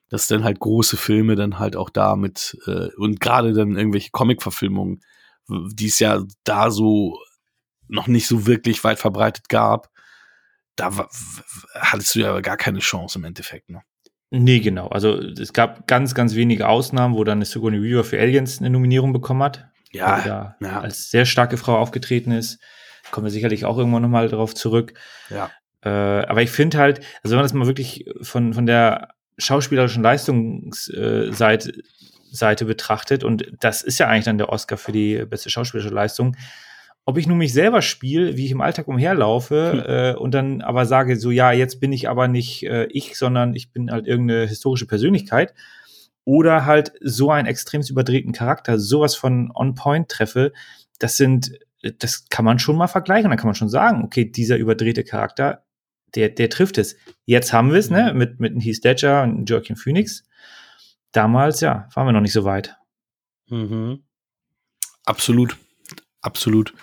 [0.08, 4.10] Dass dann halt große Filme dann halt auch da mit äh, und gerade dann irgendwelche
[4.10, 5.00] Comic-Verfilmungen
[5.50, 7.18] die es ja da so
[7.88, 9.90] noch nicht so wirklich weit verbreitet gab,
[10.76, 11.08] da
[11.74, 13.68] hattest du ja gar keine Chance im Endeffekt.
[13.68, 13.82] Ne?
[14.30, 14.88] Nee, genau.
[14.88, 19.12] Also es gab ganz, ganz wenige Ausnahmen, wo dann Sigourney Weaver für Aliens eine Nominierung
[19.12, 19.66] bekommen hat.
[19.92, 20.80] Ja, ja.
[20.80, 22.60] als sehr starke Frau aufgetreten ist.
[23.10, 24.94] Kommen wir sicherlich auch irgendwann nochmal darauf zurück.
[25.28, 25.50] Ja.
[25.82, 29.08] Äh, aber ich finde halt, also wenn man das mal wirklich von, von der
[29.38, 31.82] schauspielerischen Leistungsseite äh,
[32.32, 36.36] Seite betrachtet, und das ist ja eigentlich dann der Oscar für die beste schauspielerische Leistung,
[37.04, 39.80] ob ich nun mich selber spiele, wie ich im Alltag umherlaufe hm.
[39.86, 43.54] äh, und dann aber sage, so ja, jetzt bin ich aber nicht äh, ich, sondern
[43.54, 45.54] ich bin halt irgendeine historische Persönlichkeit
[46.24, 50.52] oder halt so einen extrem überdrehten Charakter, sowas von on point treffe,
[50.98, 53.31] das sind, das kann man schon mal vergleichen.
[53.31, 55.65] Da kann man schon sagen, okay, dieser überdrehte Charakter,
[56.15, 56.97] der, der trifft es.
[57.24, 58.19] Jetzt haben wir es, ne, mhm.
[58.19, 60.24] mit, mit Heath Ledger und Joaquin Phoenix.
[61.12, 62.77] Damals, ja, waren wir noch nicht so weit.
[63.48, 64.05] Mhm.
[65.05, 65.57] Absolut.
[66.20, 66.74] Absolut.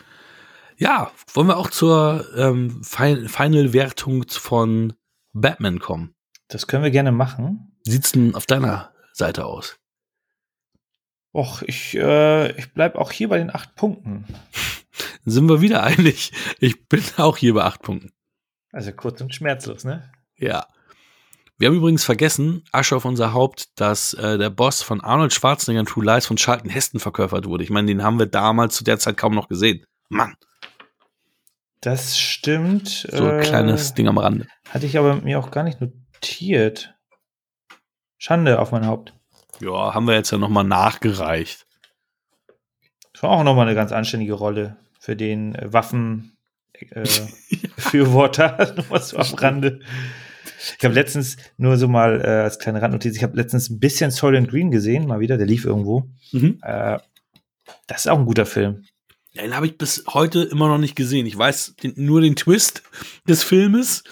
[0.77, 4.93] Ja, wollen wir auch zur ähm, Final-Wertung von
[5.33, 6.15] Batman kommen?
[6.47, 7.77] Das können wir gerne machen.
[7.83, 9.79] Sieht's denn auf deiner Seite aus?
[11.33, 14.25] Och, ich, äh, ich bleib auch hier bei den acht Punkten.
[15.29, 16.31] Sind wir wieder einig?
[16.61, 18.13] Ich bin auch hier bei acht Punkten.
[18.71, 20.09] Also kurz und schmerzlos, ne?
[20.37, 20.67] Ja.
[21.57, 25.81] Wir haben übrigens vergessen, Asche auf unser Haupt, dass äh, der Boss von Arnold Schwarzenegger
[25.81, 27.65] in True Lies von Charlton Heston verkörpert wurde.
[27.65, 29.85] Ich meine, den haben wir damals zu der Zeit kaum noch gesehen.
[30.07, 30.33] Mann.
[31.81, 32.87] Das stimmt.
[32.87, 34.47] So ein äh, kleines Ding am Rande.
[34.69, 36.95] Hatte ich aber mir auch gar nicht notiert.
[38.17, 39.13] Schande auf mein Haupt.
[39.59, 41.67] Ja, haben wir jetzt ja nochmal nachgereicht.
[43.11, 48.59] Das war auch nochmal eine ganz anständige Rolle für den äh, Waffenbefürworter.
[48.59, 49.79] Äh, nochmal so am Rande.
[50.77, 54.11] Ich habe letztens nur so mal äh, als kleine Randnotiz, ich habe letztens ein bisschen
[54.11, 56.09] Soylent Green gesehen, mal wieder, der lief irgendwo.
[56.31, 56.59] Mhm.
[56.61, 56.99] Äh,
[57.87, 58.83] das ist auch ein guter Film.
[59.35, 61.25] Den habe ich bis heute immer noch nicht gesehen.
[61.25, 62.83] Ich weiß den, nur den Twist
[63.27, 64.03] des Filmes,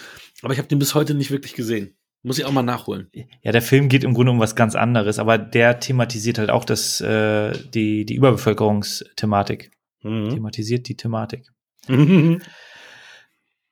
[0.42, 1.96] aber ich habe den bis heute nicht wirklich gesehen.
[2.22, 3.08] Muss ich auch mal nachholen.
[3.42, 6.64] Ja, der Film geht im Grunde um was ganz anderes, aber der thematisiert halt auch
[6.64, 9.70] das, äh, die, die Überbevölkerungsthematik.
[10.06, 10.30] Mhm.
[10.30, 11.48] Thematisiert die Thematik.
[11.88, 12.40] Mhm.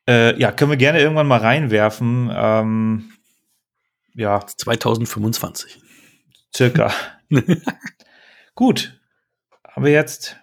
[0.09, 2.31] Äh, ja, können wir gerne irgendwann mal reinwerfen.
[2.33, 3.13] Ähm,
[4.15, 4.45] ja.
[4.45, 5.81] 2025.
[6.55, 6.93] Circa.
[8.55, 9.01] Gut.
[9.67, 10.37] Haben wir jetzt.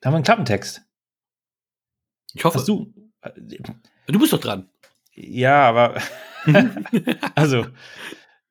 [0.00, 0.82] Da haben wir einen Klappentext.
[2.34, 2.58] Ich hoffe.
[2.58, 2.92] Hast du.
[4.06, 4.68] Du bist doch dran.
[5.14, 6.00] Ja, aber.
[7.34, 7.66] also,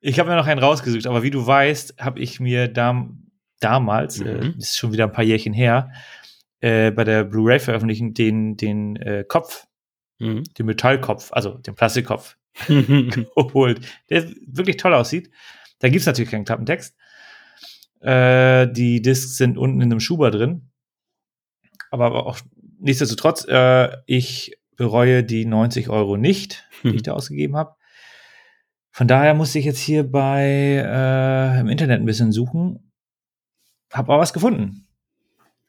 [0.00, 3.29] ich habe mir noch einen rausgesucht, aber wie du weißt, habe ich mir dam
[3.60, 4.54] damals, äh, mhm.
[4.54, 5.90] äh, ist schon wieder ein paar Jährchen her,
[6.60, 9.66] äh, bei der Blu-ray veröffentlichen, den, den äh, Kopf,
[10.18, 10.44] mhm.
[10.58, 13.80] den Metallkopf, also den Plastikkopf geholt,
[14.10, 15.30] der wirklich toll aussieht.
[15.78, 16.96] Da gibt es natürlich keinen Klappentext.
[18.00, 20.70] Äh, die Discs sind unten in einem Schuber drin.
[21.90, 22.38] Aber auch
[22.78, 27.74] nichtsdestotrotz, äh, ich bereue die 90 Euro nicht, die ich da ausgegeben habe.
[28.90, 30.42] Von daher musste ich jetzt hier bei
[30.84, 32.89] äh, im Internet ein bisschen suchen.
[33.90, 34.86] Hab aber was gefunden.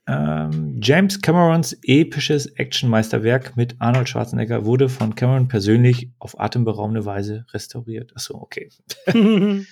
[0.07, 7.45] Ähm, James Camerons episches Actionmeisterwerk mit Arnold Schwarzenegger wurde von Cameron persönlich auf atemberaubende Weise
[7.53, 8.11] restauriert.
[8.15, 8.69] Achso, okay.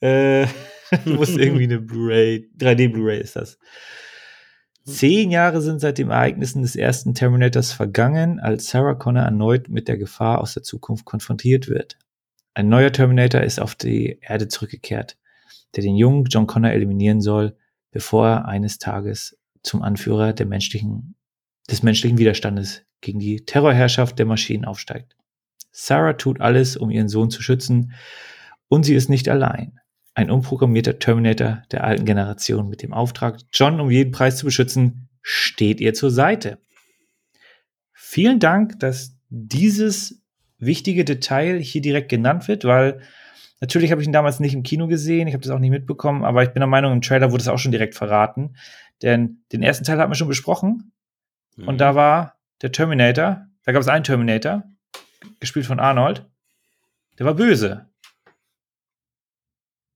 [0.00, 0.46] äh,
[1.04, 3.58] muss irgendwie eine Blu-ray, 3D Blu-ray ist das.
[4.84, 9.86] Zehn Jahre sind seit den Ereignissen des ersten Terminators vergangen, als Sarah Connor erneut mit
[9.86, 11.98] der Gefahr aus der Zukunft konfrontiert wird.
[12.54, 15.16] Ein neuer Terminator ist auf die Erde zurückgekehrt,
[15.76, 17.56] der den jungen John Connor eliminieren soll,
[17.92, 21.14] bevor er eines Tages zum Anführer der menschlichen,
[21.70, 25.16] des menschlichen Widerstandes gegen die Terrorherrschaft der Maschinen aufsteigt.
[25.70, 27.92] Sarah tut alles, um ihren Sohn zu schützen,
[28.68, 29.78] und sie ist nicht allein.
[30.14, 35.08] Ein umprogrammierter Terminator der alten Generation mit dem Auftrag, John um jeden Preis zu beschützen,
[35.22, 36.58] steht ihr zur Seite.
[37.92, 40.22] Vielen Dank, dass dieses
[40.58, 43.00] wichtige Detail hier direkt genannt wird, weil
[43.62, 46.24] natürlich habe ich ihn damals nicht im Kino gesehen, ich habe das auch nicht mitbekommen,
[46.24, 48.56] aber ich bin der Meinung, im Trailer wurde es auch schon direkt verraten.
[49.00, 50.92] Denn den ersten Teil hatten wir schon besprochen.
[51.56, 51.68] Mhm.
[51.68, 54.64] Und da war der Terminator, da gab es einen Terminator,
[55.40, 56.26] gespielt von Arnold,
[57.18, 57.86] der war böse.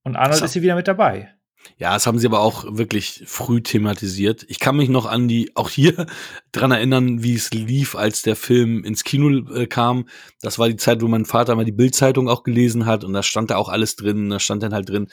[0.05, 1.35] Und Arnold ist hier wieder mit dabei.
[1.79, 4.45] Ja, das haben sie aber auch wirklich früh thematisiert.
[4.49, 6.07] Ich kann mich noch an die, auch hier
[6.53, 10.09] dran erinnern, wie es lief, als der Film ins Kino äh, kam.
[10.41, 13.23] Das war die Zeit, wo mein Vater mal die Bildzeitung auch gelesen hat und da
[13.23, 14.31] stand da auch alles drin.
[14.31, 15.09] Da stand dann halt drin,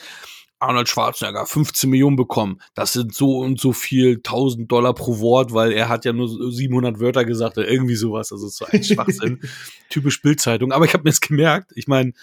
[0.64, 2.60] Arnold Schwarzenegger 15 Millionen bekommen.
[2.74, 6.52] Das sind so und so viel 1000 Dollar pro Wort, weil er hat ja nur
[6.52, 8.32] 700 Wörter gesagt oder irgendwie sowas.
[8.32, 9.42] Also so ein Schwachsinn.
[9.90, 10.72] Typisch Bildzeitung.
[10.72, 11.72] Aber ich habe mir es gemerkt.
[11.76, 12.14] Ich meine,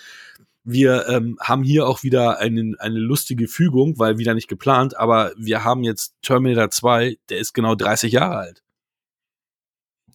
[0.65, 5.33] wir ähm, haben hier auch wieder eine, eine lustige Fügung, weil wieder nicht geplant, aber
[5.37, 8.63] wir haben jetzt Terminator 2, der ist genau 30 Jahre alt.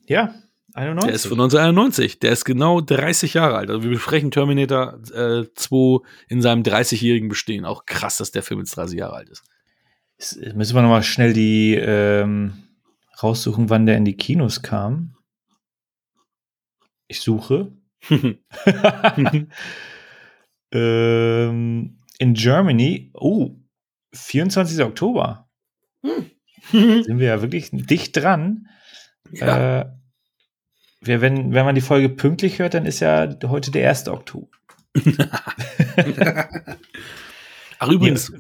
[0.07, 0.35] Ja,
[0.73, 1.07] 91.
[1.07, 2.19] Der ist von 1991.
[2.19, 3.69] Der ist genau 30 Jahre alt.
[3.69, 7.65] Also wir besprechen Terminator äh, 2 in seinem 30-jährigen Bestehen.
[7.65, 9.43] Auch krass, dass der Film jetzt 30 Jahre alt ist.
[10.17, 12.53] Jetzt müssen wir nochmal schnell die ähm,
[13.22, 15.15] raussuchen, wann der in die Kinos kam.
[17.07, 17.72] Ich suche.
[20.76, 23.52] Ähm, in Germany, oh,
[24.14, 24.84] 24.
[24.84, 25.49] Oktober.
[26.03, 26.31] Hm.
[26.72, 28.68] Sind wir ja wirklich dicht dran.
[29.31, 29.81] Ja.
[29.81, 29.85] Äh,
[31.02, 34.07] wenn, wenn man die Folge pünktlich hört, dann ist ja heute der 1.
[34.07, 34.47] Oktober.
[37.85, 38.31] Ach, übrigens,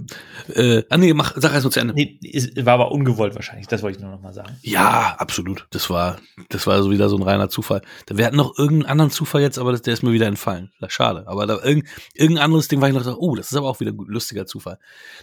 [0.47, 0.55] ja.
[0.55, 1.93] äh, ah, nee, mach, sag erst mal zu Ende.
[1.93, 2.19] Nee,
[2.57, 4.55] war aber ungewollt wahrscheinlich, das wollte ich nur noch mal sagen.
[4.61, 5.67] Ja, absolut.
[5.71, 6.17] Das war,
[6.49, 7.81] das war so wieder so ein reiner Zufall.
[8.09, 10.71] Wir hatten noch irgendeinen anderen Zufall jetzt, aber der ist mir wieder entfallen.
[10.87, 11.23] Schade.
[11.27, 13.91] Aber da irgendein, irgendein anderes Ding war ich noch, oh, das ist aber auch wieder
[13.91, 14.79] ein lustiger Zufall.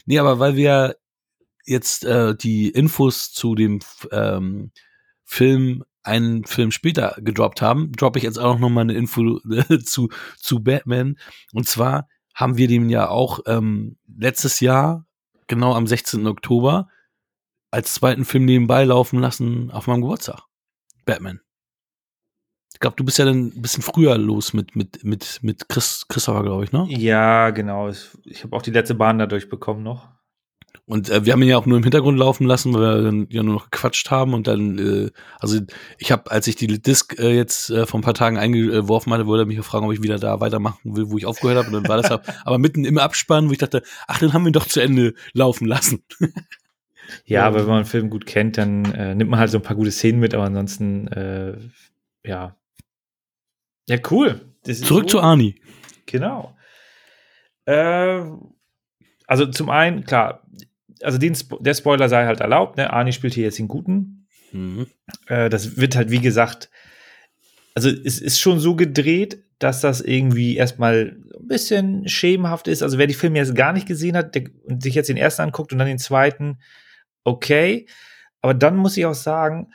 [0.06, 0.96] Nee, aber weil wir
[1.64, 3.80] jetzt äh, die Infos zu dem
[4.10, 4.72] ähm,
[5.24, 9.38] Film einen Film später gedroppt haben, droppe ich jetzt auch noch mal eine Info
[9.84, 11.16] zu, zu Batman.
[11.52, 15.06] Und zwar haben wir den ja auch ähm, letztes Jahr,
[15.46, 16.26] genau am 16.
[16.26, 16.88] Oktober,
[17.70, 20.42] als zweiten Film nebenbei laufen lassen auf meinem Geburtstag.
[21.04, 21.40] Batman.
[22.72, 26.06] Ich glaube, du bist ja dann ein bisschen früher los mit, mit, mit, mit Chris,
[26.08, 26.86] Christopher, glaube ich, ne?
[26.88, 27.90] Ja, genau.
[28.24, 30.08] Ich habe auch die letzte Bahn dadurch bekommen noch.
[30.84, 33.26] Und äh, wir haben ihn ja auch nur im Hintergrund laufen lassen, weil wir dann
[33.30, 35.60] ja nur noch gequatscht haben und dann, äh, also
[35.98, 39.26] ich habe, als ich die Disc äh, jetzt äh, vor ein paar Tagen eingeworfen hatte,
[39.26, 41.68] wollte er mich gefragt, ob ich wieder da weitermachen will, wo ich aufgehört habe.
[41.68, 42.10] Und dann war das
[42.44, 45.14] aber mitten im Abspann, wo ich dachte, ach, dann haben wir ihn doch zu Ende
[45.34, 46.02] laufen lassen.
[47.24, 49.62] ja, aber wenn man einen Film gut kennt, dann äh, nimmt man halt so ein
[49.62, 51.58] paar gute Szenen mit, aber ansonsten, äh,
[52.24, 52.56] ja.
[53.88, 54.40] Ja, cool.
[54.64, 55.18] Zurück so.
[55.18, 55.60] zu Arnie.
[56.06, 56.56] Genau.
[57.66, 58.22] Äh,
[59.28, 60.42] also zum einen, klar,
[61.02, 62.92] also den, der Spoiler sei halt erlaubt, ne?
[62.92, 64.26] Arnie spielt hier jetzt den Guten.
[64.52, 64.86] Mhm.
[65.26, 66.70] Äh, das wird halt, wie gesagt,
[67.74, 72.82] also es ist schon so gedreht, dass das irgendwie erstmal ein bisschen schemenhaft ist.
[72.82, 75.42] Also wer die Filme jetzt gar nicht gesehen hat der, und sich jetzt den ersten
[75.42, 76.58] anguckt und dann den zweiten,
[77.24, 77.86] okay.
[78.40, 79.72] Aber dann muss ich auch sagen,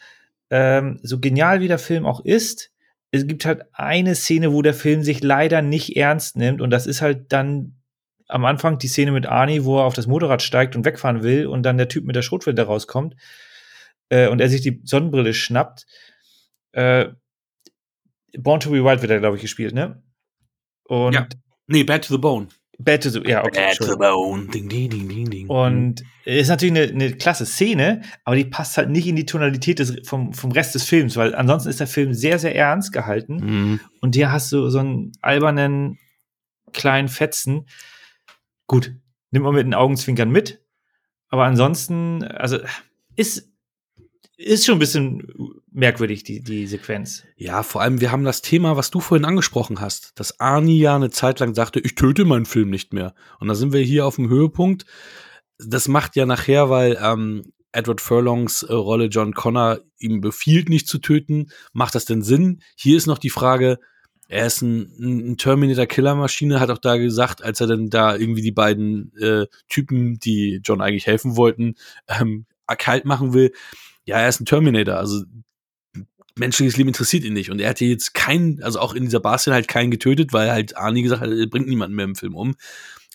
[0.49, 2.71] ähm, so genial wie der Film auch ist,
[3.11, 6.85] es gibt halt eine Szene, wo der Film sich leider nicht ernst nimmt und das
[6.85, 7.76] ist halt dann
[8.27, 11.47] am Anfang die Szene mit Arnie, wo er auf das Motorrad steigt und wegfahren will
[11.47, 13.15] und dann der Typ mit der Schrotflinte rauskommt
[14.09, 15.85] äh, und er sich die Sonnenbrille schnappt.
[16.73, 17.09] Äh,
[18.37, 20.03] Born to be Wild wird er, glaube ich, gespielt, ne?
[20.83, 21.27] Und ja.
[21.67, 22.47] Nee, Bad to the Bone.
[22.79, 23.69] Bad to the, ja, okay.
[23.69, 24.47] Bad to the Bone.
[24.47, 25.49] Ding, ding, ding, ding, ding.
[25.49, 29.79] Und ist natürlich eine, eine klasse Szene, aber die passt halt nicht in die Tonalität
[29.79, 33.35] des, vom, vom Rest des Films, weil ansonsten ist der Film sehr, sehr ernst gehalten.
[33.37, 33.79] Mhm.
[34.01, 35.97] Und hier hast du so einen albernen
[36.71, 37.65] kleinen Fetzen,
[38.68, 38.94] Gut,
[39.31, 40.61] nimmt man mit den Augenzwinkern mit.
[41.30, 42.60] Aber ansonsten, also
[43.15, 43.49] ist,
[44.38, 45.27] ist schon ein bisschen
[45.72, 47.23] merkwürdig, die, die Sequenz.
[47.35, 50.95] Ja, vor allem, wir haben das Thema, was du vorhin angesprochen hast, dass Arnie ja
[50.95, 53.14] eine Zeit lang sagte, ich töte meinen Film nicht mehr.
[53.39, 54.85] Und da sind wir hier auf dem Höhepunkt.
[55.57, 60.88] Das macht ja nachher, weil ähm, Edward Furlongs äh, Rolle John Connor ihm befiehlt, nicht
[60.88, 61.52] zu töten.
[61.73, 62.61] Macht das denn Sinn?
[62.76, 63.80] Hier ist noch die Frage,
[64.27, 68.51] er ist ein, ein Terminator-Killer-Maschine, hat auch da gesagt, als er dann da irgendwie die
[68.51, 71.75] beiden äh, Typen, die John eigentlich helfen wollten,
[72.07, 72.45] ähm,
[72.77, 73.53] kalt machen will.
[74.05, 75.23] Ja, er ist ein Terminator, also
[76.35, 77.49] menschliches Leben interessiert ihn nicht.
[77.49, 80.51] Und er hat hier jetzt keinen, also auch in dieser Bar-Szene halt keinen getötet, weil
[80.51, 82.55] halt Arnie gesagt hat, er bringt niemanden mehr im Film um.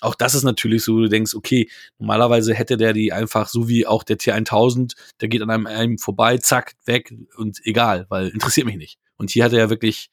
[0.01, 3.87] Auch das ist natürlich so, du denkst, okay, normalerweise hätte der die einfach so wie
[3.87, 8.67] auch der T1000, der geht an einem, einem vorbei, zack, weg und egal, weil interessiert
[8.67, 8.99] mich nicht.
[9.17, 10.11] Und hier hat er ja wirklich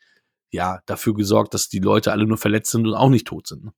[0.51, 3.65] ja, dafür gesorgt, dass die Leute alle nur verletzt sind und auch nicht tot sind.
[3.65, 3.73] Ne?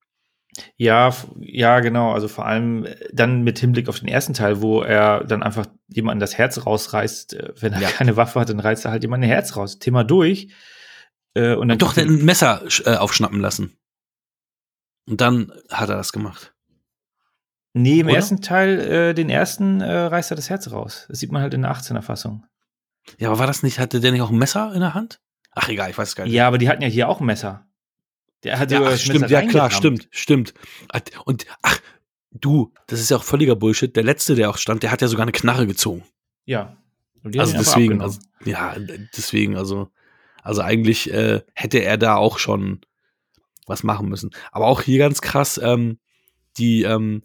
[0.78, 2.12] Ja, ja, genau.
[2.12, 5.68] Also vor allem äh, dann mit Hinblick auf den ersten Teil, wo er dann einfach
[5.88, 7.34] jemanden das Herz rausreißt.
[7.34, 7.90] Äh, wenn er ja.
[7.90, 9.80] keine Waffe hat, dann reißt er halt jemanden ein Herz raus.
[9.80, 10.54] Thema durch.
[11.34, 13.78] Äh, und dann Doch, der ein Messer äh, aufschnappen lassen.
[15.08, 16.54] Und dann hat er das gemacht.
[17.74, 18.18] Nee, im Oder?
[18.18, 21.06] ersten Teil, äh, den ersten, äh, reißt er das Herz raus.
[21.08, 22.46] Das sieht man halt in der 18er Fassung.
[23.18, 25.22] Ja, aber war das nicht, hatte der nicht auch ein Messer in der Hand?
[25.54, 26.34] Ach egal, ich weiß es gar nicht.
[26.34, 27.68] Ja, aber die hatten ja hier auch ein Messer.
[28.44, 30.54] Der hat ja, ach, stimmt, ja klar, stimmt, stimmt.
[31.26, 31.80] Und ach,
[32.32, 33.96] du, das ist ja auch völliger Bullshit.
[33.96, 36.04] Der letzte, der auch stand, der hat ja sogar eine Knarre gezogen.
[36.46, 36.78] Ja.
[37.38, 38.76] Also deswegen, also, ja,
[39.16, 39.92] deswegen, also,
[40.42, 42.82] also eigentlich äh, hätte er da auch schon
[43.68, 44.32] was machen müssen.
[44.52, 46.00] Aber auch hier ganz krass, ähm,
[46.58, 47.24] die, ähm,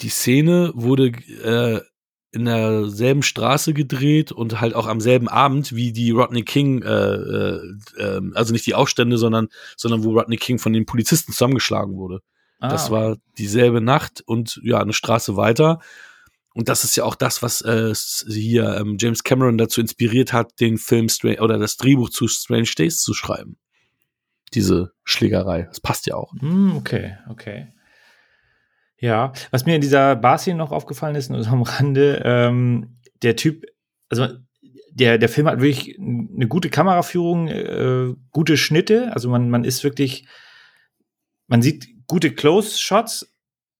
[0.00, 1.82] die Szene wurde äh,
[2.32, 7.14] in derselben Straße gedreht und halt auch am selben Abend wie die Rodney King, äh,
[7.14, 7.60] äh,
[7.98, 12.20] ähm, also nicht die Aufstände, sondern, sondern wo Rodney King von den Polizisten zusammengeschlagen wurde.
[12.58, 12.92] Ah, das okay.
[12.92, 15.80] war dieselbe Nacht und ja, eine Straße weiter.
[16.54, 17.92] Und das ist ja auch das, was äh,
[18.30, 22.70] hier ähm, James Cameron dazu inspiriert hat, den Film Strange oder das Drehbuch zu Strange
[22.76, 23.58] Days zu schreiben.
[24.54, 25.62] Diese Schlägerei.
[25.62, 26.32] Das passt ja auch.
[26.34, 27.72] Mm, okay, okay.
[29.02, 33.34] Ja, was mir in dieser Bar-Szene noch aufgefallen ist, nur so am Rande, ähm, der
[33.34, 33.66] Typ,
[34.08, 34.28] also
[34.92, 39.82] der, der Film hat wirklich eine gute Kameraführung, äh, gute Schnitte, also man, man ist
[39.82, 40.28] wirklich,
[41.48, 43.34] man sieht gute Close-Shots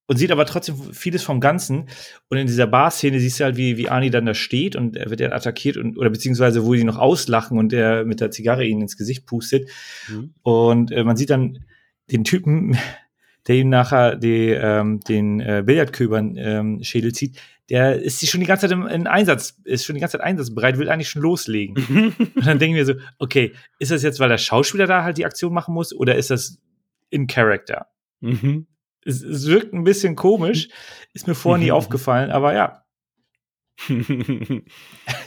[0.07, 1.89] und sieht aber trotzdem vieles vom Ganzen.
[2.29, 5.09] Und in dieser Bar-Szene siehst du halt, wie, wie Arnie dann da steht und er
[5.09, 8.65] wird ja attackiert und, oder beziehungsweise wo die noch auslachen und der mit der Zigarre
[8.65, 9.69] ihnen ins Gesicht pustet.
[10.09, 10.35] Mhm.
[10.43, 11.65] Und äh, man sieht dann
[12.11, 12.77] den Typen,
[13.49, 17.39] der ihm nachher die, ähm, den äh, Billardköbern ähm, Schädel zieht,
[17.71, 20.79] der ist schon die ganze Zeit im, in Einsatz, ist schon die ganze Zeit einsatzbereit,
[20.79, 21.77] will eigentlich schon loslegen.
[22.19, 25.25] und dann denken wir so, okay, ist das jetzt, weil der Schauspieler da halt die
[25.25, 26.59] Aktion machen muss oder ist das
[27.11, 27.87] in Character?
[28.21, 28.67] Mhm.
[29.05, 30.69] Es, es wirkt ein bisschen komisch,
[31.13, 32.85] ist mir vorher nie aufgefallen, aber ja.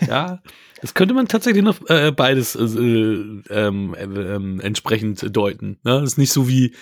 [0.08, 0.42] ja,
[0.82, 5.80] das könnte man tatsächlich noch äh, beides äh, ähm, äh, entsprechend deuten.
[5.84, 6.00] Ne?
[6.02, 6.76] Das ist nicht so wie,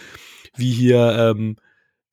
[0.57, 1.57] wie hier ähm,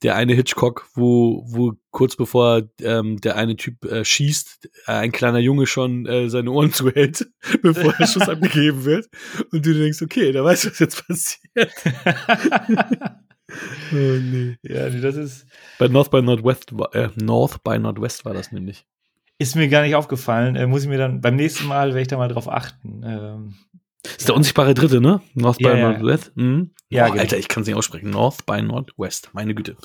[0.03, 5.12] der eine Hitchcock, wo, wo kurz bevor ähm, der eine Typ äh, schießt, äh, ein
[5.12, 7.27] kleiner Junge schon äh, seine Ohren zuhält,
[7.62, 9.09] bevor der Schuss abgegeben wird.
[9.53, 11.41] Und du denkst, okay, da weißt du, was jetzt passiert.
[13.93, 14.57] oh, nee.
[14.62, 15.47] Ja, nee, das ist.
[15.79, 18.87] Bei North by Northwest, äh, North by Northwest war das nämlich.
[19.39, 20.57] Ist mir gar nicht aufgefallen.
[20.57, 23.03] Äh, muss ich mir dann beim nächsten Mal werde ich da mal drauf achten.
[23.05, 23.55] Ähm,
[24.19, 25.21] ist der unsichtbare Dritte, ne?
[25.35, 25.91] North by ja.
[25.91, 26.33] Northwest.
[26.35, 26.73] Mhm.
[26.89, 27.23] Ja, oh, genau.
[27.23, 28.11] Alter, ich kann es nicht aussprechen.
[28.11, 29.31] North by Northwest.
[29.33, 29.77] Meine Güte.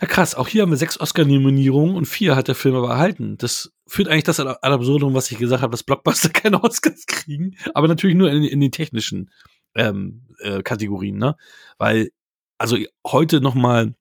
[0.00, 0.34] Ja, krass.
[0.34, 3.36] Auch hier haben wir sechs Oscar-Nominierungen und vier hat der Film aber erhalten.
[3.38, 7.56] Das führt eigentlich das ad absurdum, was ich gesagt habe, dass Blockbuster keine Oscars kriegen.
[7.74, 9.30] Aber natürlich nur in, in den technischen
[9.74, 11.36] ähm, äh, Kategorien, ne?
[11.78, 12.10] Weil
[12.58, 13.94] also heute noch mal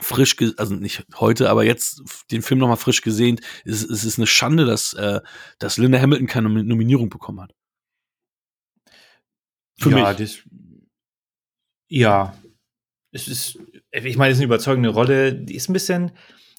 [0.00, 4.18] frisch, also nicht heute, aber jetzt den Film noch mal frisch gesehen, es, es ist
[4.18, 5.20] eine Schande, dass, äh,
[5.58, 7.52] dass Linda Hamilton keine Nominierung bekommen hat.
[9.78, 10.16] Für ja, mich.
[10.18, 10.38] Das,
[11.88, 12.34] ja,
[13.12, 13.58] es ist,
[13.90, 15.34] ich meine, es ist eine überzeugende Rolle.
[15.34, 16.12] Die ist ein bisschen,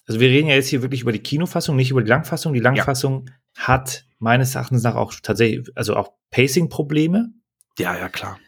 [0.06, 2.52] also wir reden ja jetzt hier wirklich über die Kinofassung, nicht über die Langfassung.
[2.52, 3.26] Die Langfassung
[3.56, 3.68] ja.
[3.68, 7.32] hat meines Erachtens nach auch tatsächlich, also auch Pacing-Probleme.
[7.78, 8.38] Ja, ja, klar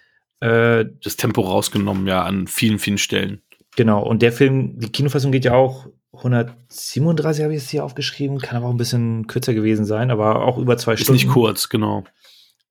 [0.41, 3.43] äh, das Tempo rausgenommen, ja, an vielen, vielen Stellen.
[3.77, 8.39] Genau, und der Film, die Kinofassung geht ja auch 137, habe ich es hier aufgeschrieben,
[8.39, 11.19] kann aber auch ein bisschen kürzer gewesen sein, aber auch über zwei Ist Stunden.
[11.19, 12.05] Ist nicht kurz, genau.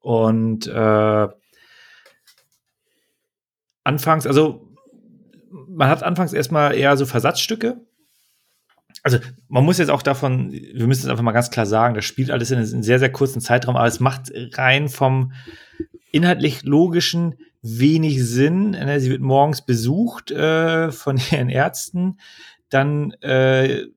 [0.02, 1.28] Und äh,
[3.90, 4.70] anfangs, also
[5.68, 7.82] man hat anfangs erstmal eher so Versatzstücke.
[9.02, 9.18] Also
[9.48, 12.32] man muss jetzt auch davon, wir müssen es einfach mal ganz klar sagen, das spielt
[12.32, 15.32] alles in einem sehr, sehr kurzen Zeitraum, aber es macht rein vom
[16.12, 18.72] inhaltlich logischen wenig Sinn.
[18.72, 22.20] Ne, sie wird morgens besucht äh, von ihren Ärzten,
[22.70, 23.88] dann äh,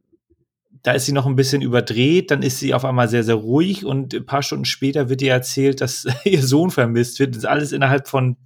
[0.82, 3.85] da ist sie noch ein bisschen überdreht, dann ist sie auf einmal sehr, sehr ruhig
[3.85, 7.31] und ein paar Stunden später wird ihr erzählt, dass ihr Sohn vermisst wird.
[7.31, 8.36] Das ist alles innerhalb von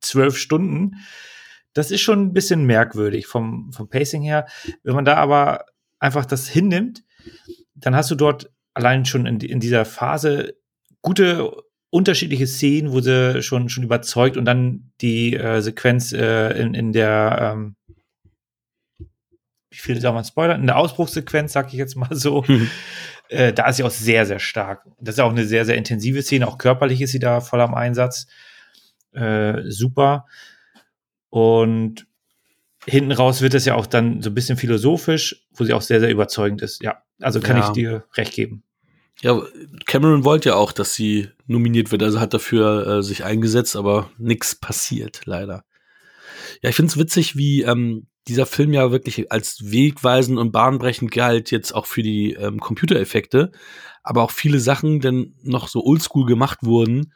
[0.00, 0.96] zwölf Stunden.
[1.72, 4.46] Das ist schon ein bisschen merkwürdig vom, vom Pacing her.
[4.82, 5.66] Wenn man da aber
[5.98, 7.04] einfach das hinnimmt,
[7.74, 10.54] dann hast du dort allein schon in, in dieser Phase
[11.02, 11.52] gute
[11.90, 16.92] unterschiedliche Szenen, wo sie schon, schon überzeugt und dann die äh, Sequenz äh, in, in
[16.92, 17.76] der, ähm,
[19.70, 20.60] wie viel soll man spoilern?
[20.60, 22.44] In der Ausbruchssequenz, sag ich jetzt mal so.
[22.48, 22.70] Mhm.
[23.30, 24.86] Äh, da ist sie auch sehr, sehr stark.
[24.98, 26.48] Das ist auch eine sehr, sehr intensive Szene.
[26.48, 28.26] Auch körperlich ist sie da voll am Einsatz.
[29.18, 30.26] Äh, super.
[31.30, 32.06] Und
[32.86, 36.00] hinten raus wird es ja auch dann so ein bisschen philosophisch, wo sie auch sehr,
[36.00, 36.82] sehr überzeugend ist.
[36.82, 37.66] Ja, also kann ja.
[37.66, 38.62] ich dir recht geben.
[39.20, 39.42] Ja,
[39.86, 44.10] Cameron wollte ja auch, dass sie nominiert wird, also hat dafür äh, sich eingesetzt, aber
[44.16, 45.64] nichts passiert, leider.
[46.62, 51.10] Ja, ich finde es witzig, wie ähm, dieser Film ja wirklich als wegweisend und bahnbrechend
[51.10, 53.50] galt, jetzt auch für die ähm, Computereffekte,
[54.04, 57.12] aber auch viele Sachen dann noch so oldschool gemacht wurden,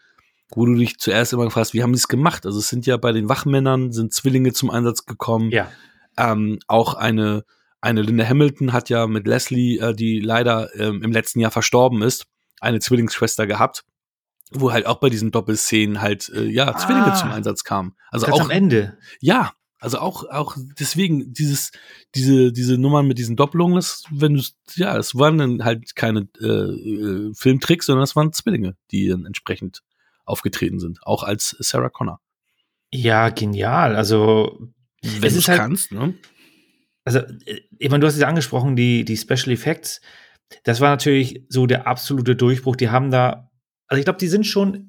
[0.56, 2.46] wo du dich zuerst immer gefragt wie haben die es gemacht?
[2.46, 5.50] Also es sind ja bei den Wachmännern sind Zwillinge zum Einsatz gekommen.
[5.50, 5.70] Ja.
[6.16, 7.44] Ähm, auch eine
[7.80, 12.00] eine Linda Hamilton hat ja mit Leslie, äh, die leider ähm, im letzten Jahr verstorben
[12.02, 12.26] ist,
[12.60, 13.84] eine Zwillingsschwester gehabt,
[14.52, 17.96] wo halt auch bei diesen Doppelszenen halt äh, ja ah, Zwillinge zum Einsatz kamen.
[18.10, 18.96] Also auch am Ende.
[19.20, 21.72] Ja, also auch auch deswegen dieses
[22.14, 24.42] diese diese Nummern mit diesen Doppelungen, das wenn du
[24.76, 29.26] ja, es waren dann halt keine äh, äh, Filmtricks, sondern es waren Zwillinge, die dann
[29.26, 29.82] entsprechend
[30.24, 32.20] aufgetreten sind, auch als Sarah Connor.
[32.90, 33.96] Ja, genial.
[33.96, 34.58] Also
[35.02, 36.14] wenn du es halt, kannst, ne?
[37.04, 40.00] also, äh, ich meine, du hast es ja angesprochen, die, die Special Effects.
[40.64, 42.76] Das war natürlich so der absolute Durchbruch.
[42.76, 43.50] Die haben da,
[43.88, 44.88] also ich glaube, die sind schon,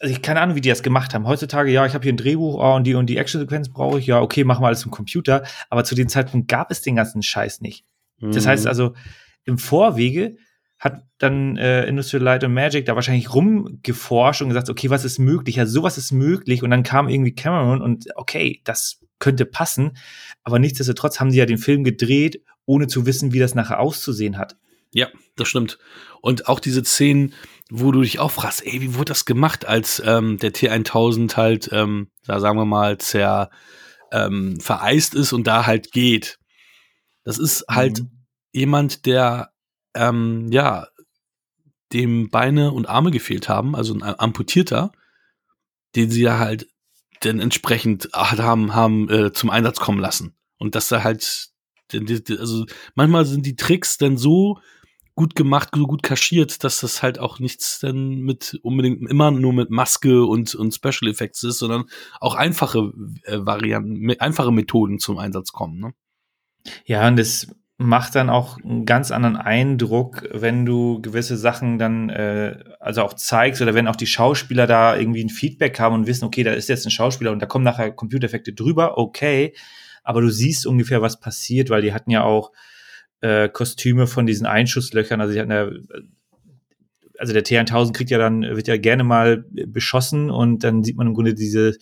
[0.00, 1.26] also ich keine Ahnung, wie die das gemacht haben.
[1.26, 4.06] Heutzutage, ja, ich habe hier ein Drehbuch, oh, und die und die Action-Sequenz brauche ich,
[4.06, 5.44] ja, okay, machen wir alles im Computer.
[5.70, 7.84] Aber zu dem Zeitpunkt gab es den ganzen Scheiß nicht.
[8.18, 8.32] Mhm.
[8.32, 8.68] Das heißt mhm.
[8.68, 8.94] also,
[9.44, 10.36] im Vorwege
[10.78, 15.18] hat dann äh, Industrial Light and Magic da wahrscheinlich rumgeforscht und gesagt, okay, was ist
[15.18, 15.56] möglich?
[15.56, 16.62] Ja, sowas ist möglich.
[16.62, 19.96] Und dann kam irgendwie Cameron und okay, das könnte passen.
[20.42, 24.36] Aber nichtsdestotrotz haben sie ja den Film gedreht, ohne zu wissen, wie das nachher auszusehen
[24.36, 24.56] hat.
[24.92, 25.78] Ja, das stimmt.
[26.20, 27.32] Und auch diese Szenen,
[27.70, 31.68] wo du dich auch fragst, ey, wie wurde das gemacht, als ähm, der T1000 halt,
[31.72, 33.50] ähm, da sagen wir mal, zer,
[34.12, 36.38] ähm, vereist ist und da halt geht.
[37.24, 38.10] Das ist halt mhm.
[38.52, 39.53] jemand, der
[39.94, 40.86] ähm, ja
[41.92, 44.92] dem Beine und Arme gefehlt haben, also ein amputierter,
[45.94, 46.68] den sie ja halt
[47.20, 50.34] dann entsprechend haben, haben äh, zum Einsatz kommen lassen.
[50.58, 51.50] Und dass da halt,
[51.92, 54.58] also manchmal sind die Tricks dann so
[55.14, 59.52] gut gemacht, so gut kaschiert, dass das halt auch nichts dann mit unbedingt immer nur
[59.52, 61.84] mit Maske und, und Special Effects ist, sondern
[62.20, 62.92] auch einfache
[63.22, 65.78] äh, Varianten, einfache Methoden zum Einsatz kommen.
[65.78, 65.94] Ne?
[66.84, 72.08] Ja, und das macht dann auch einen ganz anderen Eindruck, wenn du gewisse Sachen dann
[72.08, 76.06] äh, also auch zeigst oder wenn auch die Schauspieler da irgendwie ein Feedback haben und
[76.06, 79.54] wissen, okay, da ist jetzt ein Schauspieler und da kommen nachher Computereffekte drüber, okay,
[80.04, 82.52] aber du siehst ungefähr, was passiert, weil die hatten ja auch
[83.22, 85.68] äh, Kostüme von diesen Einschusslöchern, also die hatten ja
[87.18, 91.06] also der T1000 kriegt ja dann, wird ja gerne mal beschossen und dann sieht man
[91.06, 91.76] im Grunde diese,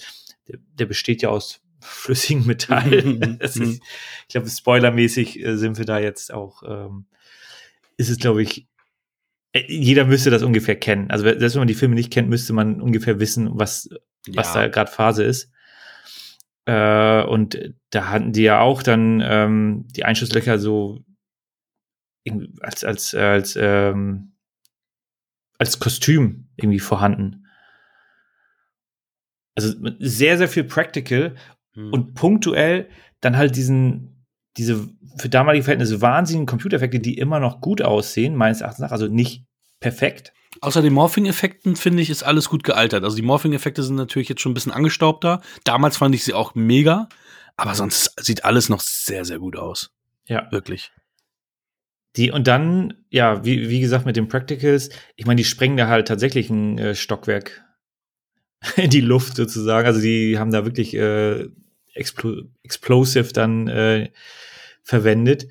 [0.49, 3.03] der, der besteht ja aus flüssigem Metall.
[3.03, 3.39] Mhm.
[3.41, 3.81] ist, ich
[4.29, 7.07] glaube, spoilermäßig äh, sind wir da jetzt auch, ähm,
[7.97, 8.67] ist es, glaube ich,
[9.53, 11.11] äh, jeder müsste das ungefähr kennen.
[11.11, 13.91] Also selbst wenn man die Filme nicht kennt, müsste man ungefähr wissen, was,
[14.29, 14.63] was ja.
[14.63, 15.51] da gerade Phase ist.
[16.65, 21.05] Äh, und da hatten die ja auch dann ähm, die Einschusslöcher so
[22.61, 24.33] als, als, als, ähm,
[25.59, 27.47] als Kostüm irgendwie vorhanden.
[29.55, 31.35] Also sehr, sehr viel Practical
[31.75, 31.93] Mhm.
[31.93, 32.89] Und punktuell
[33.21, 34.27] dann halt diesen,
[34.57, 39.07] diese für damalige Verhältnisse wahnsinnigen Computereffekte, die immer noch gut aussehen, meines Erachtens nach, also
[39.07, 39.45] nicht
[39.81, 40.33] perfekt.
[40.61, 43.05] Außer den Morphing-Effekten, finde ich, ist alles gut gealtert.
[43.05, 45.41] Also die Morphing-Effekte sind natürlich jetzt schon ein bisschen angestaubter.
[45.65, 47.09] Damals fand ich sie auch mega,
[47.57, 49.91] aber sonst sieht alles noch sehr, sehr gut aus.
[50.27, 50.51] Ja.
[50.53, 50.93] Wirklich.
[52.17, 55.89] Die, und dann, ja, wie, wie gesagt, mit den Practicals, ich meine, die sprengen da
[55.89, 57.65] halt tatsächlich ein äh, Stockwerk
[58.77, 59.87] in die Luft sozusagen.
[59.87, 61.49] Also die haben da wirklich äh,
[61.95, 64.11] Explo Explosive dann äh,
[64.83, 65.49] verwendet.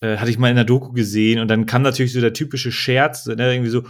[0.00, 2.70] Äh, hatte ich mal in der Doku gesehen und dann kam natürlich so der typische
[2.70, 3.84] Scherz, ne, irgendwie so,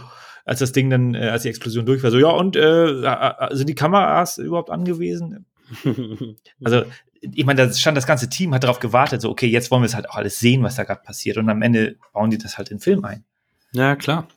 [0.45, 3.67] als das Ding dann, äh, als die Explosion durch war, so, ja, und äh, sind
[3.67, 5.45] die Kameras überhaupt angewiesen?
[6.63, 6.83] also,
[7.19, 9.87] ich meine, da stand das ganze Team, hat darauf gewartet, so, okay, jetzt wollen wir
[9.87, 11.37] es halt auch alles sehen, was da gerade passiert.
[11.37, 13.25] Und am Ende bauen die das halt in den Film ein.
[13.73, 14.27] Ja, klar.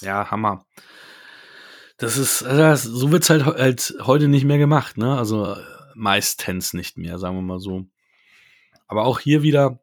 [0.00, 0.64] Ja, Hammer.
[1.96, 5.18] Das ist, also so wird's halt, halt heute nicht mehr gemacht, ne?
[5.18, 5.56] Also
[5.98, 7.86] meistens nicht mehr, sagen wir mal so.
[8.86, 9.80] Aber auch hier wieder,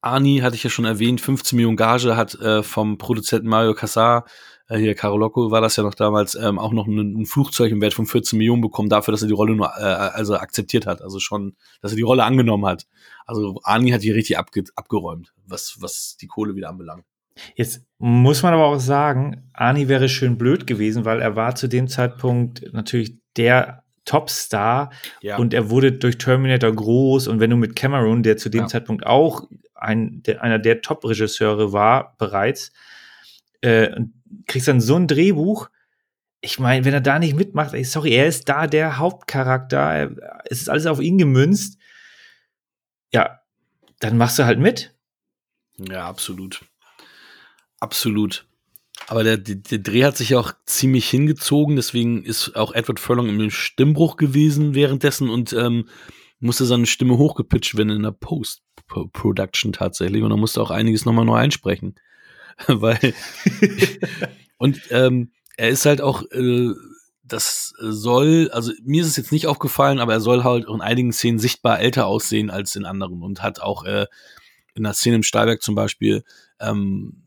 [0.00, 4.24] Ani hatte ich ja schon erwähnt, 15 Millionen Gage hat äh, vom Produzenten Mario Casar,
[4.68, 7.80] äh, hier Carolocco war das ja noch damals, ähm, auch noch ein, ein Flugzeug im
[7.80, 11.02] Wert von 14 Millionen bekommen dafür, dass er die Rolle nur äh, also akzeptiert hat,
[11.02, 12.86] also schon, dass er die Rolle angenommen hat.
[13.26, 17.04] Also Ani hat hier richtig abge abgeräumt, was, was die Kohle wieder anbelangt.
[17.54, 21.68] Jetzt muss man aber auch sagen, Ani wäre schön blöd gewesen, weil er war zu
[21.68, 24.90] dem Zeitpunkt natürlich der Topstar
[25.20, 25.36] ja.
[25.36, 28.66] und er wurde durch Terminator groß und wenn du mit Cameron, der zu dem ja.
[28.66, 32.72] Zeitpunkt auch ein, der, einer der Top-Regisseure war bereits,
[33.60, 33.90] äh,
[34.46, 35.68] kriegst dann so ein Drehbuch,
[36.40, 40.10] ich meine, wenn er da nicht mitmacht, ey, sorry, er ist da der Hauptcharakter,
[40.46, 41.78] es ist alles auf ihn gemünzt,
[43.12, 43.40] ja,
[44.00, 44.94] dann machst du halt mit.
[45.76, 46.64] Ja, absolut.
[47.78, 48.47] Absolut.
[49.08, 53.00] Aber der, der, der Dreh hat sich ja auch ziemlich hingezogen, deswegen ist auch Edward
[53.00, 55.88] Furlong im Stimmbruch gewesen währenddessen und ähm,
[56.40, 61.24] musste seine Stimme hochgepitcht werden in der Post-Production tatsächlich und er musste auch einiges nochmal
[61.24, 61.94] neu einsprechen.
[62.66, 63.14] Weil
[64.58, 66.70] und ähm, er ist halt auch, äh,
[67.24, 71.14] das soll, also mir ist es jetzt nicht aufgefallen, aber er soll halt in einigen
[71.14, 74.04] Szenen sichtbar älter aussehen als in anderen und hat auch äh,
[74.74, 76.24] in der Szene im Stahlwerk zum Beispiel
[76.60, 77.24] ähm,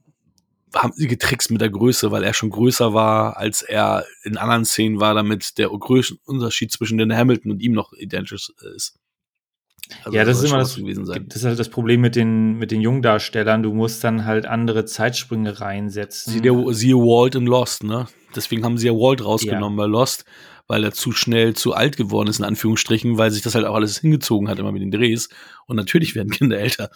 [0.73, 4.65] haben sie getrickst mit der Größe, weil er schon größer war, als er in anderen
[4.65, 8.95] Szenen war, damit der Größenunterschied zwischen den Hamilton und ihm noch identisch ist.
[10.03, 11.26] Also ja, das, das ist immer das, gewesen sein.
[11.27, 13.64] das ist halt das Problem mit den, mit den Jungdarstellern.
[13.64, 16.34] Du musst dann halt andere Zeitsprünge reinsetzen.
[16.34, 18.07] Siehe, siehe Walt in Lost, ne?
[18.35, 19.85] Deswegen haben sie ja Walt rausgenommen ja.
[19.85, 20.23] bei Lost,
[20.68, 23.76] weil er zu schnell zu alt geworden ist, in Anführungsstrichen, weil sich das halt auch
[23.76, 25.27] alles hingezogen hat, immer mit den Drehs.
[25.68, 26.89] Und natürlich werden Kinder älter.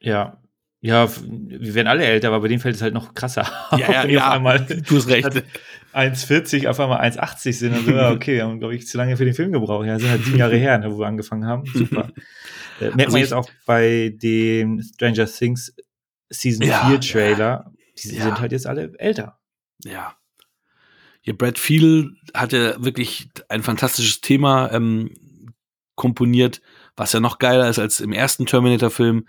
[0.00, 0.38] Ja,
[0.84, 3.48] ja, wir werden alle älter, aber bei denen fällt es halt noch krasser.
[3.70, 5.28] Ja, ja, ja einmal du hast recht.
[5.94, 7.74] 1,40 auf einmal 1,80 sind.
[7.74, 9.86] Also, ja, okay, wir haben, glaube ich, zu lange für den Film gebraucht.
[9.86, 11.66] Ja, sind halt sieben Jahre her, ne, wo wir angefangen haben.
[11.66, 12.10] Super.
[12.80, 15.72] äh, merkt also man jetzt auch bei dem Stranger Things
[16.30, 17.72] Season ja, 4 Trailer.
[18.02, 18.24] Die ja.
[18.24, 19.38] sind halt jetzt alle älter.
[19.84, 20.16] Ja.
[21.20, 25.14] Hier, Brad Field hatte wirklich ein fantastisches Thema ähm,
[25.94, 26.60] komponiert,
[26.96, 29.28] was ja noch geiler ist als im ersten Terminator-Film.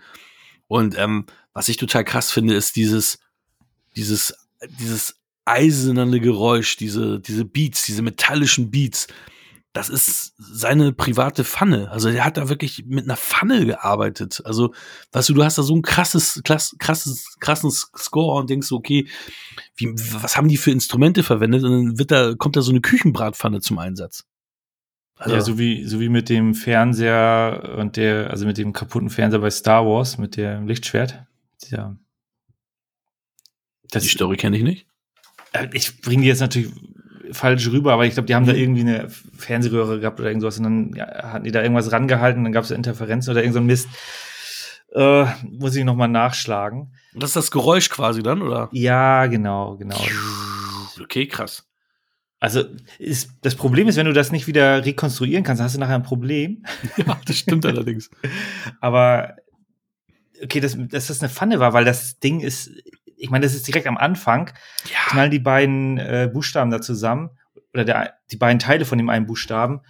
[0.66, 3.18] Und ähm, was ich total krass finde, ist dieses,
[3.96, 4.34] dieses,
[4.80, 9.06] dieses eiserne Geräusch, diese, diese Beats, diese metallischen Beats.
[9.74, 11.90] das ist seine private Pfanne.
[11.90, 14.40] Also der hat da wirklich mit einer Pfanne gearbeitet.
[14.44, 14.72] Also,
[15.12, 19.08] weißt du, du hast da so ein krasses, krass, krasses, krassen Score und denkst okay,
[19.76, 21.64] wie, was haben die für Instrumente verwendet?
[21.64, 24.24] Und dann wird da, kommt da so eine Küchenbratpfanne zum Einsatz.
[25.16, 29.10] Also, ja, so wie, so wie mit dem Fernseher und der, also mit dem kaputten
[29.10, 31.26] Fernseher bei Star Wars, mit dem Lichtschwert.
[31.70, 31.96] Ja.
[33.90, 34.86] Das, die Story kenne ich nicht.
[35.52, 36.70] Äh, ich bringe die jetzt natürlich
[37.32, 38.58] falsch rüber, aber ich glaube, die haben da mhm.
[38.58, 42.52] irgendwie eine Fernsehröhre gehabt oder irgendwas und dann ja, hatten die da irgendwas rangehalten, dann
[42.52, 43.88] gab es Interferenzen oder irgend so ein Mist.
[44.92, 46.92] Äh, muss ich nochmal nachschlagen.
[47.14, 48.68] Und das ist das Geräusch quasi dann, oder?
[48.72, 49.98] Ja, genau, genau.
[51.00, 51.66] Okay, krass.
[52.38, 52.64] Also
[52.98, 56.02] ist, das Problem ist, wenn du das nicht wieder rekonstruieren kannst, hast du nachher ein
[56.02, 56.64] Problem.
[56.96, 58.10] Ja, das stimmt allerdings.
[58.80, 59.36] Aber
[60.42, 62.70] okay, dass, dass das eine Pfanne war, weil das Ding ist
[63.24, 64.50] ich meine, das ist direkt am Anfang,
[64.90, 64.98] ja.
[65.08, 67.30] knallen die beiden äh, Buchstaben da zusammen
[67.72, 69.80] oder der, die beiden Teile von dem einen Buchstaben.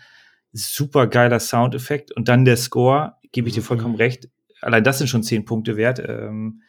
[0.53, 4.29] Super geiler Soundeffekt und dann der Score, gebe ich dir vollkommen recht.
[4.61, 5.99] Allein das sind schon zehn Punkte wert.
[5.99, 6.63] Ähm,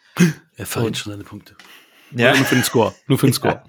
[0.56, 1.56] er verrät schon seine Punkte.
[2.12, 2.36] Ja.
[2.36, 2.96] nur für den Score.
[3.08, 3.64] Nur für den Score.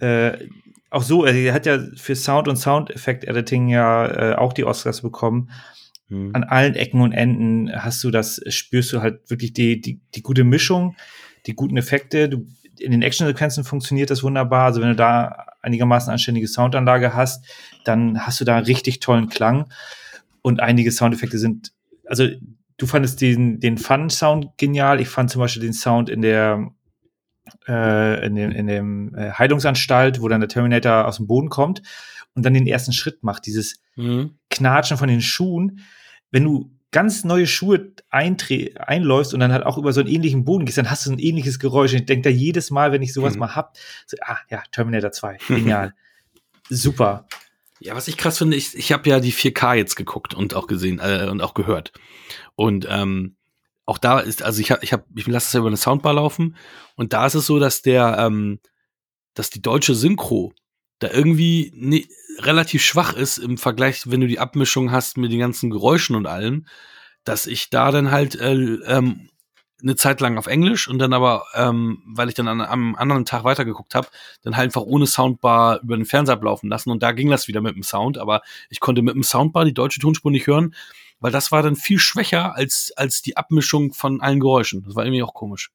[0.00, 0.46] äh,
[0.90, 5.50] auch so, er hat ja für Sound und Soundeffekt-Editing ja äh, auch die Oscars bekommen.
[6.08, 6.30] Mhm.
[6.34, 10.22] An allen Ecken und Enden hast du das, spürst du halt wirklich die, die, die
[10.22, 10.96] gute Mischung
[11.48, 12.28] die guten Effekte.
[12.28, 12.46] Du,
[12.78, 14.66] in den Actionsequenzen funktioniert das wunderbar.
[14.66, 17.44] Also wenn du da einigermaßen anständige Soundanlage hast,
[17.84, 19.72] dann hast du da richtig tollen Klang.
[20.42, 21.72] Und einige Soundeffekte sind,
[22.06, 22.28] also
[22.76, 25.00] du fandest den, den Fun-Sound genial.
[25.00, 26.70] Ich fand zum Beispiel den Sound in der
[27.66, 31.82] äh, in dem, in dem äh, Heilungsanstalt, wo dann der Terminator aus dem Boden kommt
[32.34, 34.38] und dann den ersten Schritt macht, dieses mhm.
[34.50, 35.80] Knatschen von den Schuhen.
[36.30, 40.64] Wenn du ganz neue Schuhe einläufst und dann halt auch über so einen ähnlichen Boden
[40.64, 41.92] gehst, dann hast du ein ähnliches Geräusch.
[41.92, 43.40] Und ich denke da jedes Mal, wenn ich sowas mhm.
[43.40, 43.76] mal hab,
[44.06, 45.94] so, ah ja, Terminator 2, genial.
[46.70, 47.26] Super.
[47.80, 50.66] Ja, was ich krass finde, ich, ich habe ja die 4K jetzt geguckt und auch
[50.66, 51.92] gesehen äh, und auch gehört.
[52.56, 53.36] Und ähm,
[53.86, 56.14] auch da ist, also ich habe, ich habe, ich lasse es ja über eine Soundbar
[56.14, 56.56] laufen
[56.96, 58.58] und da ist es so, dass der, ähm,
[59.34, 60.52] dass die deutsche Synchro
[60.98, 62.04] da irgendwie ne,
[62.38, 66.26] relativ schwach ist im Vergleich, wenn du die Abmischung hast mit den ganzen Geräuschen und
[66.26, 66.66] allem,
[67.24, 69.28] dass ich da dann halt äh, ähm,
[69.80, 73.24] eine Zeit lang auf Englisch und dann aber, ähm, weil ich dann an, am anderen
[73.24, 74.08] Tag weitergeguckt habe,
[74.42, 77.60] dann halt einfach ohne Soundbar über den Fernseher ablaufen lassen und da ging das wieder
[77.60, 80.74] mit dem Sound, aber ich konnte mit dem Soundbar die deutsche Tonspur nicht hören,
[81.20, 84.82] weil das war dann viel schwächer als, als die Abmischung von allen Geräuschen.
[84.84, 85.70] Das war irgendwie auch komisch.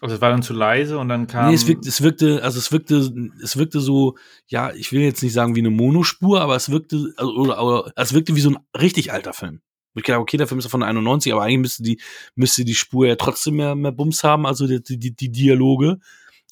[0.00, 1.48] Also es war dann zu leise und dann kam.
[1.48, 4.16] Nee, es wirkte, es wirkte, also es wirkte, es wirkte so,
[4.46, 7.92] ja, ich will jetzt nicht sagen wie eine Monospur, aber es wirkte, also, oder, oder
[7.96, 9.62] es wirkte wie so ein richtig alter Film.
[9.94, 12.00] Ich glaube, okay, der Film ist von 91, aber eigentlich müsste die,
[12.34, 15.98] müsste die Spur ja trotzdem mehr, mehr Bums haben, also die, die, die Dialoge.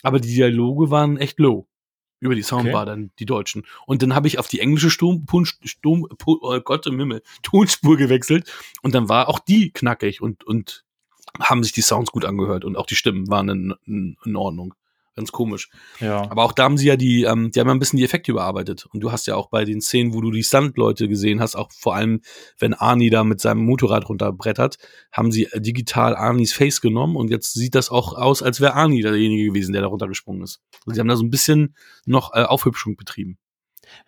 [0.03, 1.67] Aber die Dialoge waren echt low.
[2.21, 2.91] Über die Soundbar okay.
[2.91, 3.67] dann, die deutschen.
[3.87, 8.51] Und dann habe ich auf die englische Sturm, Sturm, oh Gott im Himmel, Tonspur gewechselt.
[8.81, 10.85] Und dann war auch die knackig und, und
[11.41, 14.75] haben sich die Sounds gut angehört und auch die Stimmen waren in, in, in Ordnung.
[15.17, 15.69] Ganz komisch.
[16.01, 16.29] Ja.
[16.29, 18.33] Aber auch da haben sie ja die, ähm, die haben ja ein bisschen die Effekte
[18.33, 18.87] überarbeitet.
[18.93, 21.71] Und du hast ja auch bei den Szenen, wo du die Stunt-Leute gesehen hast, auch
[21.71, 22.21] vor allem,
[22.59, 24.77] wenn Arnie da mit seinem Motorrad runterbrettert,
[25.13, 29.03] haben sie digital Arnies Face genommen und jetzt sieht das auch aus, als wäre Arnie
[29.03, 30.61] derjenige gewesen, der da runtergesprungen ist.
[30.85, 33.39] Und sie haben da so ein bisschen noch äh, Aufhübschung betrieben.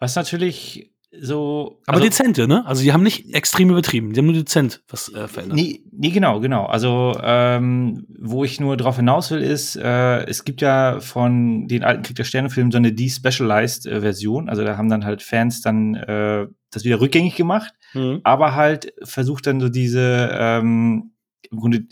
[0.00, 0.90] Was natürlich
[1.20, 1.80] so.
[1.86, 2.64] Aber also, dezente, ne?
[2.66, 5.56] Also die haben nicht extrem übertrieben, die haben nur dezent was äh, verändert.
[5.56, 6.66] Nee, nee, genau, genau.
[6.66, 11.84] Also ähm, wo ich nur drauf hinaus will, ist, äh, es gibt ja von den
[11.84, 14.48] alten Krieg der Sterne-Filmen so eine Despecialized-Version.
[14.48, 18.20] Also da haben dann halt Fans dann äh, das wieder rückgängig gemacht, mhm.
[18.24, 21.12] aber halt versucht dann so diese ähm,
[21.50, 21.84] im Grunde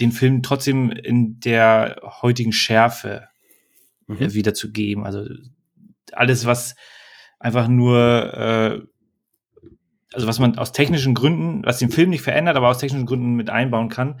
[0.00, 3.28] den Film trotzdem in der heutigen Schärfe
[4.06, 4.20] mhm.
[4.20, 5.04] äh, wiederzugeben.
[5.04, 5.24] Also
[6.12, 6.74] alles, was
[7.38, 7.98] einfach nur,
[8.34, 8.80] äh,
[10.12, 13.34] also was man aus technischen Gründen, was den Film nicht verändert, aber aus technischen Gründen
[13.34, 14.20] mit einbauen kann,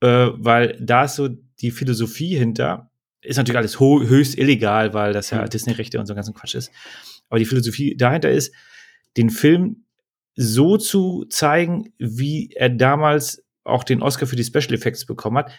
[0.00, 1.28] äh, weil da ist so
[1.60, 2.90] die Philosophie hinter,
[3.20, 6.70] ist natürlich alles höchst illegal, weil das ja Disney-Rechte und so ganzen Quatsch ist.
[7.28, 8.54] Aber die Philosophie dahinter ist,
[9.16, 9.84] den Film
[10.36, 15.52] so zu zeigen, wie er damals auch den Oscar für die Special Effects bekommen hat,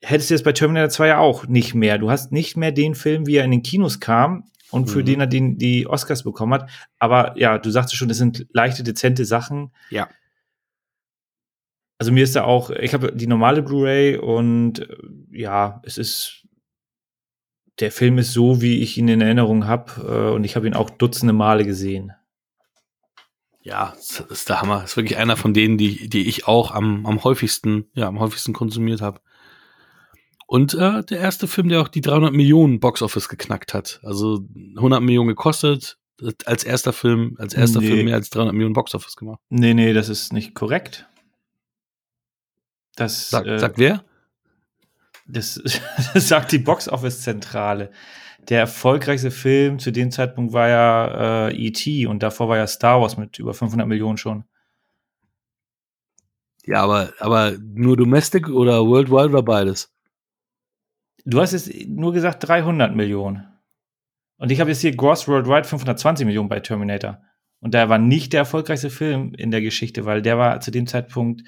[0.00, 1.98] hättest du jetzt bei Terminator 2 ja auch nicht mehr.
[1.98, 5.04] Du hast nicht mehr den Film, wie er in den Kinos kam, und für mhm.
[5.04, 6.70] den er den, die Oscars bekommen hat.
[6.98, 9.72] Aber ja, du sagst schon, das sind leichte, dezente Sachen.
[9.90, 10.08] Ja.
[11.98, 14.96] Also mir ist da auch, ich habe die normale Blu-ray und äh,
[15.32, 16.46] ja, es ist,
[17.80, 20.74] der Film ist so, wie ich ihn in Erinnerung habe äh, und ich habe ihn
[20.74, 22.12] auch dutzende Male gesehen.
[23.62, 24.80] Ja, das ist der Hammer.
[24.80, 28.20] Das ist wirklich einer von denen, die, die ich auch am, am häufigsten, ja, am
[28.20, 29.20] häufigsten konsumiert habe.
[30.48, 34.00] Und äh, der erste Film, der auch die 300 Millionen Box Office geknackt hat.
[34.02, 34.40] Also
[34.76, 35.98] 100 Millionen gekostet,
[36.46, 37.88] als erster Film, als erster nee.
[37.88, 39.40] Film mehr als 300 Millionen Boxoffice gemacht.
[39.50, 41.06] Nee, nee, das ist nicht korrekt.
[42.96, 44.02] Das Sag, äh, sagt wer?
[45.26, 45.60] Das,
[46.14, 47.90] das sagt die Boxoffice-Zentrale.
[48.48, 52.06] Der erfolgreichste Film zu dem Zeitpunkt war ja äh, E.T.
[52.06, 54.44] und davor war ja Star Wars mit über 500 Millionen schon.
[56.64, 59.92] Ja, aber, aber nur Domestic oder Worldwide oder beides?
[61.30, 63.46] Du hast jetzt nur gesagt 300 Millionen.
[64.38, 67.20] Und ich habe jetzt hier Gross Worldwide 520 Millionen bei Terminator.
[67.60, 70.86] Und der war nicht der erfolgreichste Film in der Geschichte, weil der war zu dem
[70.86, 71.42] Zeitpunkt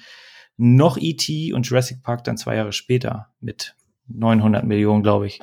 [0.55, 1.53] noch E.T.
[1.53, 3.75] und Jurassic Park dann zwei Jahre später mit
[4.07, 5.39] 900 Millionen, glaube ich.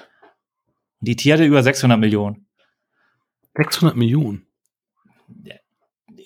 [1.01, 1.33] Und E.T.
[1.33, 2.47] hatte über 600 Millionen.
[3.57, 4.47] 600 Millionen?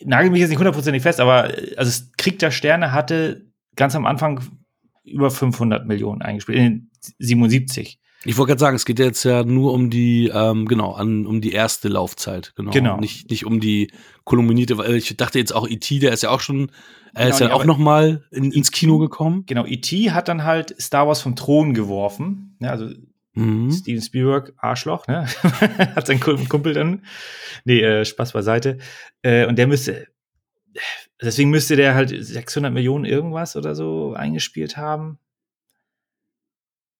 [0.04, 4.42] Nagel mich jetzt nicht hundertprozentig fest, aber also Krieg der Sterne hatte ganz am Anfang
[5.02, 8.01] über 500 Millionen eingespielt, in 77.
[8.24, 11.40] Ich wollte gerade sagen, es geht jetzt ja nur um die, ähm, genau, an, um
[11.40, 12.52] die erste Laufzeit.
[12.56, 12.70] Genau.
[12.70, 12.96] genau.
[12.98, 13.90] Nicht, nicht um die
[14.24, 16.70] kolumnierte, weil ich dachte jetzt auch E.T., der ist ja auch schon,
[17.14, 19.44] er genau, ist ja auch noch mal in, ins Kino gekommen.
[19.46, 20.12] Genau, E.T.
[20.12, 22.56] hat dann halt Star Wars vom Thron geworfen.
[22.60, 22.90] Ja, also
[23.34, 23.72] mhm.
[23.72, 25.26] Steven Spielberg, Arschloch, ne?
[25.42, 27.04] hat seinen Kumpel dann.
[27.64, 28.78] Nee, äh, Spaß beiseite.
[29.22, 30.06] Äh, und der müsste,
[31.20, 35.18] deswegen müsste der halt 600 Millionen irgendwas oder so eingespielt haben.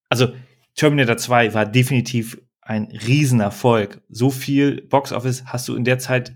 [0.08, 0.32] Also,
[0.74, 4.00] Terminator 2 war definitiv ein Riesenerfolg.
[4.08, 6.34] So viel Boxoffice hast du in der Zeit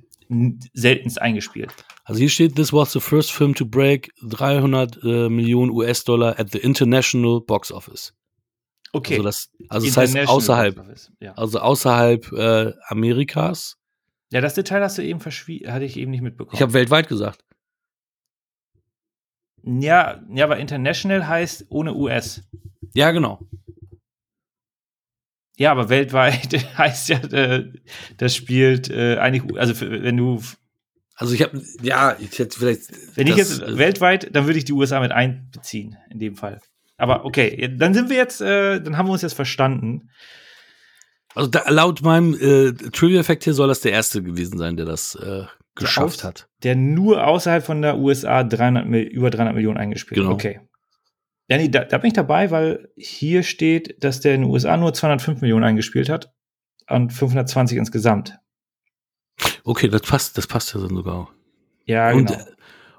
[0.72, 1.72] seltenst eingespielt.
[2.04, 6.50] Also hier steht, this was the first film to break 300 äh, Millionen US-Dollar at
[6.50, 8.12] the international box office.
[8.92, 9.14] Okay.
[9.14, 11.32] Also das, also das heißt außerhalb, ja.
[11.34, 13.76] also außerhalb äh, Amerikas.
[14.32, 16.54] Ja, das Detail hast du eben verschwiegen, hatte ich eben nicht mitbekommen.
[16.54, 17.44] Ich habe weltweit gesagt.
[19.62, 22.42] Ja, ja, aber international heißt ohne US.
[22.94, 23.40] Ja, genau.
[25.56, 27.72] Ja, aber weltweit heißt ja, äh,
[28.18, 30.42] das spielt äh, eigentlich, also wenn du.
[31.18, 33.16] Also ich habe, ja, ich hätte vielleicht.
[33.16, 36.60] Wenn ich jetzt äh, weltweit, dann würde ich die USA mit einbeziehen, in dem Fall.
[36.98, 40.10] Aber okay, dann sind wir jetzt, äh, dann haben wir uns jetzt verstanden.
[41.34, 42.32] Also da, laut meinem
[42.92, 45.18] Trivia-Effekt hier soll das der erste gewesen sein, der das
[45.74, 46.48] geschafft der aus, hat.
[46.62, 50.24] Der nur außerhalb von der USA 300, über 300 Millionen eingespielt hat.
[50.24, 50.34] Genau.
[50.34, 50.60] Okay.
[51.48, 54.77] Ja, nee, da, da bin ich dabei, weil hier steht, dass der in den USA
[54.77, 56.32] nur 205 Millionen eingespielt hat
[56.89, 58.39] und 520 insgesamt.
[59.64, 61.32] Okay, das passt, das passt ja dann sogar auch.
[61.85, 62.44] Ja, und, genau.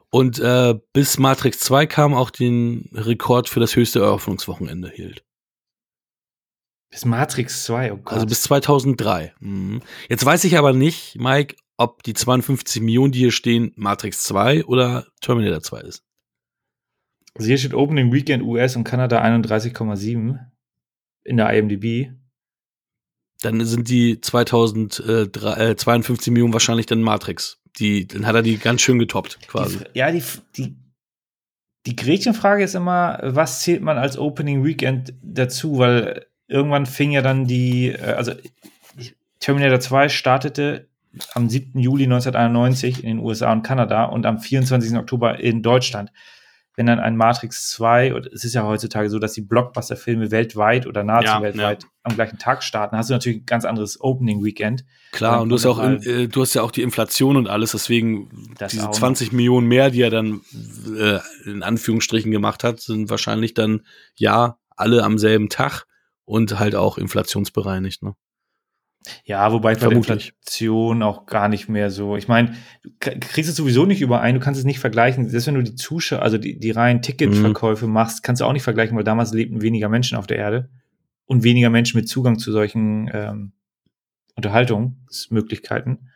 [0.09, 5.23] Und äh, bis Matrix 2 kam auch den Rekord für das höchste Eröffnungswochenende hielt.
[6.89, 8.13] Bis Matrix 2, oh Gott.
[8.13, 9.33] Also bis 2003.
[9.39, 9.81] Mhm.
[10.07, 14.65] Jetzt weiß ich aber nicht, Mike, ob die 52 Millionen, die hier stehen, Matrix 2
[14.65, 16.06] oder Terminator 2 ist.
[17.37, 20.39] Also hier steht Opening Weekend US und Kanada 31,7
[21.23, 22.11] in der IMDb.
[23.41, 27.59] Dann sind die 2052 äh, Millionen wahrscheinlich dann Matrix.
[27.77, 29.77] Die, dann hat er die ganz schön getoppt, quasi.
[29.77, 30.23] Die, ja, die,
[30.57, 30.75] die,
[31.85, 35.77] die Gretchenfrage ist immer, was zählt man als Opening Weekend dazu?
[35.77, 38.31] Weil irgendwann fing ja dann die, äh, also
[39.39, 40.87] Terminator 2 startete
[41.35, 41.79] am 7.
[41.79, 44.97] Juli 1991 in den USA und Kanada und am 24.
[44.97, 46.11] Oktober in Deutschland
[46.77, 50.85] wenn dann ein Matrix 2, und es ist ja heutzutage so, dass die Blockbuster-Filme weltweit
[50.85, 51.89] oder nahezu ja, weltweit ja.
[52.03, 54.85] am gleichen Tag starten, hast du natürlich ein ganz anderes Opening-Weekend.
[55.11, 57.47] Klar, und du hast ja auch, in, äh, du hast ja auch die Inflation und
[57.49, 58.29] alles, deswegen
[58.71, 59.35] diese 20 noch.
[59.35, 60.41] Millionen mehr, die er dann
[60.95, 63.81] äh, in Anführungsstrichen gemacht hat, sind wahrscheinlich dann
[64.15, 65.85] ja alle am selben Tag
[66.25, 68.13] und halt auch inflationsbereinigt, ne?
[69.23, 72.15] Ja, wobei bei der Inflation auch gar nicht mehr so.
[72.15, 75.29] Ich meine, du kriegst es sowieso nicht überein, du kannst es nicht vergleichen.
[75.29, 77.93] Selbst wenn du die Zuschauer, also die, die reinen Ticketverkäufe mhm.
[77.93, 80.69] machst, kannst du auch nicht vergleichen, weil damals lebten weniger Menschen auf der Erde
[81.25, 83.51] und weniger Menschen mit Zugang zu solchen ähm,
[84.35, 86.09] Unterhaltungsmöglichkeiten.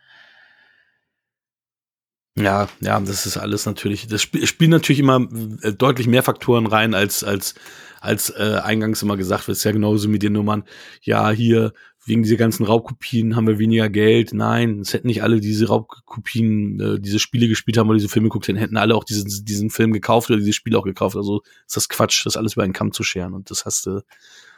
[2.36, 5.28] Ja, ja, das ist alles natürlich, das sp spielen natürlich immer
[5.62, 7.54] äh, deutlich mehr Faktoren rein, als, als,
[8.00, 9.58] als äh, eingangs immer gesagt wird.
[9.58, 10.64] Ist ja genauso mit den Nummern,
[11.02, 11.74] ja, hier
[12.04, 14.32] wegen dieser ganzen Raubkopien haben wir weniger Geld.
[14.32, 18.28] Nein, es hätten nicht alle diese Raubkopien, äh, diese Spiele gespielt haben oder diese Filme
[18.28, 21.16] geguckt, dann hätten alle auch diesen, diesen Film gekauft oder diese Spiele auch gekauft.
[21.16, 23.34] Also ist das Quatsch, das alles über einen Kamm zu scheren.
[23.34, 24.02] Und das hast du,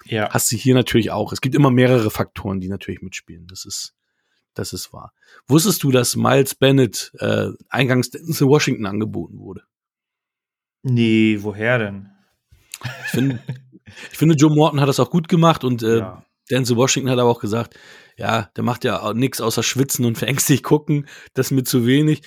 [0.05, 0.31] ja.
[0.31, 1.33] hast du hier natürlich auch.
[1.33, 3.47] Es gibt immer mehrere Faktoren, die natürlich mitspielen.
[3.47, 3.95] Das ist,
[4.55, 5.12] das ist wahr.
[5.47, 9.62] Wusstest du, dass Miles Bennett äh, eingangs in Washington angeboten wurde?
[10.83, 12.11] Nee, woher denn?
[13.05, 13.39] Ich finde,
[14.12, 17.19] ich finde, Joe Morton hat das auch gut gemacht und äh, ja Denzel Washington hat
[17.19, 17.79] aber auch gesagt,
[18.16, 22.23] ja, der macht ja nichts außer schwitzen und verängstigt gucken, das ist mir zu wenig.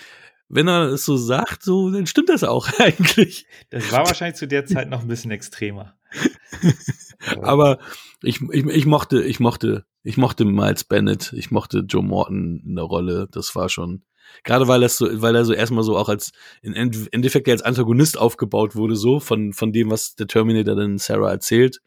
[0.50, 3.46] Wenn er es so sagt, so, dann stimmt das auch eigentlich.
[3.70, 5.98] Das war wahrscheinlich zu der Zeit noch ein bisschen extremer.
[7.42, 7.80] aber
[8.24, 12.76] ich, ich, ich mochte, ich mochte, Ich mochte Miles Bennett, ich mochte Joe Morton in
[12.76, 13.28] der Rolle.
[13.30, 14.04] Das war schon,
[14.46, 16.32] gerade weil er so, weil er so erstmal so auch als,
[16.62, 21.32] in Endeffekt als Antagonist aufgebaut wurde, so von, von dem, was der Terminator dann Sarah
[21.32, 21.82] erzählt.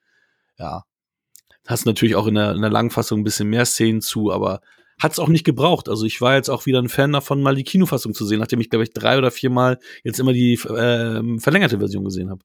[0.58, 0.84] Ja.
[1.66, 4.60] Hast natürlich auch in der, in der Langfassung ein bisschen mehr Szenen zu, aber
[5.00, 5.88] hat es auch nicht gebraucht.
[5.88, 8.60] Also ich war jetzt auch wieder ein Fan davon, mal die Kinofassung zu sehen, nachdem
[8.60, 12.42] ich, glaube ich, drei oder vier Mal jetzt immer die äh, verlängerte Version gesehen habe.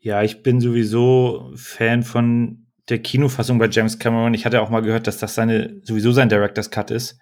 [0.00, 4.34] Ja, ich bin sowieso Fan von der Kinofassung bei James Cameron.
[4.34, 7.18] Ich hatte auch mal gehört, dass das seine sowieso sein Director's Cut ist.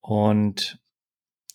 [0.00, 0.78] Und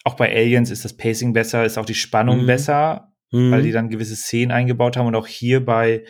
[0.04, 2.48] auch bei Aliens ist das Pacing besser, ist auch die Spannung mhm.
[2.48, 3.52] besser, mhm.
[3.52, 5.08] weil die dann gewisse Szenen eingebaut haben.
[5.08, 6.06] Und auch hier bei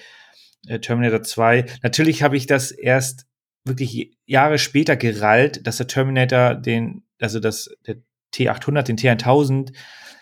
[0.68, 1.66] äh, Terminator 2.
[1.82, 3.26] Natürlich habe ich das erst
[3.66, 7.98] wirklich Jahre später gerallt, dass der Terminator den, also das, der
[8.34, 9.74] T800, den T1000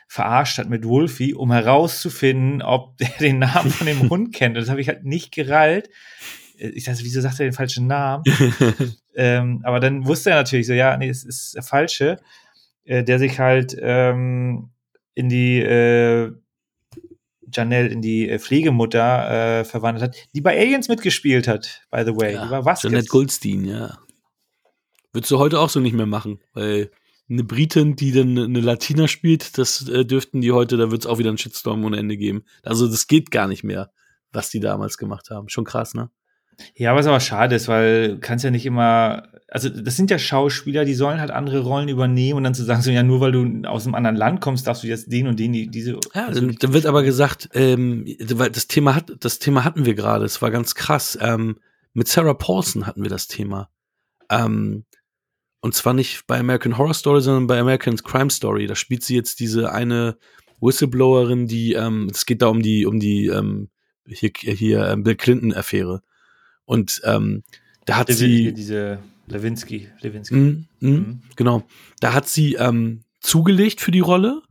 [0.07, 4.57] verarscht hat mit Wolfie, um herauszufinden, ob der den Namen von dem Hund kennt.
[4.57, 5.89] Und das habe ich halt nicht gerallt.
[6.57, 8.23] Ich dachte, wieso sagt er den falschen Namen?
[9.15, 12.17] ähm, aber dann wusste er natürlich so, ja, nee, es ist der falsche,
[12.83, 14.69] äh, der sich halt ähm,
[15.15, 16.31] in die äh,
[17.53, 22.15] Janelle in die äh, Pflegemutter äh, verwandelt hat, die bei Aliens mitgespielt hat, by the
[22.15, 22.33] way.
[22.33, 22.83] Ja, die war was?
[22.83, 23.97] Janette Goldstein, ja.
[25.13, 26.91] Würdest du heute auch so nicht mehr machen, weil
[27.29, 31.07] eine Britin, die dann eine Latina spielt, das äh, dürften die heute, da wird es
[31.07, 32.43] auch wieder einen Shitstorm ohne Ende geben.
[32.63, 33.91] Also das geht gar nicht mehr,
[34.31, 35.49] was die damals gemacht haben.
[35.49, 36.09] Schon krass, ne?
[36.75, 40.17] Ja, was aber schade ist, weil du kannst ja nicht immer, also das sind ja
[40.17, 43.33] Schauspieler, die sollen halt andere Rollen übernehmen und dann zu sagen, so ja, nur weil
[43.33, 45.99] du aus einem anderen Land kommst, darfst du jetzt den und den, die, diese.
[46.15, 49.93] Ja, dann, dann wird aber gesagt, ähm, weil das Thema hat, das Thema hatten wir
[49.93, 51.17] gerade, es war ganz krass.
[51.21, 51.57] Ähm,
[51.93, 53.69] mit Sarah Paulson hatten wir das Thema.
[54.29, 54.85] Ähm,
[55.59, 58.67] und zwar nicht bei American Horror Story, sondern bei American Crime Story.
[58.67, 60.17] Da spielt sie jetzt diese eine
[60.61, 63.69] Whistleblowerin, die, ähm, es geht da um die, um die, ähm,
[64.07, 66.01] hier, hier ähm, Bill Clinton-Affäre.
[66.63, 67.43] Und ähm,
[67.83, 68.53] da hat Le sie.
[68.53, 68.99] Diese
[69.31, 69.89] Lewinsky.
[70.01, 70.35] Lewinsky.
[70.35, 71.21] Mm, mm, mhm.
[71.35, 71.63] Genau.
[71.99, 74.41] Da hat sie ähm, zugelegt für die Rolle.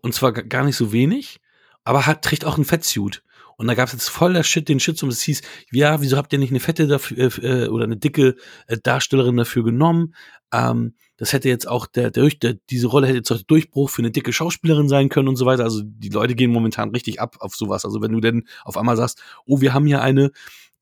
[0.00, 1.40] Und zwar gar nicht so wenig.
[1.84, 3.22] Aber hat, trägt auch einen Fettsuit.
[3.58, 5.10] Und da gab es jetzt voll der Shit, den Shitstorm.
[5.10, 5.42] Es hieß,
[5.72, 8.36] ja, wieso habt ihr nicht eine fette dafür, äh, äh, oder eine dicke
[8.68, 10.14] äh, Darstellerin dafür genommen?
[10.52, 13.90] Ähm, das hätte jetzt auch der, der, der, diese Rolle hätte jetzt auch der Durchbruch
[13.90, 15.64] für eine dicke Schauspielerin sein können und so weiter.
[15.64, 17.84] Also die Leute gehen momentan richtig ab auf sowas.
[17.84, 20.30] Also wenn du denn auf einmal sagst, oh, wir haben hier eine,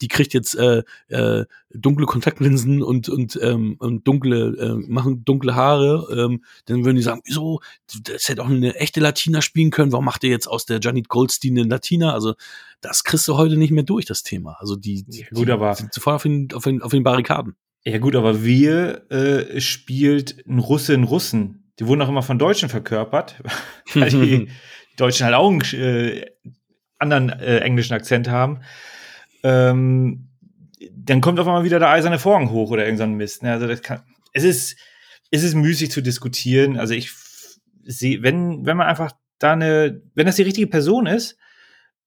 [0.00, 5.54] die kriegt jetzt äh, äh, dunkle Kontaktlinsen und und ähm, und dunkle äh, machen dunkle
[5.54, 7.60] Haare, ähm, dann würden die sagen, wieso,
[8.02, 11.08] das hätte auch eine echte Latina spielen können, warum macht ihr jetzt aus der Janet
[11.08, 12.12] Goldstein eine Latina?
[12.12, 12.34] Also
[12.80, 14.56] das kriegst du heute nicht mehr durch, das Thema.
[14.60, 17.56] Also die, die, ja, gut, aber sind sofort auf den, auf den, auf den Barrikaden.
[17.84, 21.72] Ja gut, aber wir äh, spielt ein Russe in Russen.
[21.78, 23.42] Die wurden auch immer von Deutschen verkörpert,
[23.94, 24.48] weil die
[24.96, 26.26] Deutschen halt auch einen äh,
[26.98, 28.60] anderen äh, englischen Akzent haben
[29.46, 30.28] ähm,
[30.92, 33.44] dann kommt auf einmal wieder der eiserne Vorhang hoch oder irgendein Mist.
[33.44, 33.52] Ne?
[33.52, 34.02] Also das kann,
[34.32, 34.76] es ist,
[35.30, 36.76] es ist müßig zu diskutieren.
[36.76, 37.12] Also ich
[37.84, 41.38] sehe, wenn, wenn man einfach da eine, wenn das die richtige Person ist,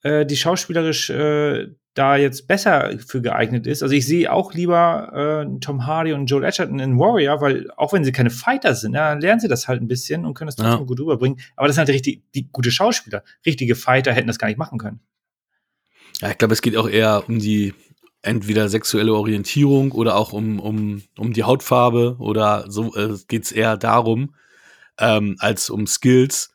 [0.03, 3.83] äh, die schauspielerisch äh, da jetzt besser für geeignet ist.
[3.83, 7.93] Also ich sehe auch lieber äh, Tom Hardy und Joel Edgerton in Warrior, weil auch
[7.93, 10.55] wenn sie keine Fighter sind, ja, lernen sie das halt ein bisschen und können das
[10.55, 10.85] trotzdem ja.
[10.85, 11.39] gut rüberbringen.
[11.55, 13.23] Aber das sind halt richtig, die gute Schauspieler.
[13.45, 14.99] Richtige Fighter hätten das gar nicht machen können.
[16.21, 17.73] Ja, ich glaube, es geht auch eher um die
[18.21, 23.51] entweder sexuelle Orientierung oder auch um, um, um die Hautfarbe oder so äh, geht es
[23.51, 24.35] eher darum,
[24.99, 26.53] ähm, als um Skills.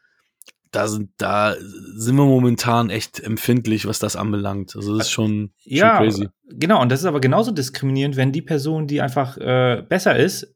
[0.71, 4.75] Da sind, da sind wir momentan echt empfindlich, was das anbelangt.
[4.75, 6.29] Also das ist schon, ja, schon crazy.
[6.49, 10.55] Genau, und das ist aber genauso diskriminierend, wenn die Person, die einfach äh, besser ist,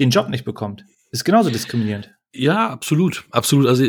[0.00, 0.84] den Job nicht bekommt.
[1.12, 2.12] Ist genauso diskriminierend.
[2.34, 3.66] Ja, absolut, absolut.
[3.66, 3.84] Also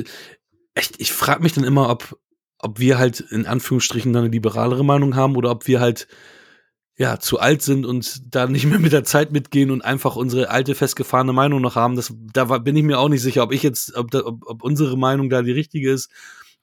[0.76, 2.20] echt, ich frage mich dann immer, ob,
[2.64, 6.08] ob wir halt in Anführungsstrichen eine liberalere Meinung haben oder ob wir halt
[6.96, 10.50] ja zu alt sind und da nicht mehr mit der Zeit mitgehen und einfach unsere
[10.50, 11.96] alte festgefahrene Meinung noch haben.
[11.96, 14.64] Das, da bin ich mir auch nicht sicher, ob ich jetzt, ob, da, ob, ob
[14.64, 16.10] unsere Meinung da die richtige ist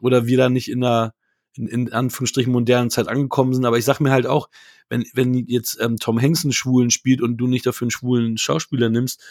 [0.00, 1.14] oder wir da nicht in einer
[1.56, 3.64] in, in Anführungsstrichen modernen Zeit angekommen sind.
[3.64, 4.48] Aber ich sag mir halt auch,
[4.88, 8.38] wenn wenn jetzt ähm, Tom Hanks einen Schwulen spielt und du nicht dafür einen schwulen
[8.38, 9.22] Schauspieler nimmst,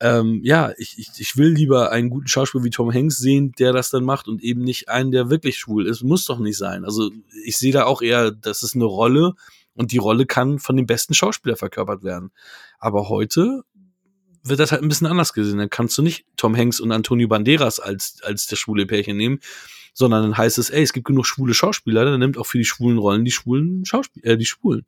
[0.00, 3.72] ähm, ja, ich, ich, ich will lieber einen guten Schauspieler wie Tom Hanks sehen, der
[3.72, 6.02] das dann macht und eben nicht einen, der wirklich schwul ist.
[6.02, 6.84] Muss doch nicht sein.
[6.84, 7.10] Also
[7.44, 9.34] ich sehe da auch eher, das ist eine Rolle
[9.74, 12.30] und die Rolle kann von dem besten Schauspieler verkörpert werden.
[12.78, 13.62] Aber heute
[14.42, 15.58] wird das halt ein bisschen anders gesehen.
[15.58, 19.40] Dann kannst du nicht Tom Hanks und Antonio Banderas als, als der schwule Pärchen nehmen,
[19.94, 22.64] sondern dann heißt es, ey, es gibt genug schwule Schauspieler, dann nimmt auch für die
[22.64, 24.84] schwulen Rollen die schwulen Schauspieler, äh, die Schwulen.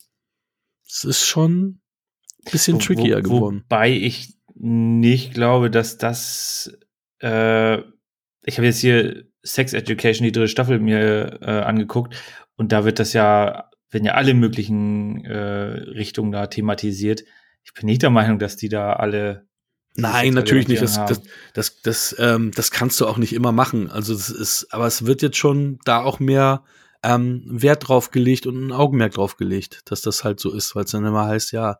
[0.87, 1.81] Das ist schon
[2.47, 3.65] ein bisschen wo, trickier wo, geworden.
[3.69, 6.77] Wobei ich nicht glaube, dass das.
[7.21, 7.79] Äh,
[8.43, 12.17] ich habe jetzt hier Sex Education, die dritte Staffel, mir äh, angeguckt
[12.57, 17.25] und da wird das ja, werden ja alle möglichen äh, Richtungen da thematisiert.
[17.65, 19.47] Ich bin nicht der Meinung, dass die da alle.
[19.95, 20.83] Nein, natürlich nicht.
[20.83, 21.23] Das, das,
[21.55, 23.91] das, das, ähm, das kannst du auch nicht immer machen.
[23.91, 26.65] Also das ist, aber es wird jetzt schon da auch mehr
[27.03, 30.85] ähm, Wert drauf gelegt und ein Augenmerk drauf gelegt, dass das halt so ist, weil
[30.85, 31.79] es dann immer heißt, ja,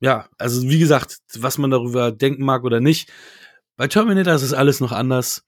[0.00, 3.10] ja, also wie gesagt, was man darüber denken mag oder nicht.
[3.76, 5.44] Bei Terminator ist es alles noch anders.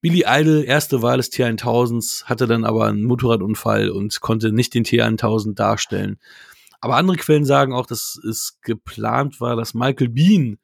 [0.00, 4.84] Billy Idol, erste Wahl des T1000s, hatte dann aber einen Motorradunfall und konnte nicht den
[4.84, 6.18] T1000 darstellen.
[6.80, 10.58] Aber andere Quellen sagen auch, dass es geplant war, dass Michael Bean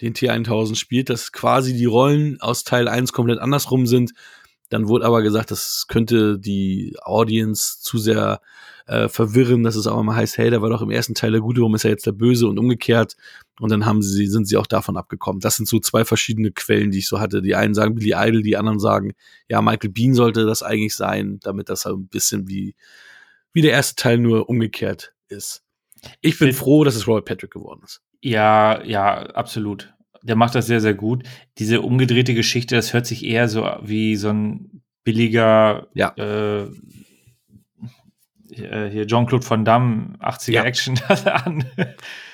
[0.00, 4.12] den T1000 spielt, dass quasi die Rollen aus Teil 1 komplett andersrum sind.
[4.68, 8.40] Dann wurde aber gesagt, das könnte die Audience zu sehr
[8.88, 11.40] äh, verwirren, dass es auch mal heißt, hey, der war doch im ersten Teil der
[11.40, 13.16] Gute, warum ist er jetzt der Böse und umgekehrt.
[13.60, 15.40] Und dann haben sie, sind sie auch davon abgekommen.
[15.40, 17.42] Das sind so zwei verschiedene Quellen, die ich so hatte.
[17.42, 19.12] Die einen sagen Billy Idol, die anderen sagen,
[19.48, 22.74] ja, Michael Bean sollte das eigentlich sein, damit das halt ein bisschen wie,
[23.52, 25.62] wie der erste Teil nur umgekehrt ist.
[26.20, 28.00] Ich bin froh, dass es Robert Patrick geworden ist.
[28.22, 29.92] Ja, ja, absolut.
[30.22, 31.24] Der macht das sehr, sehr gut.
[31.58, 36.14] Diese umgedrehte Geschichte, das hört sich eher so wie so ein billiger ja.
[36.16, 36.70] äh,
[38.60, 40.64] äh, hier Jean-Claude Van Damme 80er ja.
[40.64, 41.64] Action an.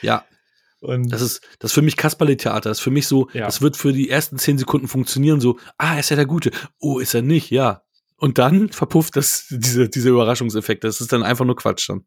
[0.02, 0.24] Ja.
[0.80, 2.68] Und das ist, das ist für mich Kasperle-Theater.
[2.68, 3.46] Das ist für mich so, ja.
[3.46, 6.50] das wird für die ersten zehn Sekunden funktionieren, so, ah, ist er der Gute.
[6.78, 7.82] Oh, ist er nicht, ja.
[8.16, 10.84] Und dann verpufft das, diese, dieser Überraschungseffekt.
[10.84, 12.04] Das ist dann einfach nur Quatsch dann.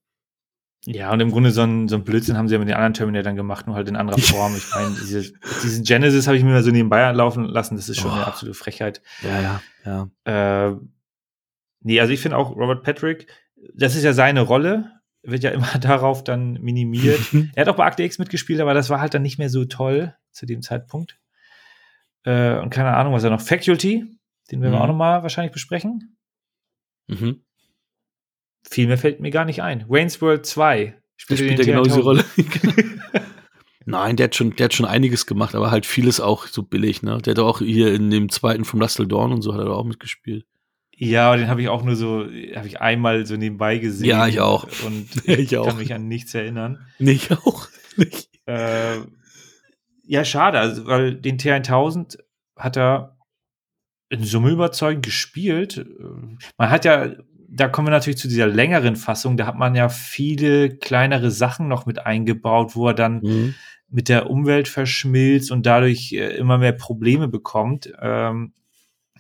[0.86, 2.94] Ja, und im Grunde so ein, so ein Blödsinn haben sie ja mit den anderen
[2.94, 4.56] Terminatoren gemacht, nur halt in anderer Form.
[4.56, 5.34] Ich meine, diese,
[5.64, 7.76] diesen Genesis habe ich mir mal so nebenbei laufen lassen.
[7.76, 8.14] Das ist schon oh.
[8.14, 9.02] eine absolute Frechheit.
[9.22, 10.70] Ja, ja, ja.
[10.70, 10.76] Äh,
[11.82, 13.28] nee, also ich finde auch Robert Patrick,
[13.74, 14.92] das ist ja seine Rolle,
[15.24, 17.20] wird ja immer darauf dann minimiert.
[17.56, 19.66] er hat auch bei Akte X mitgespielt, aber das war halt dann nicht mehr so
[19.66, 21.20] toll zu dem Zeitpunkt.
[22.24, 23.42] Äh, und keine Ahnung, was er noch.
[23.42, 24.06] Faculty,
[24.52, 24.78] den werden mhm.
[24.78, 26.18] wir auch nochmal wahrscheinlich besprechen.
[27.08, 27.44] Mhm.
[28.70, 29.86] Viel mehr fällt mir gar nicht ein.
[29.88, 31.00] Wayne's World 2.
[31.16, 32.26] Spielt, spielt er genau diese Rolle.
[33.86, 37.04] Nein, der hat schon, der hat schon einiges gemacht, aber halt vieles auch so billig,
[37.04, 37.20] ne?
[37.20, 39.86] Der hat auch hier in dem zweiten vom Russell Dawn und so hat er auch
[39.86, 40.46] mitgespielt.
[41.00, 42.24] Ja, den habe ich auch nur so,
[42.56, 44.08] habe ich einmal so nebenbei gesehen.
[44.08, 44.68] Ja, ich auch.
[44.84, 46.80] Und ich, ich kann mich an nichts erinnern.
[46.98, 47.68] Nee, ich auch
[47.98, 48.30] nicht.
[48.48, 48.98] Äh,
[50.08, 52.18] ja, schade, also, weil den T1000
[52.56, 53.18] hat er
[54.10, 55.86] in Summe überzeugend gespielt.
[56.58, 57.14] Man hat ja,
[57.50, 61.68] da kommen wir natürlich zu dieser längeren Fassung, da hat man ja viele kleinere Sachen
[61.68, 63.56] noch mit eingebaut, wo er dann mhm.
[63.90, 67.92] mit der Umwelt verschmilzt und dadurch äh, immer mehr Probleme bekommt.
[68.02, 68.54] Ähm,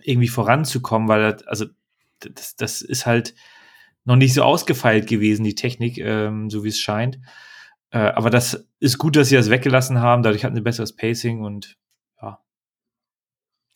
[0.07, 1.65] irgendwie voranzukommen, weil das, also
[2.19, 3.35] das, das ist halt
[4.05, 7.19] noch nicht so ausgefeilt gewesen, die Technik, ähm, so wie es scheint.
[7.91, 10.23] Äh, aber das ist gut, dass sie das weggelassen haben.
[10.23, 11.77] Dadurch hatten sie besseres Pacing und
[12.21, 12.39] ja.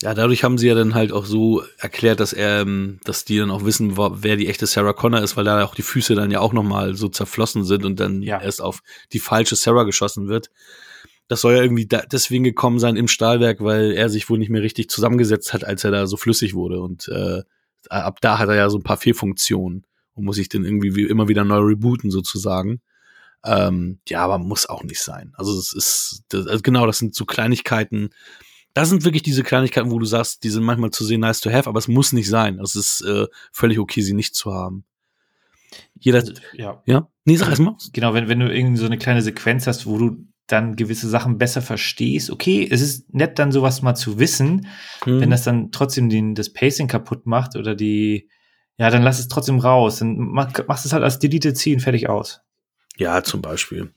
[0.02, 3.38] Ja, dadurch haben sie ja dann halt auch so erklärt, dass er, ähm, dass die
[3.38, 6.32] dann auch wissen, wer die echte Sarah Connor ist, weil da auch die Füße dann
[6.32, 8.42] ja auch noch mal so zerflossen sind und dann ja.
[8.42, 8.82] erst auf
[9.12, 10.50] die falsche Sarah geschossen wird
[11.32, 14.50] das soll ja irgendwie da deswegen gekommen sein im Stahlwerk, weil er sich wohl nicht
[14.50, 16.82] mehr richtig zusammengesetzt hat, als er da so flüssig wurde.
[16.82, 17.44] Und äh,
[17.88, 21.04] ab da hat er ja so ein paar Fehlfunktionen und muss sich dann irgendwie wie
[21.04, 22.82] immer wieder neu rebooten sozusagen.
[23.46, 25.32] Ähm, ja, aber muss auch nicht sein.
[25.36, 28.10] Also es ist das, also genau, das sind so Kleinigkeiten.
[28.74, 31.50] Das sind wirklich diese Kleinigkeiten, wo du sagst, die sind manchmal zu sehen, nice to
[31.50, 32.60] have, aber es muss nicht sein.
[32.60, 34.84] Es ist äh, völlig okay, sie nicht zu haben.
[35.98, 36.84] Jeder, ja.
[36.86, 37.08] ja?
[37.24, 37.78] Nee, sag erst mal.
[37.94, 41.38] Genau, wenn, wenn du irgendwie so eine kleine Sequenz hast, wo du dann gewisse Sachen
[41.38, 42.30] besser verstehst.
[42.30, 44.68] Okay, es ist nett, dann sowas mal zu wissen.
[45.06, 45.22] Mhm.
[45.22, 48.30] Wenn das dann trotzdem den, das Pacing kaputt macht oder die,
[48.78, 50.00] ja, dann lass es trotzdem raus.
[50.00, 52.42] Dann mach, machst es halt als Deleted ziehen, fertig aus.
[52.98, 53.92] Ja, zum Beispiel.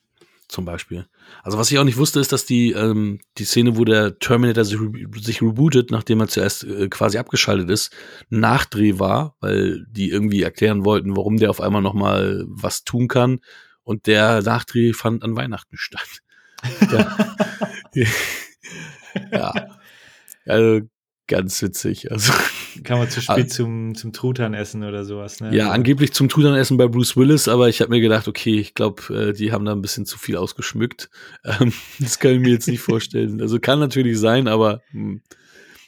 [0.48, 1.06] Zum Beispiel.
[1.42, 4.64] Also was ich auch nicht wusste, ist, dass die, ähm, die Szene, wo der Terminator
[4.64, 4.78] sich,
[5.16, 7.92] sich rebootet, nachdem er zuerst äh, quasi abgeschaltet ist,
[8.28, 13.08] Nachdreh war, weil die irgendwie erklären wollten, warum der auf einmal noch mal was tun
[13.08, 13.40] kann.
[13.82, 16.23] Und der Nachdreh fand an Weihnachten statt
[19.32, 19.52] ja.
[20.46, 20.80] Also
[21.26, 22.10] ganz witzig.
[22.10, 22.32] Also
[22.82, 25.54] kann man zu spät zum, zum Truthahn essen oder sowas, ne?
[25.54, 28.74] Ja, angeblich zum Truthahn essen bei Bruce Willis, aber ich habe mir gedacht, okay, ich
[28.74, 31.10] glaube, äh, die haben da ein bisschen zu viel ausgeschmückt.
[31.44, 33.42] Ähm, das kann ich mir jetzt nicht vorstellen.
[33.42, 35.20] Also kann natürlich sein, aber hm,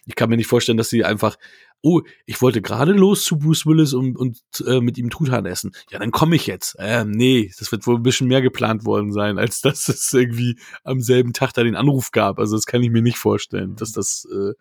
[0.04, 1.36] ich kann mir nicht vorstellen, dass sie einfach
[1.82, 5.72] oh, ich wollte gerade los zu Bruce Willis und, und äh, mit ihm Truthahn essen.
[5.90, 6.76] Ja, dann komme ich jetzt.
[6.78, 10.58] Ähm, nee, das wird wohl ein bisschen mehr geplant worden sein, als dass es irgendwie
[10.84, 12.38] am selben Tag da den Anruf gab.
[12.38, 14.52] Also das kann ich mir nicht vorstellen, dass das, äh,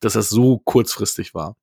[0.00, 1.56] dass das so kurzfristig war.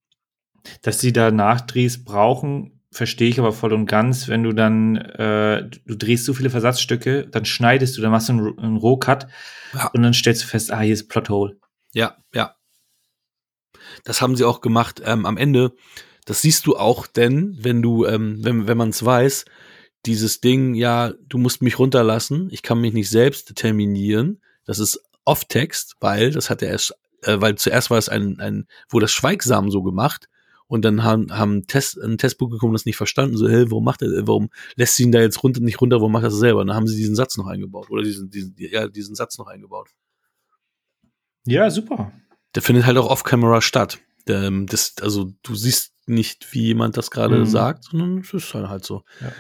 [0.82, 5.69] Dass sie da Nachdrehs brauchen, verstehe ich aber voll und ganz, wenn du dann, äh,
[5.86, 9.28] du drehst so viele Versatzstücke, dann schneidest du, dann machst du einen, einen Rohcut
[9.74, 9.88] ja.
[9.94, 11.57] und dann stellst du fest, ah, hier ist Plothole.
[11.94, 12.56] Ja, ja.
[14.03, 15.74] Das haben sie auch gemacht ähm, am Ende.
[16.26, 19.45] Das siehst du auch, denn wenn du, ähm, wenn, wenn man es weiß,
[20.06, 25.02] dieses Ding, ja, du musst mich runterlassen, ich kann mich nicht selbst determinieren, das ist
[25.26, 29.11] Off-Text, weil das hat er erst, äh, weil zuerst war es ein, ein, wo das
[29.11, 30.30] schweigsam so gemacht
[30.68, 34.28] und dann haben, haben Test, ein Testpublikum das nicht verstanden, so, hey, warum macht er,
[34.28, 36.61] warum lässt sie ihn da jetzt runter, nicht runter, warum macht er das selber?
[36.61, 39.48] Und dann haben sie diesen Satz noch eingebaut oder diesen, diesen, ja, diesen Satz noch
[39.48, 39.90] eingebaut.
[41.45, 42.11] Ja, super.
[42.56, 43.99] Der findet halt auch off-camera statt.
[44.28, 47.45] Der, das, also du siehst nicht, wie jemand das gerade mhm.
[47.45, 49.03] sagt, sondern es ist halt, halt so.
[49.22, 49.32] Ja.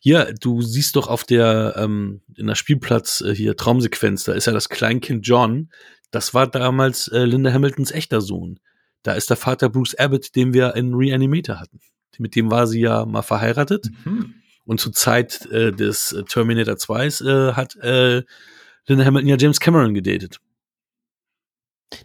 [0.00, 4.46] Hier, du siehst doch auf der, ähm, in der Spielplatz äh, hier Traumsequenz, da ist
[4.46, 5.70] ja das Kleinkind John.
[6.10, 8.60] Das war damals äh, Linda Hamiltons echter Sohn.
[9.02, 11.80] Da ist der Vater Bruce Abbott, den wir in Reanimator hatten.
[12.18, 13.90] Mit dem war sie ja mal verheiratet.
[14.04, 14.34] Mhm.
[14.64, 18.22] Und zur Zeit äh, des Terminator 2 äh, hat äh,
[18.86, 20.38] Linda Hamilton ja James Cameron gedatet.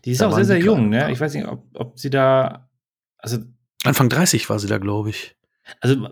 [0.06, 1.12] Die ist da auch sehr, sehr jung, ne?
[1.12, 2.70] Ich weiß nicht, ob, ob sie da,
[3.18, 3.38] also.
[3.84, 5.36] Anfang 30 war sie da, glaube ich.
[5.82, 6.10] Also,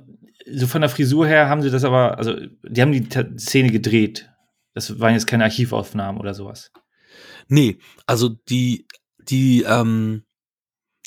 [0.50, 4.30] so von der Frisur her haben sie das aber, also, die haben die Szene gedreht.
[4.74, 6.72] Das waren jetzt keine Archivaufnahmen oder sowas.
[7.48, 8.88] Nee, also die,
[9.20, 10.24] die, ähm,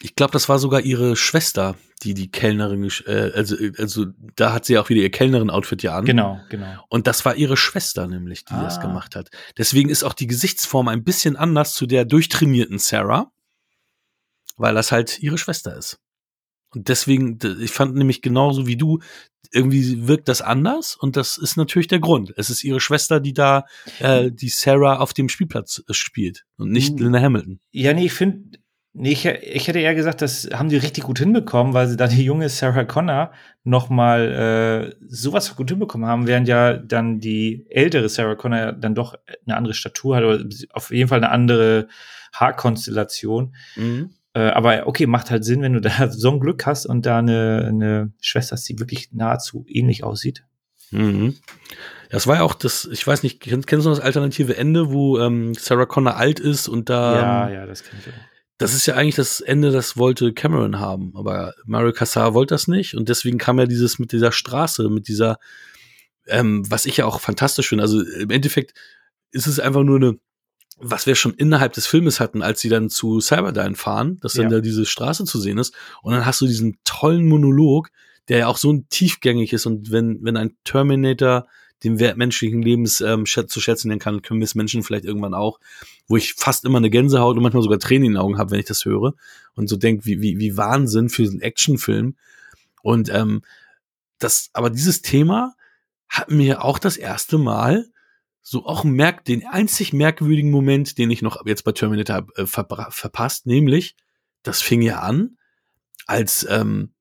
[0.01, 4.06] ich glaube, das war sogar ihre Schwester, die die Kellnerin, äh, also, also
[4.36, 6.05] da hat sie auch wieder ihr Kellnerin-Outfit ja an.
[6.05, 6.85] Genau, genau.
[6.89, 8.62] Und das war ihre Schwester nämlich, die ah.
[8.62, 9.28] das gemacht hat.
[9.59, 13.31] Deswegen ist auch die Gesichtsform ein bisschen anders zu der durchtrainierten Sarah,
[14.56, 15.98] weil das halt ihre Schwester ist.
[16.72, 19.01] Und deswegen, ich fand nämlich genauso wie du,
[19.52, 22.32] irgendwie wirkt das anders und das ist natürlich der Grund.
[22.36, 23.64] Es ist ihre Schwester, die da
[23.98, 26.98] äh, die Sarah auf dem Spielplatz äh, spielt und nicht hm.
[26.98, 27.59] Linda Hamilton.
[27.72, 28.59] Ja, nee, ich finde,
[28.92, 32.08] Nee, ich, ich hätte eher gesagt, das haben die richtig gut hinbekommen, weil sie da
[32.08, 33.30] die junge Sarah Connor
[33.62, 38.96] noch mal äh, sowas gut hinbekommen haben, während ja dann die ältere Sarah Connor dann
[38.96, 39.14] doch
[39.46, 41.86] eine andere Statur hat oder auf jeden Fall eine andere
[42.32, 43.54] Haarkonstellation.
[43.76, 44.10] Mhm.
[44.34, 47.18] Äh, aber okay, macht halt Sinn, wenn du da so ein Glück hast und da
[47.18, 50.44] eine, eine Schwester hast, die wirklich nahezu ähnlich aussieht.
[50.90, 51.36] Mhm.
[52.10, 55.54] Das war ja auch das, ich weiß nicht, kennst du das alternative Ende, wo ähm,
[55.54, 57.14] Sarah Connor alt ist und da.
[57.14, 58.30] Ja, ähm, ja, das kenn ich auch
[58.61, 62.69] das ist ja eigentlich das Ende, das wollte Cameron haben, aber Mario Cassar wollte das
[62.69, 65.39] nicht und deswegen kam ja dieses mit dieser Straße, mit dieser,
[66.27, 67.85] ähm, was ich ja auch fantastisch finde.
[67.85, 68.74] Also im Endeffekt
[69.31, 70.19] ist es einfach nur eine,
[70.77, 74.51] was wir schon innerhalb des Filmes hatten, als sie dann zu Cyberdyne fahren, dass dann
[74.51, 74.59] ja.
[74.59, 77.89] da diese Straße zu sehen ist und dann hast du diesen tollen Monolog,
[78.28, 81.47] der ja auch so ein tiefgängig ist und wenn, wenn ein Terminator
[81.82, 85.35] den Wert menschlichen Lebens ähm, zu schätzen lernen kann, können wir es Menschen vielleicht irgendwann
[85.35, 85.61] auch,
[86.07, 88.61] wo ich fast immer eine Gänsehaut und manchmal sogar Tränen in den Augen habe, wenn
[88.61, 89.15] ich das höre
[89.55, 92.16] und so denke, wie, wie, wie Wahnsinn für diesen Actionfilm.
[92.82, 93.43] Und ähm,
[94.19, 95.55] das, aber dieses Thema
[96.09, 97.86] hat mir auch das erste Mal
[98.43, 102.66] so auch merkt den einzig merkwürdigen Moment, den ich noch jetzt bei Terminator äh, ver
[102.90, 103.97] verpasst, nämlich
[104.43, 105.36] das fing ja an,
[106.07, 106.93] als ähm,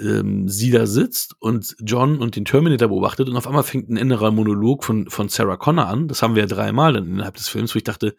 [0.00, 3.96] ähm, sie da sitzt und John und den Terminator beobachtet und auf einmal fängt ein
[3.96, 6.08] innerer Monolog von, von Sarah Connor an.
[6.08, 8.16] Das haben wir ja dreimal dann innerhalb des Films, wo ich dachte,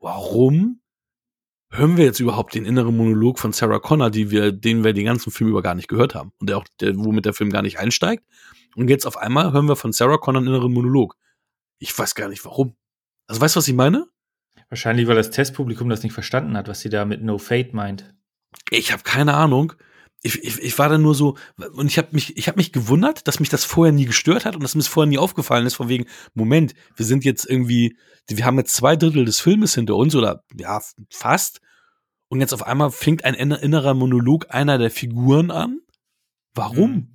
[0.00, 0.80] warum
[1.70, 5.04] hören wir jetzt überhaupt den inneren Monolog von Sarah Connor, die wir, den wir den
[5.04, 7.62] ganzen Film über gar nicht gehört haben und der auch, der, womit der Film gar
[7.62, 8.24] nicht einsteigt.
[8.76, 11.16] Und jetzt auf einmal hören wir von Sarah Connor einen inneren Monolog.
[11.78, 12.76] Ich weiß gar nicht warum.
[13.26, 14.06] Also weißt du, was ich meine?
[14.68, 18.14] Wahrscheinlich, weil das Testpublikum das nicht verstanden hat, was sie da mit No Fate meint.
[18.70, 19.74] Ich habe keine Ahnung
[20.22, 21.36] ich, ich, ich war dann nur so
[21.74, 24.56] und ich habe mich ich habe mich gewundert, dass mich das vorher nie gestört hat
[24.56, 27.96] und dass mir das vorher nie aufgefallen ist von wegen Moment, wir sind jetzt irgendwie
[28.26, 30.80] wir haben jetzt zwei Drittel des Filmes hinter uns oder ja
[31.10, 31.60] fast
[32.28, 35.80] und jetzt auf einmal fängt ein innerer Monolog einer der Figuren an.
[36.52, 36.90] Warum?
[36.90, 37.08] Mhm.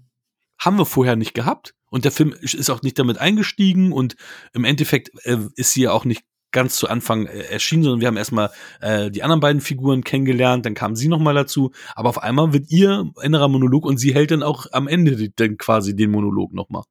[0.57, 4.15] Haben wir vorher nicht gehabt und der Film ist auch nicht damit eingestiegen und
[4.53, 6.23] im Endeffekt äh, ist sie ja auch nicht
[6.53, 10.65] ganz zu Anfang äh, erschienen, sondern wir haben erstmal äh, die anderen beiden Figuren kennengelernt,
[10.65, 14.31] dann kam sie nochmal dazu, aber auf einmal wird ihr innerer Monolog und sie hält
[14.31, 16.83] dann auch am Ende dann quasi den Monolog nochmal.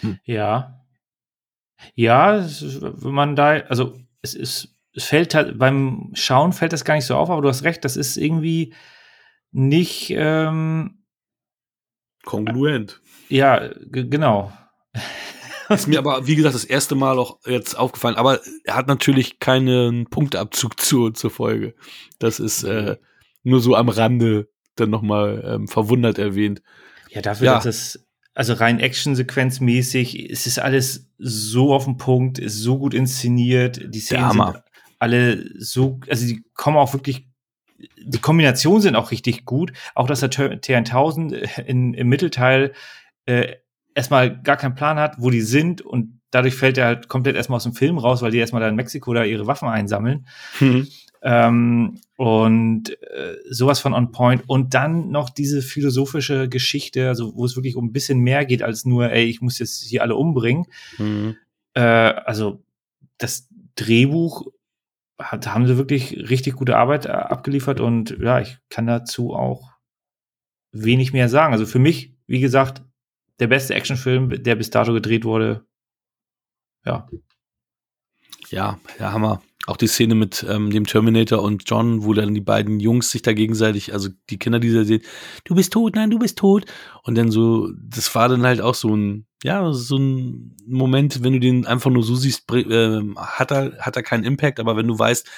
[0.00, 0.18] Hm.
[0.24, 0.84] Ja.
[1.94, 6.94] Ja, wenn man da, also es ist, es fällt halt, beim Schauen fällt das gar
[6.94, 8.74] nicht so auf, aber du hast recht, das ist irgendwie
[9.52, 11.04] nicht ähm,
[12.24, 13.00] kongruent.
[13.28, 14.52] Ja, genau.
[15.68, 18.16] Ist mir aber, wie gesagt, das erste Mal auch jetzt aufgefallen.
[18.16, 21.74] Aber er hat natürlich keinen Punktabzug zu, zur Folge.
[22.18, 22.96] Das ist äh,
[23.42, 26.62] nur so am Rande dann nochmal ähm, verwundert erwähnt.
[27.10, 27.54] Ja, dafür, ja.
[27.54, 32.92] dass es, also rein Action-Sequenz-mäßig, es ist alles so auf den Punkt, ist so gut
[32.92, 33.80] inszeniert.
[33.94, 34.62] Die Szenen sind
[34.98, 37.26] alle so, also die kommen auch wirklich
[37.98, 39.72] die Kombinationen sind auch richtig gut.
[39.94, 42.72] Auch dass der T1000 in, im Mittelteil
[43.26, 43.56] äh,
[43.96, 47.56] erstmal gar keinen Plan hat, wo die sind und dadurch fällt er halt komplett erstmal
[47.56, 50.26] aus dem Film raus, weil die erstmal da in Mexiko da ihre Waffen einsammeln.
[50.60, 50.86] Mhm.
[51.22, 54.44] Ähm, und äh, sowas von on point.
[54.46, 58.62] Und dann noch diese philosophische Geschichte, also wo es wirklich um ein bisschen mehr geht
[58.62, 60.66] als nur, ey, ich muss jetzt hier alle umbringen.
[60.98, 61.36] Mhm.
[61.74, 62.62] Äh, also
[63.18, 64.46] das Drehbuch
[65.18, 69.72] da haben sie wirklich richtig gute Arbeit äh, abgeliefert und ja, ich kann dazu auch
[70.72, 71.54] wenig mehr sagen.
[71.54, 72.82] Also für mich, wie gesagt,
[73.40, 75.66] der beste Actionfilm, der bis dato gedreht wurde.
[76.84, 77.08] Ja.
[78.48, 79.42] Ja, der Hammer.
[79.66, 83.22] Auch die Szene mit ähm, dem Terminator und John, wo dann die beiden Jungs sich
[83.22, 85.02] da gegenseitig, also die Kinder, die da sehen,
[85.42, 86.66] du bist tot, nein, du bist tot.
[87.02, 91.32] Und dann so, das war dann halt auch so ein, ja, so ein Moment, wenn
[91.32, 94.86] du den einfach nur so siehst, äh, hat er, hat er keinen Impact, aber wenn
[94.86, 95.28] du weißt,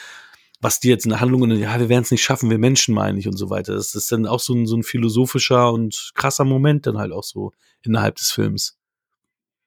[0.61, 2.95] was die jetzt in der Handlung und ja, wir werden es nicht schaffen, wir Menschen
[2.95, 3.75] meine ich und so weiter.
[3.75, 7.23] Das ist dann auch so ein, so ein philosophischer und krasser Moment dann halt auch
[7.23, 7.53] so
[7.83, 8.77] innerhalb des Films.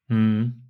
[0.08, 0.64] Mhm.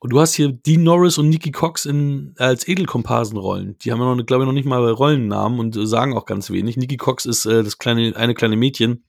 [0.00, 3.78] Und du hast hier Dean Norris und Nikki Cox in, als Edelkomparsenrollen.
[3.78, 6.76] Die haben ja noch, glaube ich, noch nicht mal Rollennamen und sagen auch ganz wenig.
[6.76, 9.04] Nikki Cox ist äh, das kleine, eine kleine Mädchen,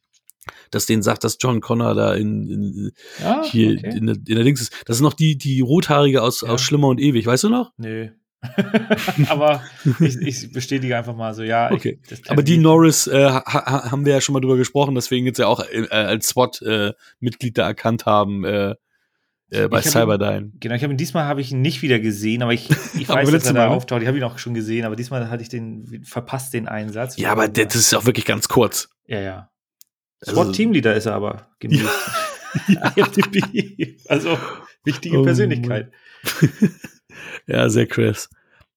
[0.72, 2.92] das denen sagt, dass John Connor da in, in
[3.24, 3.98] ah, hier okay.
[3.98, 4.74] in, der, in der Dings ist.
[4.86, 6.50] Das ist noch die, die rothaarige aus, ja.
[6.50, 7.72] aus Schlimmer und Ewig, weißt du noch?
[7.78, 8.12] Nee.
[9.30, 9.64] Aber
[10.00, 11.72] ich, ich, bestätige einfach mal so, ja.
[11.72, 12.00] Okay.
[12.10, 15.40] Ich, Aber Dean Norris äh, ha, haben wir ja schon mal drüber gesprochen, deswegen jetzt
[15.40, 18.46] ja auch äh, als SWAT-Mitglied äh, da erkannt haben.
[18.46, 18.76] Äh,
[19.52, 20.48] äh, bei Cyberdyne.
[20.48, 23.10] Ihn, genau, ich habe ihn diesmal habe ich ihn nicht wieder gesehen, aber ich, ich
[23.10, 24.02] weiß, dass er da auftaucht.
[24.02, 27.18] Ich habe ihn auch schon gesehen, aber diesmal hatte ich den verpasst den Einsatz.
[27.18, 28.90] Ja, aber das ist auch wirklich ganz kurz.
[29.08, 29.50] Ja, ja.
[30.22, 31.84] Also, Spot Teamleader ist er aber genießt.
[32.68, 32.94] Ja.
[34.08, 34.38] also
[34.84, 35.92] wichtige oh, Persönlichkeit.
[37.48, 38.30] Ja, sehr Chris.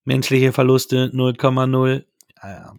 [0.05, 2.05] Menschliche Verluste 0,0.
[2.43, 2.75] Ja, ja.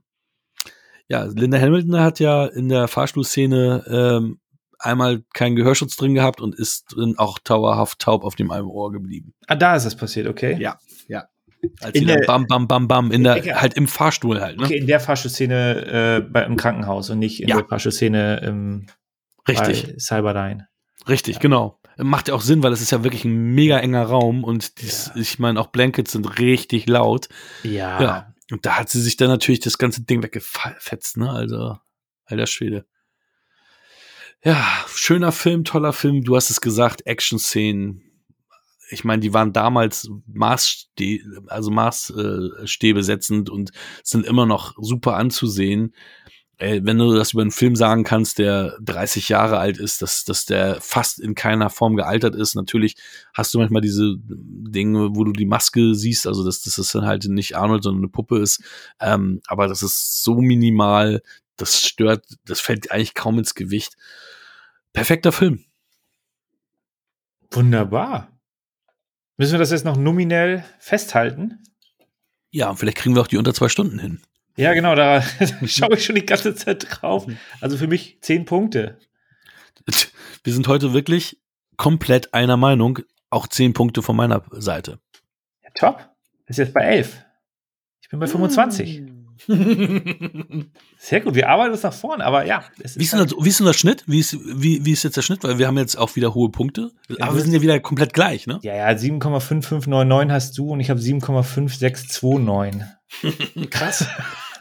[1.07, 4.39] ja, Linda Hamilton hat ja in der Fahrstuhlszene ähm,
[4.79, 8.91] einmal keinen Gehörschutz drin gehabt und ist drin auch dauerhaft taub auf dem einen Ohr
[8.91, 9.33] geblieben.
[9.47, 10.57] Ah, da ist das passiert, okay.
[10.59, 10.77] Ja,
[11.07, 11.25] ja.
[11.79, 14.65] Als in der, bam, bam, bam, bam, in der, okay, halt im Fahrstuhl halt, ne?
[14.65, 17.57] Okay, in der Fahrstuhlszene äh, bei, im Krankenhaus und nicht in ja.
[17.57, 18.87] der Fahrstuhlszene im
[19.47, 19.95] Richtig.
[19.97, 20.67] Cyberdyne.
[21.07, 21.39] Richtig, ja.
[21.39, 21.79] genau.
[21.97, 25.11] Macht ja auch Sinn, weil es ist ja wirklich ein mega enger Raum und dies,
[25.13, 25.21] ja.
[25.21, 27.29] ich meine, auch Blankets sind richtig laut.
[27.63, 28.01] Ja.
[28.01, 28.33] ja.
[28.51, 31.29] Und da hat sie sich dann natürlich das ganze Ding weggefetzt, ne?
[31.29, 31.77] Also,
[32.25, 32.85] alter Schwede.
[34.43, 36.23] Ja, schöner Film, toller Film.
[36.23, 38.01] Du hast es gesagt, Action-Szenen.
[38.89, 43.71] Ich meine, die waren damals Maßste also Maßstäbe setzend und
[44.03, 45.95] sind immer noch super anzusehen.
[46.57, 50.23] Äh, wenn du das über einen Film sagen kannst, der 30 Jahre alt ist, dass,
[50.23, 52.55] dass der fast in keiner Form gealtert ist.
[52.55, 52.95] Natürlich
[53.33, 57.05] hast du manchmal diese Dinge, wo du die Maske siehst, also dass, dass das dann
[57.05, 58.63] halt nicht Arnold, sondern eine Puppe ist.
[58.99, 61.21] Ähm, aber das ist so minimal,
[61.57, 63.95] das stört, das fällt eigentlich kaum ins Gewicht.
[64.93, 65.65] Perfekter Film.
[67.51, 68.29] Wunderbar.
[69.37, 71.63] Müssen wir das jetzt noch nominell festhalten?
[72.51, 74.21] Ja, vielleicht kriegen wir auch die unter zwei Stunden hin.
[74.55, 75.21] Ja, genau, da
[75.65, 77.27] schaue ich schon die ganze Zeit drauf.
[77.61, 78.97] Also für mich zehn Punkte.
[80.43, 81.41] Wir sind heute wirklich
[81.77, 82.99] komplett einer Meinung.
[83.29, 84.99] Auch zehn Punkte von meiner Seite.
[85.63, 86.09] Ja, top.
[86.45, 87.23] Ist jetzt bei elf.
[88.01, 89.03] Ich bin bei 25.
[90.97, 92.63] Sehr gut, wir arbeiten uns nach vorne, aber ja.
[92.77, 94.03] Wie ist, halt das, wie ist denn der Schnitt?
[94.07, 95.43] Wie ist, wie, wie ist jetzt der Schnitt?
[95.43, 96.91] Weil wir haben jetzt auch wieder hohe Punkte.
[97.19, 98.59] Aber wir sind ja wieder komplett gleich, ne?
[98.61, 102.83] Ja, ja, 7,5599 hast du und ich habe 7,5629.
[103.69, 104.07] krass.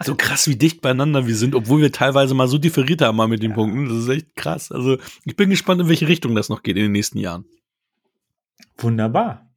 [0.05, 3.29] so krass, wie dicht beieinander wir sind, obwohl wir teilweise mal so differiert haben mal
[3.29, 3.57] mit den ja.
[3.57, 3.89] Punkten.
[3.89, 4.73] Das ist echt krass.
[4.73, 7.45] Also ich bin gespannt, in welche Richtung das noch geht in den nächsten Jahren.
[8.79, 9.52] Wunderbar.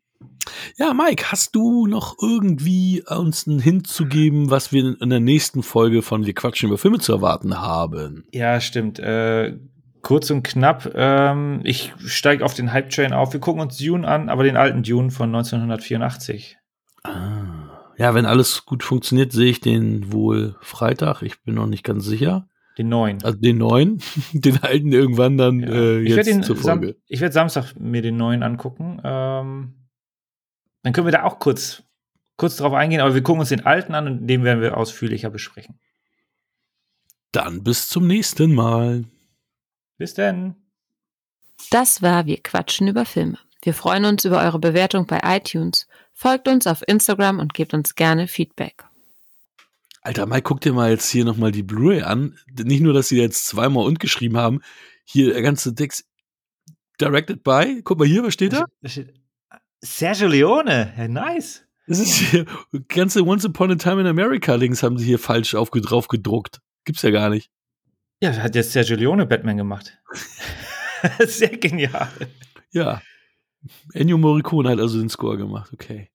[0.77, 5.19] Ja, Mike, hast du noch irgendwie uns einen Hint zu geben, was wir in der
[5.19, 8.25] nächsten Folge von Wir quatschen über Filme zu erwarten haben?
[8.31, 8.99] Ja, stimmt.
[8.99, 9.57] Äh,
[10.01, 13.33] kurz und knapp, ähm, ich steige auf den Hype-Train auf.
[13.33, 16.57] Wir gucken uns Dune an, aber den alten Dune von 1984.
[17.03, 17.65] Ah.
[17.97, 21.21] Ja, wenn alles gut funktioniert, sehe ich den wohl Freitag.
[21.21, 22.47] Ich bin noch nicht ganz sicher.
[22.77, 23.23] Den neuen.
[23.23, 24.01] Also den neuen,
[24.33, 25.69] den alten irgendwann dann ja.
[25.69, 26.87] äh, jetzt ich zur Folge.
[26.87, 28.99] Sam ich werde Samstag mir den neuen angucken.
[29.03, 29.73] Ähm,
[30.85, 31.81] dann können wir da auch kurz,
[32.37, 35.31] kurz drauf eingehen, aber wir gucken uns den alten an und den werden wir ausführlicher
[35.31, 35.79] besprechen.
[37.31, 39.05] Dann bis zum nächsten Mal.
[39.97, 40.55] Bis denn.
[41.71, 43.39] Das war Wir quatschen über Filme.
[43.63, 45.87] Wir freuen uns über eure Bewertung bei iTunes.
[46.13, 48.83] Folgt uns auf Instagram und gebt uns gerne Feedback.
[50.03, 52.37] Alter, Mike, guck dir mal jetzt hier nochmal die Blu-ray an.
[52.63, 54.61] Nicht nur, dass sie jetzt zweimal und geschrieben haben.
[55.03, 56.05] Hier der ganze Text
[57.01, 57.81] directed by.
[57.83, 58.65] Guck mal hier, was steht da?
[58.83, 59.24] Da steht
[59.85, 61.63] Sergio Leone, ja, nice.
[61.87, 62.45] Das ist hier,
[62.87, 66.59] ganze Once Upon a Time in America Links haben sie hier falsch auf, drauf gedruckt.
[66.83, 67.51] Gibt's ja gar nicht.
[68.21, 69.97] Ja, hat jetzt Sergio Leone Batman gemacht.
[71.19, 72.09] Sehr genial.
[72.71, 73.01] Ja.
[73.93, 76.03] Ennio Morricone hat also den Score gemacht, okay.